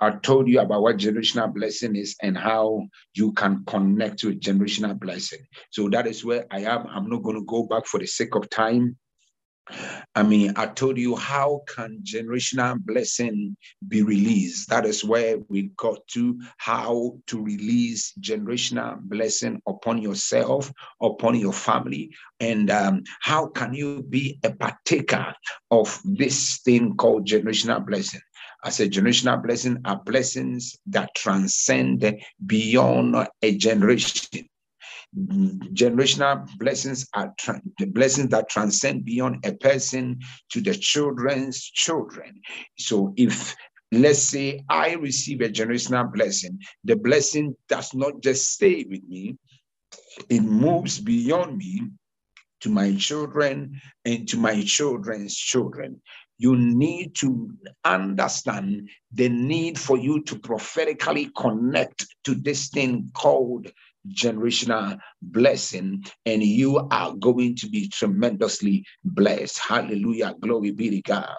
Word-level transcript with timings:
I 0.00 0.10
told 0.10 0.48
you 0.48 0.60
about 0.60 0.82
what 0.82 0.96
generational 0.96 1.52
blessing 1.52 1.94
is 1.94 2.16
and 2.22 2.36
how 2.36 2.86
you 3.14 3.32
can 3.32 3.64
connect 3.66 4.24
with 4.24 4.40
generational 4.40 4.98
blessing. 4.98 5.40
So 5.70 5.88
that 5.90 6.06
is 6.06 6.24
where 6.24 6.46
I 6.50 6.60
am. 6.60 6.86
I'm 6.86 7.10
not 7.10 7.22
going 7.22 7.36
to 7.36 7.44
go 7.44 7.64
back 7.64 7.86
for 7.86 8.00
the 8.00 8.06
sake 8.06 8.34
of 8.34 8.48
time. 8.48 8.96
I 10.14 10.22
mean, 10.22 10.52
I 10.56 10.66
told 10.66 10.98
you 10.98 11.14
how 11.14 11.62
can 11.68 12.02
generational 12.02 12.78
blessing 12.80 13.56
be 13.86 14.02
released. 14.02 14.68
That 14.68 14.84
is 14.84 15.04
where 15.04 15.38
we 15.48 15.70
got 15.76 16.06
to 16.08 16.40
how 16.56 17.18
to 17.28 17.42
release 17.42 18.12
generational 18.20 19.00
blessing 19.00 19.62
upon 19.68 20.02
yourself, 20.02 20.72
upon 21.00 21.38
your 21.38 21.52
family, 21.52 22.10
and 22.40 22.70
um, 22.70 23.02
how 23.20 23.46
can 23.46 23.74
you 23.74 24.02
be 24.02 24.40
a 24.42 24.50
partaker 24.50 25.34
of 25.70 26.00
this 26.04 26.58
thing 26.64 26.96
called 26.96 27.26
generational 27.26 27.86
blessing. 27.86 28.20
As 28.64 28.80
a 28.80 28.88
generational 28.88 29.42
blessing 29.42 29.78
are 29.84 30.02
blessings 30.04 30.76
that 30.86 31.14
transcend 31.14 32.04
beyond 32.46 33.16
a 33.42 33.56
generation 33.56 34.48
generational 35.16 36.46
blessings 36.58 37.08
are 37.14 37.34
tra- 37.36 37.60
the 37.78 37.86
blessings 37.86 38.28
that 38.30 38.48
transcend 38.48 39.04
beyond 39.04 39.44
a 39.44 39.52
person 39.54 40.20
to 40.50 40.60
the 40.60 40.74
children's 40.74 41.60
children. 41.62 42.40
So 42.78 43.12
if 43.16 43.56
let's 43.92 44.22
say 44.22 44.64
I 44.68 44.94
receive 44.94 45.40
a 45.40 45.48
generational 45.48 46.12
blessing, 46.12 46.60
the 46.84 46.96
blessing 46.96 47.56
does 47.68 47.92
not 47.94 48.22
just 48.22 48.52
stay 48.52 48.86
with 48.88 49.02
me, 49.08 49.36
it 50.28 50.42
moves 50.42 51.00
beyond 51.00 51.56
me 51.58 51.88
to 52.60 52.70
my 52.70 52.94
children 52.94 53.80
and 54.04 54.28
to 54.28 54.36
my 54.36 54.62
children's 54.62 55.34
children. 55.34 56.00
You 56.40 56.56
need 56.56 57.16
to 57.16 57.50
understand 57.84 58.88
the 59.12 59.28
need 59.28 59.78
for 59.78 59.98
you 59.98 60.22
to 60.22 60.38
prophetically 60.38 61.30
connect 61.36 62.06
to 62.24 62.34
this 62.34 62.68
thing 62.70 63.10
called 63.12 63.70
generational 64.08 64.98
blessing, 65.20 66.02
and 66.24 66.42
you 66.42 66.78
are 66.78 67.12
going 67.14 67.56
to 67.56 67.68
be 67.68 67.88
tremendously 67.88 68.86
blessed. 69.04 69.58
Hallelujah. 69.58 70.34
Glory 70.40 70.70
be 70.70 70.88
to 70.88 71.02
God. 71.02 71.36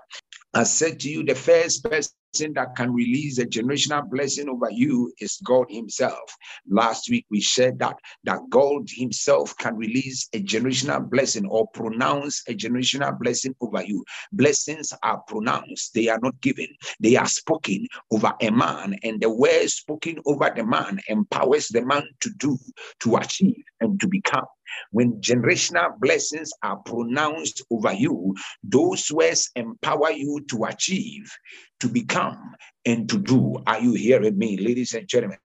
I 0.54 0.66
said 0.66 1.00
to 1.00 1.10
you, 1.10 1.24
the 1.24 1.34
first 1.34 1.84
person 1.84 2.12
that 2.40 2.76
can 2.76 2.94
release 2.94 3.38
a 3.40 3.46
generational 3.46 4.10
blessing 4.10 4.50
over 4.50 4.70
you 4.72 5.12
is 5.20 5.40
God 5.44 5.66
Himself. 5.70 6.36
Last 6.70 7.10
week 7.10 7.26
we 7.30 7.42
said 7.42 7.80
that 7.80 7.98
that 8.24 8.40
God 8.50 8.88
Himself 8.90 9.56
can 9.58 9.76
release 9.76 10.30
a 10.34 10.42
generational 10.42 11.08
blessing 11.10 11.46
or 11.48 11.68
pronounce 11.68 12.44
a 12.48 12.54
generational 12.54 13.18
blessing 13.20 13.54
over 13.60 13.84
you. 13.84 14.04
Blessings 14.32 14.94
are 15.04 15.20
pronounced, 15.28 15.94
they 15.94 16.08
are 16.08 16.20
not 16.22 16.40
given, 16.42 16.68
they 17.00 17.16
are 17.18 17.28
spoken 17.28 17.86
over 18.12 18.34
a 18.42 18.50
man, 18.50 18.96
and 19.04 19.22
the 19.22 19.30
word 19.30 19.70
spoken 19.70 20.20
over 20.26 20.52
the 20.56 20.66
man 20.66 21.00
empowers 21.10 21.68
the 21.68 21.86
man 21.86 22.04
to 22.22 22.30
do, 22.38 22.58
to 23.02 23.18
achieve, 23.18 23.64
and 23.82 24.00
to 24.00 24.08
become. 24.08 24.46
When 24.92 25.22
generational 25.22 26.00
blessings 26.00 26.52
are 26.64 26.78
pronounced 26.78 27.64
over 27.72 27.94
you, 27.94 28.36
those 28.64 29.12
words 29.12 29.50
empower 29.56 30.12
you 30.12 30.42
to 30.50 30.66
achieve, 30.66 31.32
to 31.80 31.88
become, 31.88 32.56
and 32.86 33.08
to 33.10 33.20
do. 33.20 33.62
Are 33.68 33.80
you 33.80 33.94
hearing 33.94 34.38
me, 34.38 34.58
ladies 34.58 34.94
and 34.94 35.08
gentlemen? 35.08 35.38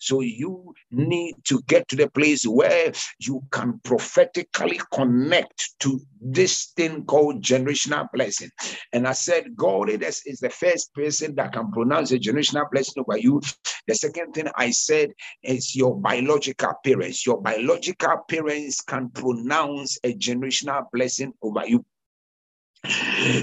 So 0.00 0.20
you 0.20 0.74
need 0.90 1.34
to 1.44 1.60
get 1.66 1.88
to 1.88 1.96
the 1.96 2.08
place 2.10 2.44
where 2.44 2.92
you 3.18 3.42
can 3.50 3.80
prophetically 3.84 4.80
connect 4.92 5.74
to 5.80 6.00
this 6.20 6.72
thing 6.76 7.04
called 7.04 7.42
generational 7.42 8.06
blessing. 8.12 8.50
And 8.92 9.06
I 9.06 9.12
said, 9.12 9.56
God 9.56 9.90
is, 9.90 10.22
is 10.24 10.38
the 10.40 10.50
first 10.50 10.94
person 10.94 11.34
that 11.34 11.52
can 11.52 11.70
pronounce 11.72 12.12
a 12.12 12.18
generational 12.18 12.70
blessing 12.70 13.04
over 13.06 13.18
you. 13.18 13.40
The 13.86 13.94
second 13.94 14.32
thing 14.32 14.48
I 14.56 14.70
said 14.70 15.10
is 15.42 15.74
your 15.74 15.96
biological 16.00 16.72
parents. 16.84 17.26
Your 17.26 17.40
biological 17.40 18.18
parents 18.28 18.73
can 18.80 19.08
pronounce 19.10 19.98
a 20.04 20.14
generational 20.14 20.84
blessing 20.92 21.32
over 21.42 21.66
you 21.66 21.84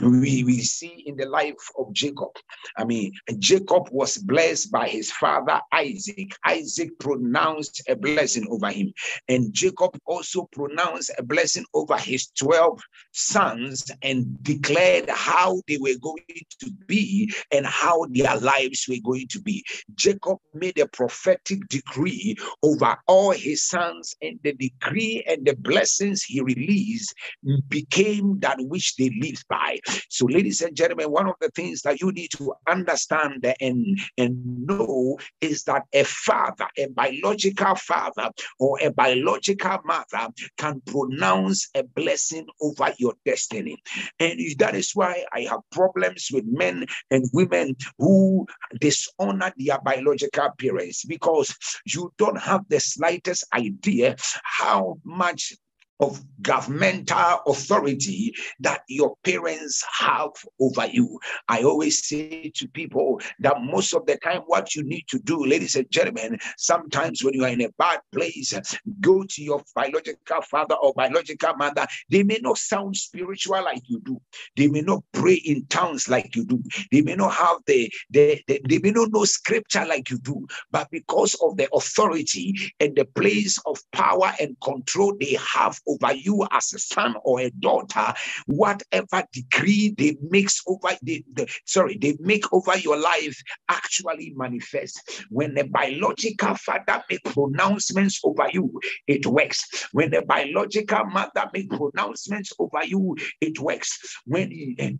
we, 0.01 0.43
we 0.43 0.59
see 0.59 1.03
in 1.05 1.15
the 1.15 1.25
life 1.25 1.55
of 1.77 1.91
Jacob. 1.93 2.29
I 2.77 2.83
mean, 2.83 3.13
Jacob 3.39 3.89
was 3.91 4.17
blessed 4.17 4.71
by 4.71 4.87
his 4.87 5.11
father 5.11 5.59
Isaac. 5.73 6.31
Isaac 6.45 6.97
pronounced 6.99 7.81
a 7.87 7.95
blessing 7.95 8.47
over 8.49 8.69
him, 8.69 8.93
and 9.27 9.53
Jacob 9.53 9.97
also 10.05 10.47
pronounced 10.51 11.11
a 11.17 11.23
blessing 11.23 11.65
over 11.73 11.97
his 11.97 12.27
12 12.39 12.79
sons 13.13 13.89
and 14.03 14.41
declared 14.43 15.09
how 15.09 15.61
they 15.67 15.77
were 15.77 15.97
going 16.01 16.17
to 16.59 16.71
be 16.87 17.31
and 17.51 17.65
how 17.65 18.05
their 18.11 18.37
lives 18.37 18.85
were 18.87 18.95
going 19.03 19.27
to 19.29 19.41
be. 19.41 19.63
Jacob 19.95 20.37
made 20.53 20.77
a 20.79 20.87
prophetic 20.87 21.67
decree 21.69 22.35
over 22.61 22.97
all 23.07 23.31
his 23.31 23.65
sons, 23.65 24.13
and 24.21 24.39
the 24.43 24.53
decree 24.53 25.23
and 25.27 25.45
the 25.45 25.55
blessings 25.55 26.23
he 26.23 26.41
released 26.41 27.13
became 27.69 28.39
that 28.39 28.57
which 28.59 28.95
they 28.95 29.09
lived 29.21 29.30
by. 29.49 29.79
So, 30.09 30.25
ladies 30.25 30.61
and 30.61 30.75
gentlemen, 30.75 31.11
one 31.11 31.27
of 31.27 31.35
the 31.39 31.49
things 31.49 31.81
that 31.83 32.01
you 32.01 32.11
need 32.11 32.31
to 32.37 32.53
understand 32.67 33.45
and, 33.59 33.99
and 34.17 34.67
know 34.67 35.17
is 35.39 35.63
that 35.63 35.83
a 35.93 36.03
father, 36.03 36.67
a 36.77 36.87
biological 36.87 37.75
father, 37.75 38.29
or 38.59 38.77
a 38.81 38.91
biological 38.91 39.77
mother 39.85 40.27
can 40.57 40.81
pronounce 40.81 41.69
a 41.75 41.83
blessing 41.83 42.45
over 42.61 42.93
your 42.97 43.13
destiny. 43.25 43.77
And 44.19 44.39
that 44.59 44.75
is 44.75 44.91
why 44.93 45.25
I 45.33 45.41
have 45.41 45.61
problems 45.71 46.29
with 46.31 46.45
men 46.45 46.85
and 47.09 47.25
women 47.33 47.75
who 47.97 48.45
dishonor 48.79 49.51
their 49.57 49.79
biological 49.79 50.49
parents 50.59 51.05
because 51.05 51.55
you 51.85 52.13
don't 52.17 52.39
have 52.39 52.61
the 52.69 52.79
slightest 52.79 53.45
idea 53.53 54.15
how 54.43 54.97
much 55.03 55.53
of 56.01 56.21
governmental 56.41 57.39
authority 57.45 58.33
that 58.59 58.81
your 58.87 59.15
parents 59.23 59.83
have 59.99 60.31
over 60.59 60.87
you. 60.87 61.19
I 61.47 61.61
always 61.61 62.07
say 62.07 62.51
to 62.55 62.67
people 62.67 63.21
that 63.39 63.61
most 63.61 63.93
of 63.93 64.05
the 64.07 64.17
time, 64.17 64.41
what 64.47 64.75
you 64.75 64.83
need 64.83 65.05
to 65.09 65.19
do, 65.19 65.45
ladies 65.45 65.75
and 65.75 65.89
gentlemen, 65.91 66.39
sometimes 66.57 67.23
when 67.23 67.35
you 67.35 67.43
are 67.43 67.49
in 67.49 67.61
a 67.61 67.69
bad 67.77 67.99
place, 68.11 68.53
go 68.99 69.23
to 69.23 69.43
your 69.43 69.61
biological 69.75 70.41
father 70.49 70.75
or 70.75 70.93
biological 70.93 71.53
mother. 71.55 71.85
They 72.09 72.23
may 72.23 72.39
not 72.41 72.57
sound 72.57 72.97
spiritual 72.97 73.63
like 73.63 73.83
you 73.87 74.01
do, 74.03 74.19
they 74.57 74.67
may 74.67 74.81
not 74.81 75.03
pray 75.13 75.35
in 75.35 75.65
tongues 75.67 76.09
like 76.09 76.35
you 76.35 76.45
do, 76.45 76.61
they 76.91 77.01
may 77.01 77.15
not 77.15 77.33
have 77.33 77.57
the, 77.67 77.91
the, 78.09 78.41
the 78.47 78.61
they 78.67 78.79
may 78.79 78.91
not 78.91 79.11
know 79.11 79.25
scripture 79.25 79.85
like 79.85 80.09
you 80.09 80.17
do, 80.19 80.47
but 80.71 80.89
because 80.89 81.35
of 81.43 81.57
the 81.57 81.69
authority 81.73 82.55
and 82.79 82.95
the 82.95 83.05
place 83.05 83.59
of 83.65 83.77
power 83.91 84.31
and 84.39 84.55
control 84.61 85.15
they 85.19 85.37
have 85.53 85.79
over 85.91 86.13
you 86.13 86.45
as 86.51 86.73
a 86.73 86.79
son 86.79 87.15
or 87.23 87.41
a 87.41 87.49
daughter, 87.51 88.13
whatever 88.45 89.23
decree 89.33 89.93
they 89.97 90.17
makes 90.21 90.61
over 90.67 90.89
the, 91.01 91.23
the 91.33 91.47
sorry, 91.65 91.97
they 91.97 92.15
make 92.19 92.51
over 92.53 92.77
your 92.77 92.97
life 92.97 93.41
actually 93.69 94.33
manifest. 94.35 95.25
When 95.29 95.53
the 95.53 95.65
biological 95.65 96.55
father 96.55 97.03
make 97.09 97.23
pronouncements 97.23 98.19
over 98.23 98.47
you, 98.51 98.79
it 99.07 99.25
works. 99.25 99.87
When 99.91 100.11
the 100.11 100.21
biological 100.21 101.05
mother 101.05 101.49
make 101.53 101.69
pronouncements 101.69 102.51
over 102.59 102.85
you, 102.85 103.15
it 103.39 103.59
works. 103.59 103.99
When 104.25 104.51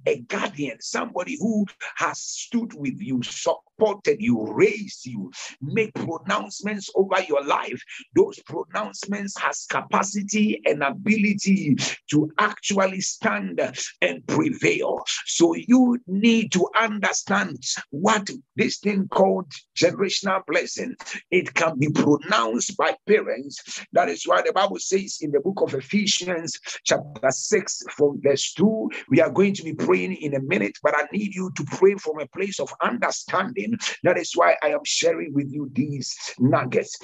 a 0.05 0.19
guardian, 0.21 0.81
somebody 0.81 1.37
who 1.39 1.65
has 1.95 2.19
stood 2.19 2.73
with 2.73 2.99
you, 2.99 3.21
supported 3.23 4.17
you, 4.19 4.51
raised 4.51 5.05
you, 5.05 5.31
make 5.61 5.93
pronouncements 5.93 6.89
over 6.95 7.21
your 7.27 7.43
life, 7.43 7.81
those 8.15 8.39
pronouncements 8.43 9.39
has 9.39 9.65
capacity 9.69 10.61
and 10.65 10.80
ability 10.81 11.75
to 12.09 12.29
actually 12.39 13.01
stand 13.01 13.59
and 14.01 14.27
prevail. 14.27 15.03
So 15.25 15.55
you 15.55 15.99
need 16.07 16.51
to 16.53 16.67
understand 16.79 17.63
what 17.89 18.29
this 18.55 18.79
thing 18.79 19.07
called 19.09 19.51
generational 19.75 20.45
blessing. 20.45 20.95
It 21.29 21.53
can 21.53 21.77
be 21.79 21.89
pronounced 21.89 22.77
by 22.77 22.95
parents. 23.07 23.85
That 23.93 24.09
is 24.09 24.23
why 24.25 24.41
the 24.41 24.53
Bible 24.53 24.79
says 24.79 25.19
in 25.21 25.31
the 25.31 25.39
book 25.39 25.61
of 25.61 25.73
Ephesians, 25.73 26.59
chapter 26.83 27.29
6, 27.29 27.83
from 27.91 28.21
verse 28.21 28.53
2, 28.53 28.89
we 29.09 29.21
are 29.21 29.31
going 29.31 29.53
to 29.55 29.63
be 29.63 29.73
praying 29.73 30.15
in 30.15 30.35
a 30.35 30.41
minute, 30.41 30.77
but 30.83 30.95
I 30.97 31.03
need 31.11 31.33
you 31.33 31.51
to 31.55 31.63
pray 31.71 31.95
from 31.95 32.19
a 32.19 32.27
place 32.27 32.59
of 32.59 32.73
understanding. 32.81 33.77
That 34.03 34.17
is 34.17 34.33
why 34.35 34.55
I 34.63 34.69
am 34.69 34.83
sharing 34.83 35.33
with 35.33 35.51
you 35.51 35.69
these 35.73 36.15
nuggets. 36.39 36.97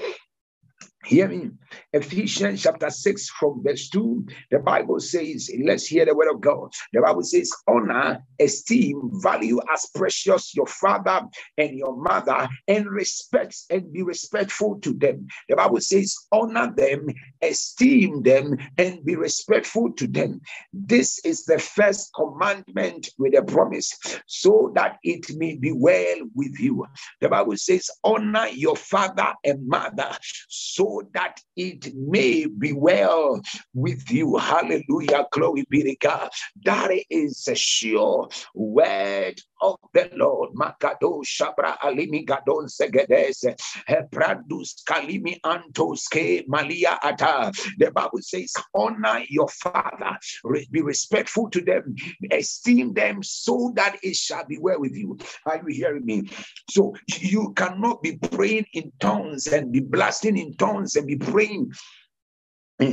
Hear 1.06 1.30
me. 1.30 1.52
Ephesians 1.94 2.64
chapter 2.64 2.90
6 2.90 3.30
from 3.40 3.64
verse 3.64 3.88
2. 3.90 4.26
The 4.52 4.60
Bible 4.60 5.00
says, 5.00 5.50
let's 5.64 5.86
hear 5.86 6.06
the 6.06 6.16
word 6.16 6.30
of 6.30 6.42
God. 6.42 6.74
The 6.92 7.02
Bible 7.02 7.24
says, 7.24 7.50
honor, 7.68 8.22
esteem, 8.40 9.10
value 9.22 9.60
as 9.74 9.88
precious 9.96 10.54
your 10.56 10.66
father 10.66 11.22
and 11.58 11.78
your 11.78 11.96
mother, 11.96 12.50
and 12.68 12.88
respect 12.88 13.56
and 13.70 13.94
be 13.94 14.02
respectful 14.02 14.80
to 14.82 14.94
them. 14.94 15.28
The 15.48 15.56
Bible 15.56 15.80
says, 15.80 16.14
honor 16.32 16.74
them, 16.76 17.08
esteem 17.42 18.24
them, 18.24 18.58
and 18.78 19.06
be 19.06 19.16
respectful 19.16 19.94
to 19.94 20.08
them. 20.08 20.42
This 20.74 21.20
is 21.24 21.46
the 21.46 21.60
first 21.60 22.12
commandment 22.16 23.12
with 23.18 23.38
a 23.38 23.44
promise, 23.44 23.94
so 24.26 24.74
that 24.76 24.98
it 25.04 25.38
may 25.38 25.56
be 25.56 25.72
well 25.72 26.18
with 26.36 26.60
you. 26.60 26.86
The 27.22 27.30
Bible 27.30 27.56
says, 27.56 27.90
honor 28.04 28.48
your 28.48 28.76
father 28.76 29.34
and 29.46 29.66
mother, 29.68 30.12
so 30.50 30.87
that 31.13 31.39
it 31.56 31.94
may 31.95 32.45
be 32.45 32.74
well 32.74 33.42
with 33.74 34.12
you. 34.12 34.38
Hallelujah. 34.38 35.25
Glory 35.31 35.66
be 35.69 35.84
to 35.84 35.95
God. 35.98 36.30
That 36.63 36.92
is 37.10 37.48
a 37.48 37.56
sure 37.56 38.30
word 38.54 39.42
of 39.62 39.77
the 39.94 40.09
Lord. 40.15 40.54
Makado 40.54 41.24
Shabra 41.25 41.77
Alimi 41.80 42.25
Gadon 42.25 42.68
Segedes 42.69 43.45
Hebradus 43.88 44.83
Kalimi 44.88 45.39
Antoske 45.42 46.48
Malia 46.48 46.98
Ata. 47.04 47.51
The 47.77 47.92
Bible 47.92 48.19
says, 48.21 48.54
honor 48.74 49.24
your 49.30 49.48
father, 49.50 50.18
be 50.71 50.81
respectful 50.81 51.50
to 51.50 51.62
them, 51.62 51.95
esteem 52.31 52.94
them 52.94 53.24
so 53.24 53.71
that 53.75 53.98
it 54.04 54.15
shall 54.15 54.45
be 54.45 54.57
well 54.59 54.80
with 54.80 54.95
you. 54.95 55.18
Are 55.45 55.62
you 55.68 55.74
hearing 55.74 56.06
me? 56.06 56.30
So 56.69 56.95
you 57.19 57.53
cannot 57.53 58.01
be 58.01 58.18
praying 58.18 58.65
in 58.74 58.92
tongues 59.00 59.48
and 59.48 59.71
be 59.71 59.80
blasting 59.80 60.38
in 60.38 60.56
tongues 60.56 60.95
and 60.95 61.07
be 61.07 61.18
praying 61.18 61.71
for 62.79 62.91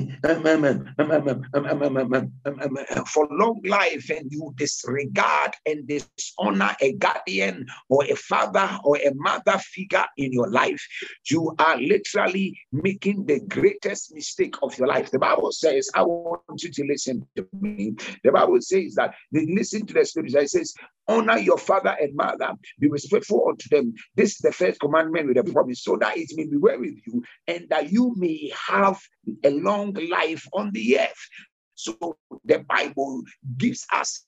long 3.30 3.60
life 3.64 4.10
and 4.10 4.32
you 4.32 4.54
disregard 4.56 5.52
and 5.66 5.86
dishonor 5.86 6.74
a 6.80 6.92
guardian 6.94 7.66
or 7.90 8.02
a 8.04 8.14
father 8.14 8.78
or 8.82 8.96
a 8.96 9.12
mother 9.14 9.58
figure 9.58 10.06
in 10.16 10.32
your 10.32 10.48
life, 10.50 10.82
you 11.30 11.54
are 11.58 11.76
literally 11.76 12.58
making 12.72 13.26
the 13.26 13.40
greatest 13.40 14.14
mistake 14.14 14.54
of 14.62 14.78
your 14.78 14.88
life. 14.88 15.10
The 15.10 15.18
Bible 15.18 15.52
says, 15.52 15.90
I 15.94 16.02
want 16.02 16.62
you 16.62 16.70
to 16.70 16.84
listen 16.86 17.26
to 17.36 17.46
me. 17.60 17.94
The 18.22 18.32
Bible 18.32 18.62
says 18.62 18.94
that 18.94 19.14
listen 19.32 19.84
to 19.86 19.92
the 19.92 20.06
scripture. 20.06 20.38
It 20.38 20.48
says, 20.48 20.72
honor 21.06 21.36
your 21.36 21.58
father 21.58 21.94
and 22.00 22.16
mother, 22.16 22.54
be 22.80 22.88
respectful 22.88 23.46
unto 23.50 23.68
them. 23.68 23.92
This 24.14 24.30
is 24.30 24.38
the 24.38 24.52
first 24.52 24.80
commandment 24.80 25.28
with 25.28 25.36
a 25.36 25.44
promise, 25.44 25.82
so 25.84 25.98
that 26.00 26.16
it 26.16 26.30
may 26.36 26.46
be 26.46 26.56
well 26.56 26.80
with 26.80 26.98
you 27.06 27.22
and 27.46 27.68
that 27.68 27.92
you 27.92 28.14
may 28.16 28.50
have 28.68 28.98
a 29.42 29.50
long 29.50 29.73
life 29.82 30.46
on 30.52 30.70
the 30.72 31.00
earth. 31.00 31.28
So 31.74 32.16
the 32.44 32.60
Bible 32.60 33.22
gives 33.58 33.86
us 33.92 34.24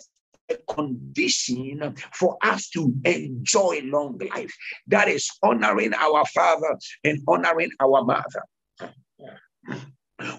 a 0.49 0.57
condition 0.73 1.95
for 2.13 2.37
us 2.43 2.69
to 2.71 2.93
enjoy 3.05 3.81
long 3.85 4.19
life. 4.35 4.55
That 4.87 5.09
is 5.09 5.31
honoring 5.43 5.95
our 5.95 6.25
father 6.27 6.77
and 7.05 7.21
honoring 7.29 7.71
our 7.81 8.05
mother. 8.05 8.43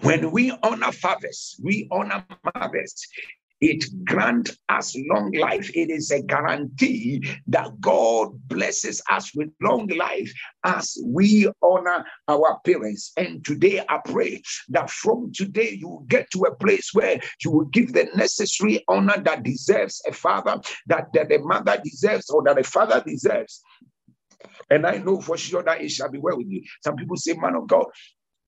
When 0.02 0.30
we 0.32 0.52
honor 0.62 0.92
fathers, 0.92 1.56
we 1.62 1.88
honor 1.90 2.24
mothers, 2.54 3.06
it 3.60 3.84
grants 4.04 4.56
us 4.68 4.96
long 5.10 5.32
life. 5.32 5.70
It 5.74 5.90
is 5.90 6.10
a 6.10 6.22
guarantee 6.22 7.28
that 7.48 7.80
God 7.80 8.30
blesses 8.48 9.02
us 9.10 9.34
with 9.34 9.48
long 9.60 9.88
life 9.88 10.32
as 10.64 10.96
we 11.04 11.50
honor 11.62 12.04
our 12.28 12.60
parents. 12.64 13.12
And 13.16 13.44
today 13.44 13.84
I 13.88 13.98
pray 14.04 14.42
that 14.68 14.90
from 14.90 15.32
today 15.34 15.76
you 15.80 16.04
get 16.08 16.30
to 16.32 16.42
a 16.42 16.54
place 16.54 16.90
where 16.92 17.20
you 17.44 17.50
will 17.50 17.66
give 17.66 17.92
the 17.92 18.08
necessary 18.14 18.84
honor 18.88 19.20
that 19.24 19.42
deserves 19.42 20.02
a 20.06 20.12
father, 20.12 20.60
that, 20.86 21.12
that 21.14 21.28
the 21.28 21.38
mother 21.38 21.80
deserves, 21.82 22.30
or 22.30 22.42
that 22.44 22.58
a 22.58 22.64
father 22.64 23.02
deserves. 23.04 23.62
And 24.70 24.86
I 24.86 24.98
know 24.98 25.20
for 25.20 25.36
sure 25.36 25.62
that 25.62 25.80
it 25.80 25.90
shall 25.90 26.10
be 26.10 26.18
well 26.18 26.36
with 26.36 26.48
you. 26.48 26.62
Some 26.84 26.96
people 26.96 27.16
say, 27.16 27.34
Man 27.34 27.56
of 27.56 27.66
God, 27.66 27.86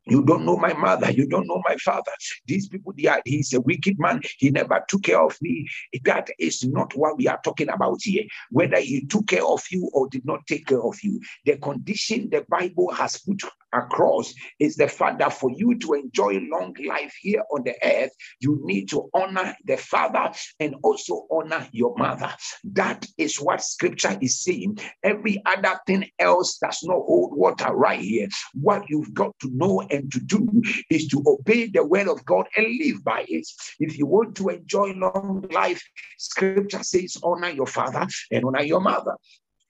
you 0.07 0.25
don't 0.25 0.45
know 0.45 0.57
mm-hmm. 0.57 0.81
my 0.81 0.95
mother. 0.97 1.11
You 1.11 1.27
don't 1.27 1.47
know 1.47 1.63
my 1.69 1.77
father. 1.77 2.13
These 2.47 2.69
people, 2.69 2.93
they 2.97 3.07
are, 3.07 3.21
he's 3.25 3.53
a 3.53 3.61
wicked 3.61 3.99
man. 3.99 4.21
He 4.39 4.51
never 4.51 4.83
took 4.89 5.03
care 5.05 5.21
of 5.21 5.37
me. 5.41 5.69
That 6.05 6.29
is 6.39 6.65
not 6.67 6.95
what 6.95 7.19
we 7.19 7.29
are 7.29 7.41
talking 7.43 7.69
about 7.69 7.99
here. 8.03 8.25
Whether 8.51 8.81
he 8.81 9.07
took 9.07 9.29
care 9.29 9.45
of 9.45 9.63
you 9.71 9.91
or 9.93 10.09
did 10.09 10.25
not 10.25 10.47
take 10.47 10.67
care 10.67 10.83
of 10.83 10.99
you. 11.03 11.21
The 11.45 11.57
condition 11.57 12.31
the 12.31 12.45
Bible 12.49 12.93
has 12.93 13.19
put 13.19 13.43
across 13.73 14.35
is 14.59 14.77
the 14.77 14.89
fact 14.89 15.19
that 15.19 15.33
for 15.33 15.51
you 15.51 15.79
to 15.79 15.95
enjoy 15.95 16.39
long 16.51 16.75
life 16.87 17.15
here 17.21 17.43
on 17.53 17.63
the 17.65 17.75
earth, 17.83 18.11
you 18.41 18.61
need 18.65 18.89
to 18.91 19.09
honor 19.15 19.55
the 19.65 19.77
father 19.77 20.33
and 20.59 20.75
also 20.83 21.27
honor 21.31 21.69
your 21.73 21.95
mother. 21.97 22.33
That 22.65 23.07
is 23.19 23.41
what 23.41 23.63
scripture 23.63 24.19
is 24.21 24.43
saying. 24.43 24.79
Every 25.03 25.43
other 25.47 25.79
thing 25.87 26.09
else 26.19 26.59
does 26.59 26.81
not 26.83 27.03
hold 27.07 27.37
water 27.37 27.73
right 27.75 28.01
here. 28.01 28.29
What 28.55 28.85
you've 28.89 29.15
got 29.15 29.39
to 29.41 29.51
know 29.53 29.83
and 29.91 30.11
to 30.13 30.21
do 30.21 30.49
is 30.91 31.09
to 31.09 31.23
obey 31.27 31.69
the 31.69 31.85
word 31.85 32.09
of 32.09 32.25
God 32.25 32.47
and 32.57 32.67
live 32.67 33.05
by 33.05 33.25
it. 33.29 33.47
If 33.79 33.99
you 33.99 34.07
want 34.07 34.37
to 34.37 34.49
enjoy 34.49 34.93
long 34.93 35.47
life, 35.51 35.83
scripture 36.19 36.83
says 36.83 37.17
honor 37.23 37.51
your 37.51 37.67
father 37.67 38.07
and 38.31 38.45
honor 38.45 38.63
your 38.63 38.81
mother. 38.81 39.17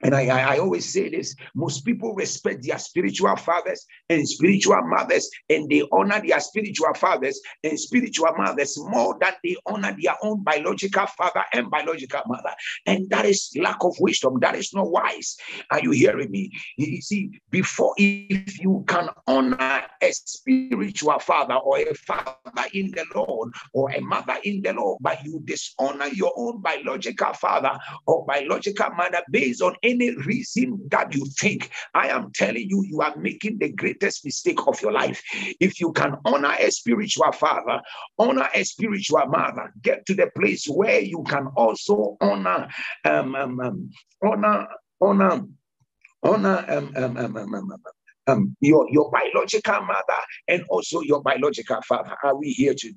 And 0.03 0.15
I, 0.15 0.27
I, 0.27 0.55
I, 0.55 0.59
always 0.59 0.91
say 0.91 1.11
this 1.11 1.35
most 1.55 1.85
people 1.85 2.15
respect 2.15 2.67
their 2.67 2.79
spiritual 2.79 3.37
fathers 3.37 3.85
and 4.09 4.27
spiritual 4.27 4.81
mothers, 4.85 5.29
and 5.49 5.69
they 5.69 5.83
honor 5.93 6.23
their 6.27 6.41
spiritual 6.41 6.95
fathers 6.95 7.41
and 7.63 7.79
spiritual 7.79 8.33
mothers 8.37 8.79
more 8.79 9.17
than 9.21 9.35
they 9.45 9.57
honor 9.67 9.95
their 10.01 10.17
own 10.23 10.43
biological 10.43 11.07
father 11.07 11.45
and 11.53 11.71
biological 11.71 12.21
mother. 12.27 12.51
And 12.87 13.11
that 13.11 13.27
is 13.27 13.51
lack 13.61 13.83
of 13.83 13.95
wisdom. 14.01 14.39
That 14.41 14.57
is 14.57 14.73
not 14.73 14.91
wise. 14.91 15.37
Are 15.71 15.81
you 15.81 15.91
hearing 15.91 16.31
me? 16.31 16.51
You 16.77 17.03
see, 17.03 17.41
before 17.51 17.95
if 17.99 18.61
you 18.61 18.85
can 18.89 19.11
honor 19.27 19.83
a 20.03 20.13
spiritual 20.13 21.19
father 21.19 21.55
or 21.55 21.79
a 21.79 21.95
father 21.95 22.35
in 22.73 22.91
the 22.93 23.05
Lord 23.15 23.53
or 23.75 23.91
a 23.91 24.01
mother 24.01 24.37
in 24.45 24.63
the 24.63 24.73
Lord, 24.73 24.99
but 25.01 25.23
you 25.25 25.41
dishonor 25.45 26.07
your 26.07 26.33
own 26.37 26.63
biological 26.63 27.33
father 27.35 27.79
or 28.07 28.25
biological 28.25 28.91
mother 28.91 29.23
based 29.31 29.63
on 29.63 29.77
any 29.91 30.15
reason 30.17 30.81
that 30.91 31.15
you 31.15 31.27
think, 31.39 31.71
I 31.95 32.09
am 32.09 32.33
telling 32.33 32.69
you, 32.69 32.85
you 32.85 33.01
are 33.01 33.17
making 33.17 33.59
the 33.59 33.71
greatest 33.71 34.25
mistake 34.25 34.67
of 34.67 34.81
your 34.81 34.93
life. 34.93 35.23
If 35.61 35.81
you 35.81 35.93
can 35.93 36.17
honor 36.25 36.55
a 36.59 36.71
spiritual 36.71 37.33
father, 37.33 37.81
honor 38.19 38.49
a 38.55 38.65
spiritual 38.65 39.27
mother, 39.27 39.73
get 39.83 40.07
to 40.07 40.15
the 40.15 40.31
place 40.37 40.67
where 40.67 41.01
you 41.01 41.25
can 41.29 41.49
also 41.57 42.17
honor, 42.21 42.69
um, 43.05 43.35
um, 43.35 43.61
um 43.61 43.91
honor, 44.23 44.69
honor, 45.01 45.43
honor, 46.23 46.65
um, 46.69 46.93
um, 46.97 47.17
um, 47.17 47.37
um, 47.37 47.37
um, 47.37 47.55
um 47.55 48.00
um, 48.31 48.57
your, 48.61 48.87
your 48.91 49.11
biological 49.11 49.81
mother 49.83 50.21
and 50.49 50.63
also 50.69 51.01
your 51.01 51.23
biological 51.23 51.81
father. 51.83 52.17
Are 52.23 52.37
we 52.37 52.51
here 52.51 52.75
to, 52.75 52.93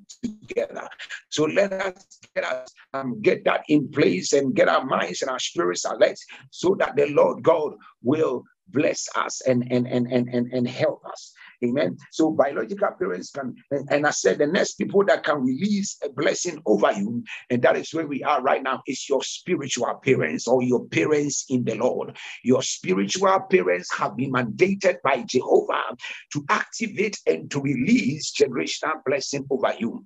together? 0.47 0.87
So 1.29 1.45
let 1.45 1.73
us 1.73 2.19
get 2.35 2.43
us 2.43 2.69
um, 2.93 3.21
get 3.21 3.43
that 3.45 3.63
in 3.67 3.89
place 3.89 4.33
and 4.33 4.55
get 4.55 4.69
our 4.69 4.85
minds 4.85 5.21
and 5.21 5.31
our 5.31 5.39
spirits 5.39 5.85
alert 5.85 6.17
so 6.51 6.75
that 6.79 6.95
the 6.95 7.07
Lord 7.07 7.43
God 7.43 7.73
will 8.03 8.43
bless 8.69 9.07
us 9.15 9.41
and 9.41 9.71
and 9.71 9.87
and 9.87 10.11
and 10.11 10.29
and, 10.29 10.51
and 10.53 10.67
help 10.67 11.01
us. 11.05 11.33
Amen. 11.63 11.97
So 12.11 12.31
biological 12.31 12.89
parents 12.99 13.31
can, 13.31 13.55
and 13.89 14.05
I 14.05 14.09
said 14.09 14.39
the 14.39 14.47
next 14.47 14.73
people 14.73 15.05
that 15.05 15.23
can 15.23 15.43
release 15.43 15.97
a 16.03 16.09
blessing 16.09 16.61
over 16.65 16.91
you, 16.91 17.23
and 17.49 17.61
that 17.61 17.77
is 17.77 17.93
where 17.93 18.07
we 18.07 18.21
are 18.23 18.41
right 18.41 18.61
now, 18.61 18.81
is 18.85 19.07
your 19.07 19.23
spiritual 19.23 19.93
parents 20.03 20.47
or 20.47 20.61
your 20.61 20.85
parents 20.87 21.45
in 21.49 21.63
the 21.63 21.75
Lord. 21.75 22.17
Your 22.43 22.61
spiritual 22.61 23.39
parents 23.49 23.93
have 23.95 24.17
been 24.17 24.33
mandated 24.33 24.97
by 25.03 25.23
Jehovah 25.23 25.95
to 26.33 26.45
activate 26.49 27.19
and 27.27 27.49
to 27.51 27.61
release 27.61 28.33
generational 28.33 29.03
blessing 29.05 29.45
over 29.49 29.73
you. 29.79 30.05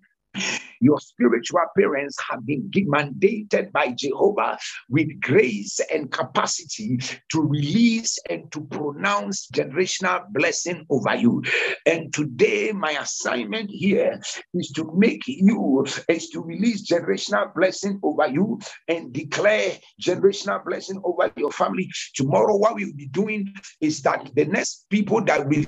Your 0.79 1.00
spiritual 1.00 1.65
parents 1.77 2.17
have 2.29 2.46
been 2.46 2.70
mandated 2.72 3.72
by 3.72 3.94
Jehovah 3.98 4.58
with 4.89 5.08
grace 5.22 5.79
and 5.91 6.12
capacity 6.12 7.00
to 7.32 7.41
release 7.41 8.20
and 8.29 8.51
to 8.51 8.62
pronounce 8.62 9.48
generational 9.48 10.27
blessing 10.29 10.86
over 10.89 11.15
you. 11.15 11.44
And 11.86 12.13
today, 12.13 12.72
my 12.72 12.91
assignment 12.91 13.72
here 13.72 14.22
is 14.53 14.70
to 14.75 14.91
make 14.96 15.24
you, 15.27 15.86
is 16.10 16.29
to 16.29 16.41
release 16.41 16.88
generational 16.88 17.53
blessing 17.56 18.00
over 18.03 18.27
you 18.27 18.60
and 18.88 19.12
declare 19.12 19.72
generational 20.01 20.63
blessing 20.63 21.01
over 21.03 21.32
your 21.36 21.51
family. 21.51 21.89
Tomorrow, 22.15 22.56
what 22.58 22.75
we'll 22.75 22.94
be 22.96 23.08
doing 23.08 23.51
is 23.82 24.01
that 24.03 24.29
the 24.36 24.46
next 24.46 24.86
people 24.89 25.22
that 25.24 25.48
will 25.48 25.65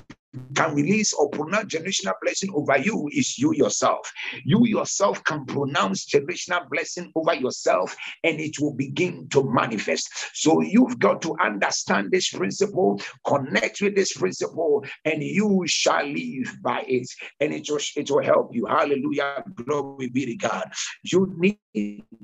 can 0.54 0.74
release 0.74 1.12
or 1.12 1.28
pronounce 1.30 1.74
generational 1.74 2.14
blessing 2.22 2.50
over 2.54 2.78
you 2.78 3.08
is 3.12 3.38
you 3.38 3.52
yourself. 3.54 4.10
You 4.44 4.64
yourself 4.66 5.22
can 5.24 5.44
pronounce 5.44 6.06
generational 6.06 6.68
blessing 6.70 7.10
over 7.14 7.34
yourself 7.34 7.96
and 8.22 8.38
it 8.40 8.58
will 8.60 8.74
begin 8.74 9.28
to 9.30 9.42
manifest. 9.50 10.08
So 10.34 10.60
you've 10.60 10.98
got 10.98 11.20
to 11.22 11.36
understand 11.40 12.10
this 12.10 12.30
principle, 12.30 13.00
connect 13.26 13.80
with 13.80 13.96
this 13.96 14.12
principle, 14.12 14.84
and 15.04 15.22
you 15.22 15.64
shall 15.66 16.06
live 16.06 16.56
by 16.62 16.84
it. 16.86 17.08
And 17.40 17.52
it 17.52 17.68
will, 17.68 17.80
it 17.96 18.10
will 18.10 18.22
help 18.22 18.54
you. 18.54 18.66
Hallelujah. 18.66 19.42
Glory 19.54 20.08
be 20.08 20.26
to 20.26 20.36
God. 20.36 20.70
You 21.02 21.34
need 21.38 21.58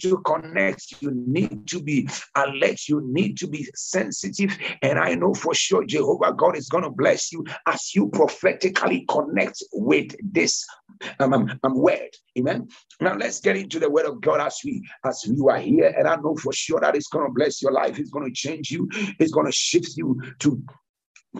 to 0.02 0.18
connect, 0.18 1.00
you 1.00 1.12
need 1.26 1.66
to 1.68 1.82
be 1.82 2.08
alert, 2.34 2.88
you 2.88 3.00
need 3.04 3.36
to 3.38 3.46
be 3.46 3.68
sensitive. 3.74 4.56
And 4.82 4.98
I 4.98 5.14
know 5.14 5.34
for 5.34 5.54
sure 5.54 5.84
Jehovah 5.84 6.32
God 6.34 6.56
is 6.56 6.68
going 6.68 6.84
to 6.84 6.90
bless 6.90 7.32
you 7.32 7.44
as 7.66 7.94
you 7.96 8.08
prophetically 8.10 9.04
connect 9.08 9.62
with 9.72 10.14
this 10.22 10.64
um, 11.18 11.32
um, 11.32 11.58
um, 11.64 11.74
word. 11.74 12.10
Amen. 12.38 12.68
Now 13.00 13.16
let's 13.16 13.40
get 13.40 13.56
into 13.56 13.80
the 13.80 13.90
word 13.90 14.06
of 14.06 14.20
God 14.20 14.40
as 14.40 14.60
we 14.64 14.86
as 15.04 15.24
you 15.26 15.48
are 15.48 15.58
here. 15.58 15.92
And 15.96 16.06
I 16.06 16.16
know 16.16 16.36
for 16.36 16.52
sure 16.52 16.80
that 16.80 16.94
it's 16.94 17.08
going 17.08 17.26
to 17.26 17.32
bless 17.32 17.62
your 17.62 17.72
life, 17.72 17.98
it's 17.98 18.10
going 18.10 18.26
to 18.26 18.32
change 18.34 18.70
you, 18.70 18.88
it's 19.18 19.32
going 19.32 19.46
to 19.46 19.52
shift 19.52 19.96
you 19.96 20.20
to 20.40 20.62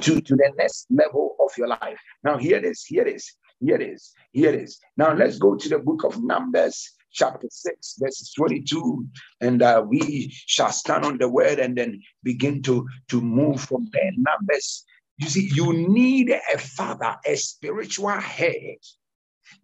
to, 0.00 0.20
to 0.20 0.36
the 0.36 0.52
next 0.56 0.86
level 0.90 1.36
of 1.40 1.56
your 1.56 1.68
life. 1.68 1.98
Now, 2.22 2.36
here 2.36 2.58
it 2.58 2.64
is, 2.64 2.84
here 2.84 3.06
it 3.06 3.16
is, 3.16 3.32
here 3.60 3.76
it 3.76 3.82
is, 3.82 4.12
here 4.32 4.50
it 4.50 4.62
is. 4.62 4.78
Now, 4.96 5.14
let's 5.14 5.38
go 5.38 5.54
to 5.54 5.68
the 5.68 5.78
book 5.78 6.04
of 6.04 6.22
Numbers, 6.22 6.92
chapter 7.12 7.46
6, 7.50 7.96
verses 7.98 8.32
22, 8.36 9.06
and 9.40 9.62
uh, 9.62 9.82
we 9.86 10.30
shall 10.46 10.70
stand 10.70 11.04
on 11.04 11.18
the 11.18 11.28
word 11.28 11.58
and 11.58 11.76
then 11.76 12.02
begin 12.22 12.62
to, 12.62 12.86
to 13.08 13.20
move 13.20 13.60
from 13.60 13.88
there. 13.92 14.10
Numbers, 14.16 14.84
you 15.18 15.28
see, 15.28 15.50
you 15.52 15.73
need 15.73 16.30
a 16.30 16.58
father, 16.58 17.16
a 17.25 17.37
spiritual 17.37 18.11
head 18.11 18.76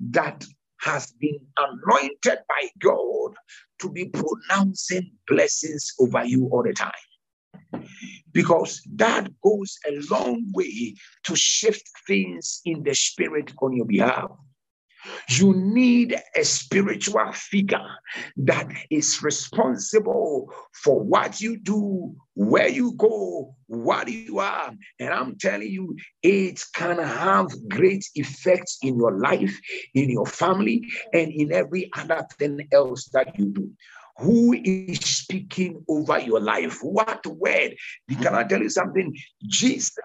that 0.00 0.44
has 0.80 1.12
been 1.12 1.38
anointed 1.56 2.38
by 2.48 2.68
God 2.80 3.34
to 3.80 3.90
be 3.90 4.10
pronouncing 4.10 5.12
blessings 5.28 5.92
over 6.00 6.24
you 6.24 6.48
all 6.50 6.62
the 6.62 6.72
time. 6.72 7.84
Because 8.32 8.80
that 8.94 9.28
goes 9.42 9.78
a 9.86 10.00
long 10.10 10.50
way 10.54 10.94
to 11.24 11.36
shift 11.36 11.88
things 12.06 12.60
in 12.64 12.82
the 12.82 12.94
spirit 12.94 13.52
on 13.60 13.74
your 13.74 13.86
behalf. 13.86 14.30
You 15.28 15.54
need 15.54 16.16
a 16.36 16.44
spiritual 16.44 17.32
figure 17.32 17.88
that 18.38 18.68
is 18.90 19.22
responsible 19.22 20.52
for 20.72 21.00
what 21.00 21.40
you 21.40 21.58
do, 21.58 22.14
where 22.34 22.68
you 22.68 22.92
go, 22.92 23.54
what 23.66 24.08
you 24.08 24.38
are. 24.38 24.72
And 25.00 25.14
I'm 25.14 25.36
telling 25.38 25.70
you, 25.70 25.96
it 26.22 26.62
can 26.74 26.98
have 26.98 27.48
great 27.68 28.04
effects 28.14 28.78
in 28.82 28.96
your 28.96 29.18
life, 29.18 29.58
in 29.94 30.10
your 30.10 30.26
family, 30.26 30.86
and 31.12 31.30
in 31.32 31.52
every 31.52 31.90
other 31.96 32.26
thing 32.38 32.68
else 32.72 33.08
that 33.12 33.38
you 33.38 33.46
do. 33.46 33.70
Who 34.18 34.52
is 34.52 34.98
speaking 35.00 35.84
over 35.88 36.20
your 36.20 36.40
life? 36.40 36.78
What 36.82 37.26
word? 37.26 37.74
Can 38.20 38.34
I 38.34 38.44
tell 38.44 38.60
you 38.60 38.68
something? 38.68 39.16
Jesus 39.46 39.96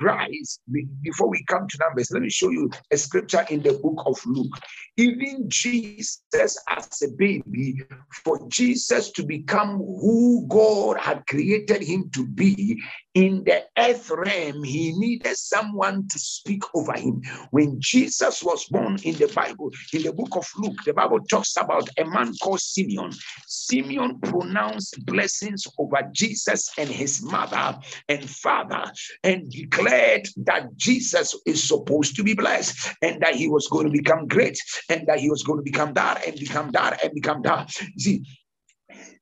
Christ, 0.00 0.60
before 1.02 1.28
we 1.28 1.44
come 1.44 1.68
to 1.68 1.78
Numbers, 1.78 2.10
let 2.10 2.22
me 2.22 2.30
show 2.30 2.48
you 2.48 2.70
a 2.90 2.96
scripture 2.96 3.44
in 3.50 3.62
the 3.62 3.74
book 3.74 4.02
of 4.06 4.18
Luke. 4.24 4.58
Even 4.96 5.44
Jesus, 5.48 6.22
as 6.30 7.02
a 7.02 7.08
baby, 7.18 7.82
for 8.24 8.40
Jesus 8.48 9.10
to 9.12 9.22
become 9.22 9.76
who 9.76 10.46
God 10.48 10.98
had 10.98 11.26
created 11.26 11.82
him 11.82 12.10
to 12.14 12.26
be 12.26 12.80
in 13.14 13.44
the 13.44 13.64
earth 13.76 14.10
realm, 14.10 14.62
he 14.64 14.92
needed 14.96 15.36
someone 15.36 16.06
to 16.10 16.18
speak 16.18 16.62
over 16.74 16.94
him. 16.94 17.20
When 17.50 17.76
Jesus 17.78 18.42
was 18.42 18.64
born 18.66 18.98
in 19.02 19.16
the 19.16 19.28
Bible, 19.34 19.70
in 19.92 20.02
the 20.02 20.12
book 20.12 20.34
of 20.36 20.48
Luke, 20.56 20.78
the 20.86 20.94
Bible 20.94 21.20
talks 21.30 21.56
about 21.56 21.88
a 21.98 22.04
man 22.04 22.32
called 22.42 22.60
Simeon. 22.60 23.10
Simeon 23.46 24.18
pronounced 24.20 25.04
blessings 25.04 25.66
over 25.78 26.02
Jesus 26.12 26.70
and 26.78 26.88
his 26.88 27.22
mother 27.22 27.78
and 28.08 28.30
father 28.30 28.84
and 29.24 29.50
declared 29.50 29.89
declared 29.90 30.28
that 30.36 30.76
Jesus 30.76 31.34
is 31.46 31.66
supposed 31.66 32.16
to 32.16 32.22
be 32.22 32.34
blessed 32.34 32.94
and 33.02 33.20
that 33.22 33.34
he 33.34 33.48
was 33.48 33.68
going 33.68 33.86
to 33.86 33.92
become 33.92 34.26
great 34.26 34.58
and 34.88 35.06
that 35.06 35.18
he 35.18 35.30
was 35.30 35.42
going 35.42 35.58
to 35.58 35.62
become 35.62 35.92
that 35.94 36.26
and 36.26 36.38
become 36.38 36.70
that 36.72 37.02
and 37.04 37.12
become 37.14 37.42
that. 37.42 37.70
See, 37.98 38.22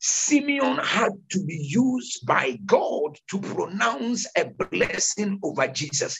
Simeon 0.00 0.78
had 0.78 1.12
to 1.30 1.44
be 1.44 1.56
used 1.56 2.24
by 2.24 2.56
God 2.66 3.18
to 3.30 3.40
pronounce 3.40 4.26
a 4.36 4.44
blessing 4.70 5.40
over 5.42 5.66
Jesus. 5.66 6.18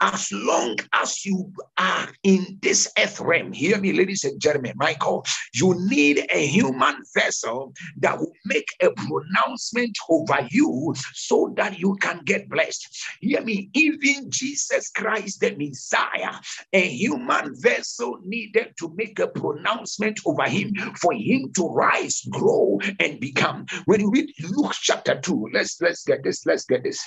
As 0.00 0.30
long 0.30 0.76
as 0.92 1.24
you 1.24 1.50
are 1.78 2.08
in 2.22 2.58
this 2.60 2.92
earth 2.98 3.20
realm, 3.20 3.52
hear 3.52 3.78
me, 3.78 3.92
ladies 3.92 4.24
and 4.24 4.38
gentlemen, 4.40 4.74
Michael, 4.76 5.24
you 5.54 5.74
need 5.88 6.26
a 6.30 6.46
human 6.46 6.96
vessel 7.14 7.72
that 7.98 8.18
will 8.18 8.32
make 8.44 8.68
a 8.82 8.90
pronouncement 8.90 9.96
over 10.10 10.46
you 10.50 10.94
so 11.14 11.54
that 11.56 11.78
you 11.78 11.96
can 12.02 12.20
get 12.24 12.50
blessed. 12.50 12.86
Hear 13.20 13.42
me, 13.42 13.70
even 13.72 14.30
Jesus 14.30 14.90
Christ, 14.90 15.40
the 15.40 15.56
Messiah, 15.56 16.34
a 16.74 16.88
human 16.88 17.54
vessel 17.60 18.18
needed 18.22 18.74
to 18.80 18.92
make 18.96 19.18
a 19.18 19.28
pronouncement 19.28 20.20
over 20.26 20.44
him 20.44 20.74
for 21.00 21.14
him 21.14 21.50
to 21.54 21.68
rise, 21.68 22.20
grow, 22.30 22.78
and 23.00 23.13
become. 23.20 23.66
When 23.86 24.00
you 24.00 24.10
read 24.10 24.30
Luke 24.40 24.72
chapter 24.80 25.20
2, 25.20 25.50
let's 25.52 25.80
let's 25.80 26.04
get 26.04 26.22
this, 26.22 26.44
let's 26.46 26.64
get 26.64 26.82
this. 26.84 27.00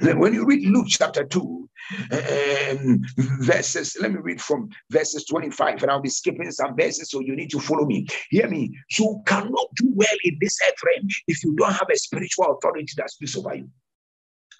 When 0.00 0.34
you 0.34 0.44
read 0.44 0.66
Luke 0.66 0.86
chapter 0.88 1.24
2, 1.24 1.68
um, 2.10 3.00
verses, 3.40 3.96
let 4.00 4.12
me 4.12 4.18
read 4.20 4.40
from 4.40 4.68
verses 4.90 5.24
25, 5.26 5.82
and 5.82 5.90
I'll 5.90 6.00
be 6.00 6.08
skipping 6.08 6.50
some 6.50 6.76
verses, 6.76 7.10
so 7.10 7.20
you 7.20 7.36
need 7.36 7.50
to 7.50 7.60
follow 7.60 7.86
me. 7.86 8.06
Hear 8.30 8.48
me. 8.48 8.76
You 8.98 9.22
cannot 9.26 9.68
do 9.76 9.90
well 9.94 10.16
in 10.24 10.36
this 10.40 10.58
earth 10.66 10.82
realm 10.84 11.08
if 11.28 11.44
you 11.44 11.54
don't 11.54 11.72
have 11.72 11.88
a 11.92 11.96
spiritual 11.96 12.56
authority 12.56 12.92
that 12.96 13.10
speaks 13.10 13.36
over 13.36 13.54
you. 13.54 13.68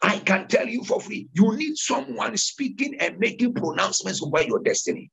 I 0.03 0.19
can 0.19 0.47
tell 0.47 0.67
you 0.67 0.85
for 0.85 1.01
free, 1.01 1.29
you 1.33 1.57
need 1.57 1.77
someone 1.77 2.37
speaking 2.37 2.97
and 3.01 3.19
making 3.19 3.55
pronouncements 3.55 4.23
over 4.23 4.43
your 4.43 4.61
destiny. 4.63 5.11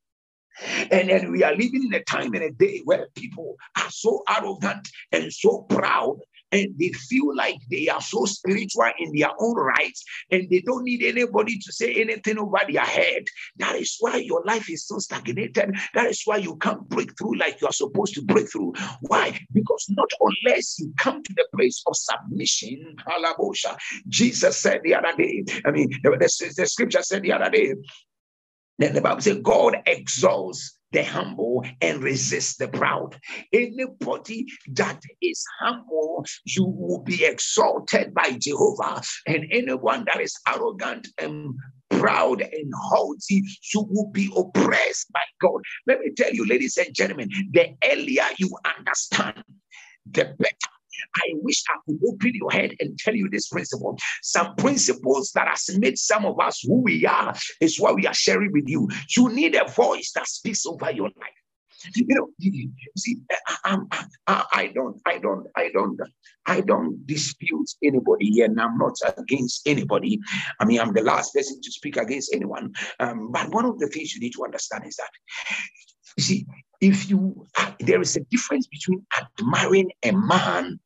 And 0.92 1.10
then 1.10 1.32
we 1.32 1.44
are 1.44 1.56
living 1.56 1.86
in 1.86 1.94
a 1.94 2.04
time 2.04 2.34
and 2.34 2.44
a 2.44 2.52
day 2.52 2.82
where 2.86 3.08
people 3.16 3.56
are 3.78 3.90
so 3.90 4.24
arrogant 4.30 4.88
and 5.12 5.32
so 5.34 5.64
proud 5.70 6.20
and 6.54 6.68
they 6.80 6.90
feel 6.90 7.36
like 7.36 7.58
they 7.70 7.88
are 7.90 8.02
so 8.02 8.26
spiritual 8.26 8.92
in 9.00 9.12
their 9.18 9.32
own 9.40 9.56
rights 9.56 10.06
and 10.32 10.48
they 10.50 10.62
don't 10.62 10.84
need 10.84 11.04
anybody 11.04 11.58
to 11.58 11.72
say 11.72 11.96
anything 11.96 12.38
over 12.38 12.60
their 12.70 12.86
head. 12.86 13.24
That 13.58 13.76
is 13.76 13.98
why 14.00 14.18
your 14.18 14.44
life 14.46 14.70
is 14.70 14.86
so 14.86 15.00
stagnated. 15.00 15.76
That 15.96 16.06
is 16.06 16.22
why 16.26 16.38
you 16.38 16.56
can't 16.58 16.88
break 16.90 17.18
through 17.18 17.38
like 17.38 17.60
you 17.60 17.68
are 17.68 17.74
supposed 17.74 18.14
to 18.16 18.22
break 18.22 18.52
through. 18.52 18.74
Why? 19.02 19.38
Because 19.52 19.86
not 19.90 20.10
unless 20.22 20.78
you 20.80 20.94
come 21.00 21.24
to 21.24 21.34
the 21.36 21.46
place 21.56 21.82
of 21.88 21.96
submission, 21.96 22.96
Jesus 24.08 24.58
said 24.58 24.82
the 24.84 24.94
other 24.94 25.14
day, 25.18 25.44
I 25.66 25.72
mean, 25.72 25.90
the, 26.04 26.12
the, 26.12 26.54
the 26.56 26.68
scripture 26.68 27.02
said 27.02 27.24
the 27.24 27.34
other 27.34 27.50
day, 27.50 27.74
then 28.78 28.94
the 28.94 29.02
Bible 29.02 29.22
says 29.22 29.40
God 29.42 29.78
exalts 29.86 30.78
the 30.92 31.04
humble 31.04 31.66
and 31.82 32.04
resists 32.04 32.58
the 32.58 32.68
proud. 32.68 33.20
Anybody 33.52 34.48
that 34.74 35.02
is 35.22 35.44
humble, 35.60 36.26
you 36.46 36.66
will 36.66 37.02
be 37.02 37.26
exalted 37.26 38.14
by 38.14 38.38
Jehovah. 38.40 39.02
And 39.28 39.46
anyone 39.52 40.06
that 40.06 40.22
is 40.22 40.40
arrogant 40.48 41.08
and 41.18 41.56
proud 41.90 42.42
and 42.42 42.72
haughty, 42.76 43.44
you 43.74 43.88
will 43.90 44.10
be 44.12 44.32
oppressed 44.36 45.12
by 45.12 45.24
God. 45.42 45.62
Let 45.88 46.00
me 46.00 46.12
tell 46.16 46.32
you, 46.32 46.46
ladies 46.46 46.78
and 46.78 46.94
gentlemen, 46.94 47.30
the 47.52 47.76
earlier 47.84 48.26
you 48.38 48.56
understand, 48.78 49.44
the 50.10 50.36
better 50.38 50.74
I 51.16 51.32
wish 51.42 51.64
I 51.70 51.78
could 51.86 52.00
open 52.08 52.32
your 52.34 52.52
head 52.52 52.74
and 52.80 52.98
tell 52.98 53.16
you 53.16 53.30
this 53.30 53.50
principle. 53.50 53.98
Some 54.22 54.56
principles 54.56 55.32
that 55.36 55.48
has 55.48 55.78
made 55.78 55.98
some 55.98 56.26
of 56.26 56.40
us 56.40 56.62
who 56.62 56.82
we 56.82 57.06
are 57.06 57.34
is 57.62 57.80
what 57.80 57.96
we 57.96 58.08
are 58.08 58.14
sharing 58.14 58.52
with 58.52 58.68
you. 58.68 58.88
You 59.16 59.30
need 59.30 59.56
a 59.56 59.68
voice 59.70 60.12
that 60.16 60.28
speaks 60.28 60.66
over 60.66 60.92
your 60.92 61.08
life. 61.08 61.40
You 61.96 62.06
know, 62.08 62.30
see, 62.96 63.18
I, 63.66 63.78
I, 64.28 64.46
I 64.54 64.68
don't, 64.68 65.02
I 65.06 65.18
don't, 65.18 65.48
I 65.58 65.70
don't, 65.74 66.00
I 66.46 66.62
don't 66.62 67.06
dispute 67.06 67.70
anybody, 67.84 68.42
and 68.42 68.60
I'm 68.60 68.78
not 68.78 68.96
against 69.18 69.68
anybody. 69.68 70.20
I 70.62 70.66
mean, 70.66 70.80
I'm 70.80 70.94
the 70.94 71.02
last 71.02 71.34
person 71.34 71.60
to 71.62 71.72
speak 71.72 71.98
against 71.98 72.34
anyone. 72.34 72.74
Um, 73.02 73.32
but 73.34 73.50
one 73.54 73.66
of 73.66 73.80
the 73.80 73.88
things 73.88 74.14
you 74.14 74.22
need 74.22 74.34
to 74.34 74.46
understand 74.46 74.86
is 74.88 74.96
that, 74.96 75.10
you 76.18 76.24
see, 76.24 76.46
if 76.84 77.10
you, 77.10 77.48
there 77.80 78.02
is 78.02 78.18
a 78.18 78.20
difference 78.26 78.68
between 78.68 79.06
admiring 79.18 79.90
a 80.04 80.12
man 80.12 80.80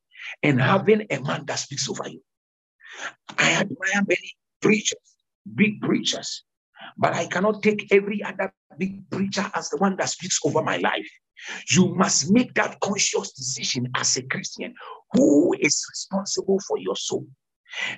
and 0.44 0.62
having 0.62 1.08
a 1.10 1.20
man 1.22 1.44
that 1.48 1.56
speaks 1.56 1.90
over 1.90 2.08
you. 2.08 2.22
I 3.38 3.54
admire 3.54 4.04
many 4.08 4.36
preachers, 4.62 5.00
big 5.56 5.82
preachers, 5.82 6.44
but 6.98 7.14
I 7.14 7.26
cannot 7.26 7.64
take 7.64 7.92
every 7.92 8.24
other 8.24 8.54
big 8.78 9.10
preacher 9.10 9.50
as 9.56 9.70
the 9.70 9.78
one 9.78 9.96
that 9.98 10.10
speaks 10.10 10.40
over 10.46 10.62
my 10.62 10.78
life. 10.78 11.10
You 11.72 11.96
must 11.96 12.32
make 12.32 12.54
that 12.54 12.80
conscious 12.80 13.32
decision 13.32 13.90
as 13.96 14.18
a 14.18 14.24
Christian 14.24 14.76
who 15.14 15.56
is 15.60 15.84
responsible 15.90 16.60
for 16.68 16.78
your 16.78 16.96
soul. 16.96 17.26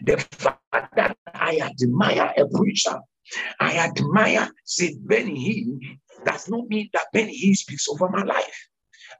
The 0.04 0.18
fact 0.18 0.96
that 0.96 1.18
I 1.34 1.60
admire 1.62 2.34
a 2.38 2.48
preacher. 2.48 2.98
I 3.60 3.78
admire 3.78 4.50
St. 4.66 5.08
Benny 5.08 5.38
Hinn 5.38 6.00
does 6.26 6.50
not 6.50 6.68
mean 6.68 6.90
that 6.94 7.08
Benny 7.14 7.38
Hinn 7.38 7.56
speaks 7.56 7.88
over 7.88 8.10
my 8.10 8.24
life. 8.24 8.68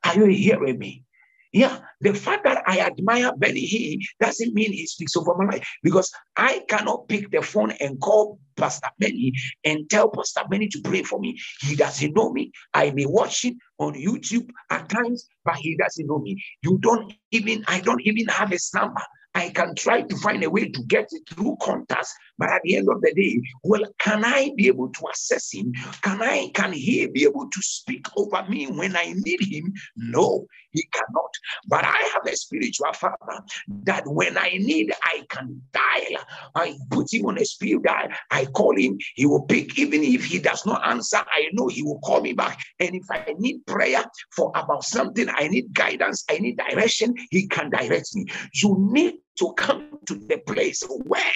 Are 0.04 0.16
you 0.16 0.26
hearing 0.26 0.80
me? 0.80 1.04
Yeah, 1.52 1.80
the 2.00 2.14
fact 2.14 2.44
that 2.44 2.62
I 2.68 2.80
admire 2.80 3.32
Benny 3.36 3.68
Hinn 3.68 4.00
doesn't 4.20 4.54
mean 4.54 4.72
he 4.72 4.86
speaks 4.86 5.16
over 5.18 5.34
my 5.36 5.46
life 5.46 5.68
because 5.82 6.12
I 6.38 6.64
cannot 6.70 7.08
pick 7.08 7.32
the 7.32 7.42
phone 7.42 7.72
and 7.80 8.00
call 8.00 8.40
Pastor 8.56 8.90
Benny 9.00 9.34
and 9.64 9.90
tell 9.90 10.10
Pastor 10.10 10.42
Benny 10.48 10.68
to 10.68 10.82
pray 10.84 11.02
for 11.02 11.20
me. 11.20 11.40
He 11.62 11.76
doesn't 11.76 12.16
know 12.16 12.32
me. 12.32 12.52
I 12.76 12.92
may 12.92 13.08
watch 13.08 13.46
it 13.46 13.56
on 13.80 13.96
YouTube 13.96 14.50
at 14.70 14.90
times, 14.90 15.28
but 15.44 15.56
he 15.56 15.76
doesn't 15.76 16.06
know 16.06 16.20
me. 16.20 16.44
You 16.62 16.78
don't 16.78 17.12
even, 17.32 17.64
I 17.68 17.80
don't 17.80 18.02
even 18.02 18.28
have 18.28 18.50
his 18.50 18.70
number. 18.76 19.02
I 19.36 19.50
can 19.50 19.76
try 19.76 20.02
to 20.02 20.18
find 20.18 20.44
a 20.44 20.50
way 20.50 20.70
to 20.70 20.84
get 20.88 21.08
it 21.12 21.22
through 21.30 21.58
contacts, 21.62 22.14
but 22.38 22.50
at 22.50 22.62
the 22.64 22.78
end 22.78 22.88
of 22.90 23.02
the 23.02 23.14
day, 23.14 23.42
well, 23.64 23.84
can 24.00 24.26
I 24.26 24.52
be 24.56 24.68
able 24.68 24.90
to 24.90 25.08
assess 25.14 25.54
him? 25.54 25.74
Can 26.02 26.22
I 26.22 26.50
can 26.54 26.74
he 26.74 27.08
be 27.08 27.24
able 27.24 27.50
to 27.50 27.62
speak 27.62 28.08
over 28.18 28.44
me 28.50 28.68
when 28.68 28.96
I 28.96 29.14
need 29.16 29.42
him? 29.42 29.74
No, 29.96 30.48
he 30.72 30.84
cannot. 30.92 31.32
But 31.68 31.86
I 31.86 32.10
have 32.14 32.26
a 32.26 32.36
spiritual 32.36 32.94
father 32.94 33.44
that 33.84 34.04
when 34.06 34.38
I 34.38 34.50
need, 34.60 34.92
I 35.04 35.24
can 35.30 35.62
dial. 35.72 36.24
I 36.56 36.76
put 36.90 37.14
him 37.14 37.26
on 37.28 37.38
a 37.38 37.46
speed 37.46 37.84
dial. 37.84 38.10
I 38.32 38.46
call 38.46 38.76
him, 38.78 38.98
he 39.16 39.26
will 39.26 39.44
pick. 39.44 39.78
Even 39.78 40.04
if 40.04 40.26
he 40.26 40.40
does 40.40 40.66
not 40.66 40.86
answer, 40.88 41.18
I 41.18 41.50
know 41.54 41.68
he 41.68 41.84
will 41.84 42.00
call 42.00 42.22
me 42.22 42.34
back. 42.34 42.60
And 42.80 42.96
if 42.96 43.06
I 43.12 43.36
need 43.38 43.66
prayer 43.66 44.04
for 44.36 44.52
about 44.56 44.84
something, 44.84 45.28
I 45.30 45.48
need 45.48 45.74
guidance, 45.74 46.26
I 46.30 46.40
need 46.40 46.58
direction, 46.58 47.14
he 47.30 47.48
can 47.48 47.70
direct 47.70 48.16
me. 48.16 48.26
You 48.54 48.76
need 48.92 49.19
to 49.38 49.54
come 49.54 50.00
to 50.08 50.16
the 50.16 50.38
place 50.48 50.84
where 51.06 51.34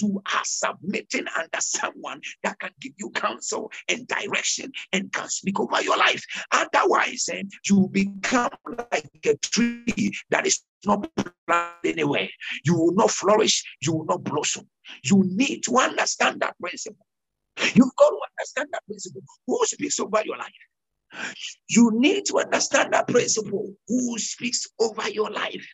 you 0.00 0.22
are 0.32 0.44
submitting 0.44 1.26
under 1.36 1.60
someone 1.60 2.20
that 2.42 2.58
can 2.58 2.70
give 2.80 2.92
you 2.98 3.10
counsel 3.10 3.70
and 3.88 4.06
direction 4.08 4.72
and 4.92 5.12
can 5.12 5.28
speak 5.28 5.60
over 5.60 5.82
your 5.82 5.96
life. 5.96 6.24
Otherwise, 6.50 7.28
eh, 7.32 7.42
you 7.68 7.88
become 7.92 8.50
like 8.90 9.08
a 9.26 9.36
tree 9.38 10.12
that 10.30 10.46
is 10.46 10.62
not 10.86 11.08
planted 11.46 11.68
anywhere. 11.84 12.28
You 12.64 12.74
will 12.74 12.94
not 12.94 13.10
flourish, 13.10 13.62
you 13.80 13.92
will 13.92 14.06
not 14.06 14.24
blossom. 14.24 14.68
You 15.04 15.22
need 15.26 15.62
to 15.64 15.76
understand 15.76 16.40
that 16.40 16.58
principle. 16.58 17.06
You've 17.58 17.96
got 17.96 18.10
to 18.10 18.18
understand 18.38 18.68
that 18.72 18.82
principle. 18.86 19.22
Who 19.46 19.58
speaks 19.66 20.00
over 20.00 20.22
your 20.24 20.38
life? 20.38 20.52
You 21.68 21.90
need 21.94 22.24
to 22.26 22.38
understand 22.38 22.92
that 22.94 23.08
principle. 23.08 23.74
Who 23.88 24.18
speaks 24.18 24.66
over 24.80 25.08
your 25.10 25.30
life? 25.30 25.66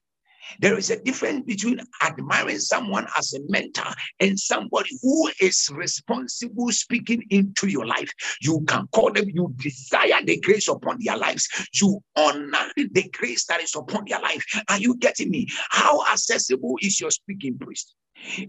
There 0.61 0.78
is 0.78 0.90
a 0.90 1.00
difference 1.02 1.45
between 1.47 1.81
admiring 2.02 2.59
someone 2.59 3.07
as 3.17 3.35
a 3.35 3.40
mentor 3.49 3.93
and 4.21 4.38
somebody 4.38 4.90
who 5.02 5.31
is 5.40 5.69
responsible 5.73 6.71
speaking 6.71 7.23
into 7.31 7.69
your 7.69 7.87
life. 7.87 8.12
You 8.40 8.64
can 8.67 8.87
call 8.88 9.12
them, 9.12 9.28
you 9.28 9.55
desire 9.59 10.23
the 10.25 10.40
grace 10.40 10.69
upon 10.69 10.99
their 11.00 11.17
lives, 11.17 11.49
you 11.75 12.00
honor 12.17 12.73
the 12.76 13.11
grace 13.12 13.45
that 13.47 13.62
is 13.62 13.75
upon 13.75 14.05
their 14.09 14.21
life. 14.21 14.45
Are 14.69 14.78
you 14.78 14.97
getting 14.97 15.31
me? 15.31 15.49
How 15.71 16.05
accessible 16.11 16.76
is 16.81 17.00
your 17.00 17.11
speaking 17.11 17.59
priest? 17.59 17.95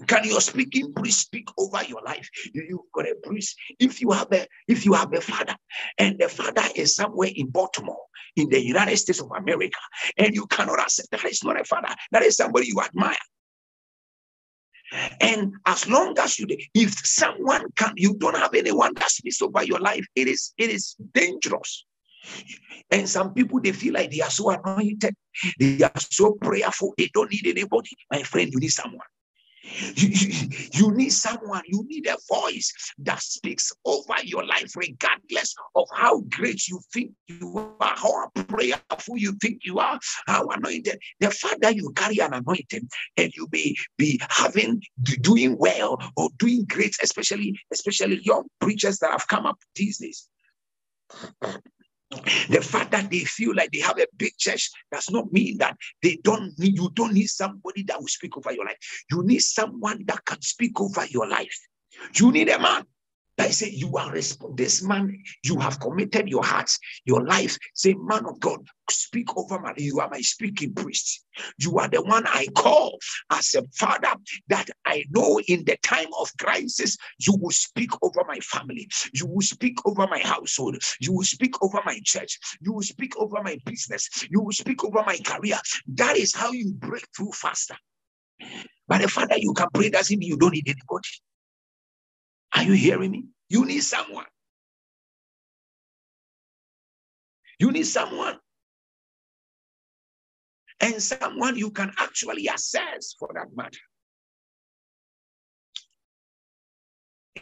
Can 0.07 0.23
your 0.23 0.41
speaking 0.41 0.93
priest 0.93 1.21
speak 1.21 1.49
over 1.57 1.83
your 1.83 2.01
life? 2.01 2.29
You've 2.53 2.91
got 2.93 3.05
a 3.05 3.15
priest. 3.23 3.55
If 3.79 4.01
you 4.01 4.11
have 4.11 4.31
a 4.31 4.45
if 4.67 4.85
you 4.85 4.93
have 4.93 5.13
a 5.13 5.21
father, 5.21 5.55
and 5.97 6.19
the 6.19 6.29
father 6.29 6.63
is 6.75 6.95
somewhere 6.95 7.29
in 7.33 7.49
Baltimore, 7.49 8.05
in 8.35 8.49
the 8.49 8.61
United 8.61 8.97
States 8.97 9.21
of 9.21 9.31
America, 9.31 9.79
and 10.17 10.35
you 10.35 10.47
cannot 10.47 10.79
accept 10.79 11.11
that 11.11 11.25
is 11.25 11.43
not 11.43 11.59
a 11.59 11.63
father, 11.63 11.93
that 12.11 12.23
is 12.23 12.37
somebody 12.37 12.67
you 12.67 12.81
admire. 12.81 13.15
And 15.21 15.53
as 15.65 15.87
long 15.87 16.17
as 16.17 16.39
you, 16.39 16.47
if 16.73 17.05
someone 17.05 17.65
can, 17.75 17.93
you 17.95 18.15
don't 18.15 18.37
have 18.37 18.55
anyone 18.55 18.93
that 18.95 19.09
speaks 19.09 19.41
over 19.41 19.63
your 19.63 19.79
life, 19.79 20.05
it 20.15 20.27
is 20.27 20.53
it 20.57 20.69
is 20.69 20.95
dangerous. 21.13 21.85
And 22.91 23.07
some 23.07 23.33
people 23.33 23.61
they 23.61 23.71
feel 23.71 23.93
like 23.93 24.11
they 24.11 24.21
are 24.21 24.31
so 24.31 24.49
anointed, 24.49 25.15
they 25.59 25.81
are 25.83 25.91
so 25.97 26.33
prayerful, 26.41 26.93
they 26.97 27.09
don't 27.13 27.31
need 27.31 27.45
anybody. 27.45 27.91
My 28.11 28.23
friend, 28.23 28.51
you 28.51 28.59
need 28.59 28.69
someone. 28.69 29.05
You, 29.61 30.09
you, 30.73 30.91
need 30.91 31.09
someone, 31.09 31.63
you 31.65 31.83
need 31.87 32.07
a 32.07 32.17
voice 32.29 32.71
that 32.99 33.21
speaks 33.21 33.71
over 33.85 34.15
your 34.23 34.45
life, 34.45 34.73
regardless 34.75 35.53
of 35.75 35.87
how 35.93 36.21
great 36.31 36.67
you 36.67 36.79
think 36.93 37.11
you 37.27 37.75
are, 37.79 37.95
how 37.95 38.29
prayerful 38.47 39.17
you 39.17 39.33
think 39.41 39.61
you 39.65 39.79
are, 39.79 39.99
how 40.27 40.47
anointed. 40.47 40.99
The 41.19 41.31
fact 41.31 41.61
that 41.61 41.75
you 41.75 41.91
carry 41.95 42.19
an 42.19 42.33
anointing 42.33 42.89
and 43.17 43.33
you 43.35 43.47
may 43.51 43.75
be 43.97 44.19
having 44.29 44.81
doing 45.21 45.57
well 45.57 45.99
or 46.15 46.29
doing 46.37 46.65
great, 46.65 46.95
especially 47.03 47.59
especially 47.71 48.21
young 48.23 48.45
preachers 48.61 48.99
that 48.99 49.11
have 49.11 49.27
come 49.27 49.45
up 49.45 49.57
these 49.75 49.97
days. 49.97 50.27
The 52.49 52.61
fact 52.61 52.91
that 52.91 53.11
they 53.11 53.19
feel 53.19 53.53
like 53.55 53.71
they 53.71 53.79
have 53.79 53.99
a 53.99 54.07
big 54.17 54.35
church 54.37 54.71
does 54.91 55.09
not 55.11 55.31
mean 55.31 55.57
that 55.59 55.77
they 56.01 56.19
don't 56.23 56.57
need, 56.57 56.75
you 56.75 56.89
don't 56.93 57.13
need 57.13 57.27
somebody 57.27 57.83
that 57.83 57.99
will 57.99 58.07
speak 58.07 58.35
over 58.35 58.51
your 58.51 58.65
life. 58.65 58.77
You 59.11 59.23
need 59.23 59.41
someone 59.41 60.03
that 60.07 60.25
can 60.25 60.41
speak 60.41 60.79
over 60.81 61.05
your 61.05 61.27
life. 61.27 61.57
You 62.15 62.31
need 62.31 62.49
a 62.49 62.59
man 62.59 62.85
I 63.39 63.49
say, 63.49 63.69
You 63.69 63.95
are 63.97 64.13
this 64.55 64.83
man, 64.83 65.23
you 65.43 65.59
have 65.59 65.79
committed 65.79 66.27
your 66.27 66.43
heart, 66.43 66.71
your 67.05 67.25
life. 67.25 67.57
Say, 67.73 67.95
Man 67.97 68.25
of 68.25 68.39
God, 68.39 68.65
speak 68.89 69.35
over 69.37 69.59
my 69.59 69.73
you 69.77 69.99
are 69.99 70.09
my 70.09 70.21
speaking 70.21 70.73
priest. 70.73 71.25
You 71.57 71.77
are 71.79 71.87
the 71.87 72.01
one 72.01 72.25
I 72.27 72.47
call 72.55 72.97
as 73.31 73.55
a 73.55 73.63
father 73.75 74.13
that 74.47 74.69
I 74.85 75.05
know 75.09 75.39
in 75.47 75.63
the 75.65 75.77
time 75.83 76.09
of 76.19 76.29
crisis, 76.39 76.97
you 77.19 77.35
will 77.39 77.51
speak 77.51 77.91
over 78.01 78.23
my 78.27 78.39
family, 78.39 78.89
you 79.13 79.27
will 79.27 79.41
speak 79.41 79.77
over 79.85 80.07
my 80.07 80.19
household, 80.19 80.77
you 80.99 81.13
will 81.13 81.23
speak 81.23 81.55
over 81.63 81.81
my 81.85 81.99
church, 82.03 82.39
you 82.61 82.73
will 82.73 82.81
speak 82.83 83.17
over 83.17 83.41
my 83.43 83.57
business, 83.65 84.27
you 84.29 84.41
will 84.41 84.51
speak 84.51 84.83
over 84.83 85.03
my 85.05 85.17
career. 85.25 85.57
That 85.87 86.17
is 86.17 86.33
how 86.35 86.51
you 86.51 86.73
break 86.73 87.05
through 87.15 87.31
faster. 87.31 87.75
But 88.87 89.01
the 89.01 89.07
father 89.07 89.37
you 89.37 89.53
can 89.53 89.67
pray 89.73 89.89
doesn't 89.89 90.17
mean 90.17 90.29
you 90.29 90.37
don't 90.37 90.53
need 90.53 90.67
anybody. 90.67 91.09
Are 92.55 92.63
you 92.63 92.73
hearing 92.73 93.11
me? 93.11 93.25
You 93.47 93.65
need 93.65 93.81
someone. 93.81 94.25
You 97.59 97.71
need 97.71 97.85
someone. 97.85 98.37
And 100.81 101.01
someone 101.01 101.57
you 101.57 101.71
can 101.71 101.91
actually 101.99 102.47
assess 102.47 103.15
for 103.19 103.29
that 103.33 103.47
matter. 103.55 103.79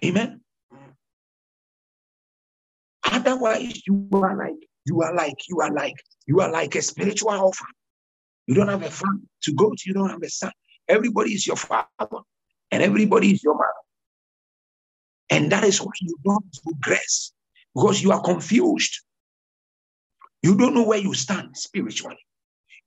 Amen. 0.03 0.41
Otherwise, 3.03 3.81
you 3.85 4.09
are 4.13 4.35
like, 4.35 4.67
you 4.85 5.01
are 5.01 5.13
like, 5.13 5.35
you 5.47 5.59
are 5.61 5.71
like, 5.71 5.95
you 6.25 6.39
are 6.41 6.51
like 6.51 6.75
a 6.75 6.81
spiritual 6.81 7.31
orphan. 7.31 7.67
You 8.47 8.55
don't 8.55 8.67
have 8.67 8.83
a 8.83 8.89
father 8.89 9.19
to 9.43 9.53
go 9.53 9.69
to, 9.69 9.83
you 9.85 9.93
don't 9.93 10.09
have 10.09 10.21
a 10.21 10.29
son. 10.29 10.51
Everybody 10.87 11.33
is 11.33 11.45
your 11.45 11.57
father, 11.57 11.87
and 12.71 12.81
everybody 12.81 13.31
is 13.31 13.43
your 13.43 13.55
mother. 13.55 13.86
And 15.29 15.51
that 15.51 15.63
is 15.63 15.81
why 15.81 15.91
you 16.01 16.17
don't 16.23 16.45
progress 16.63 17.33
because 17.75 18.01
you 18.01 18.11
are 18.11 18.21
confused. 18.21 19.01
You 20.41 20.55
don't 20.55 20.73
know 20.73 20.85
where 20.85 20.99
you 20.99 21.13
stand 21.13 21.57
spiritually. 21.57 22.19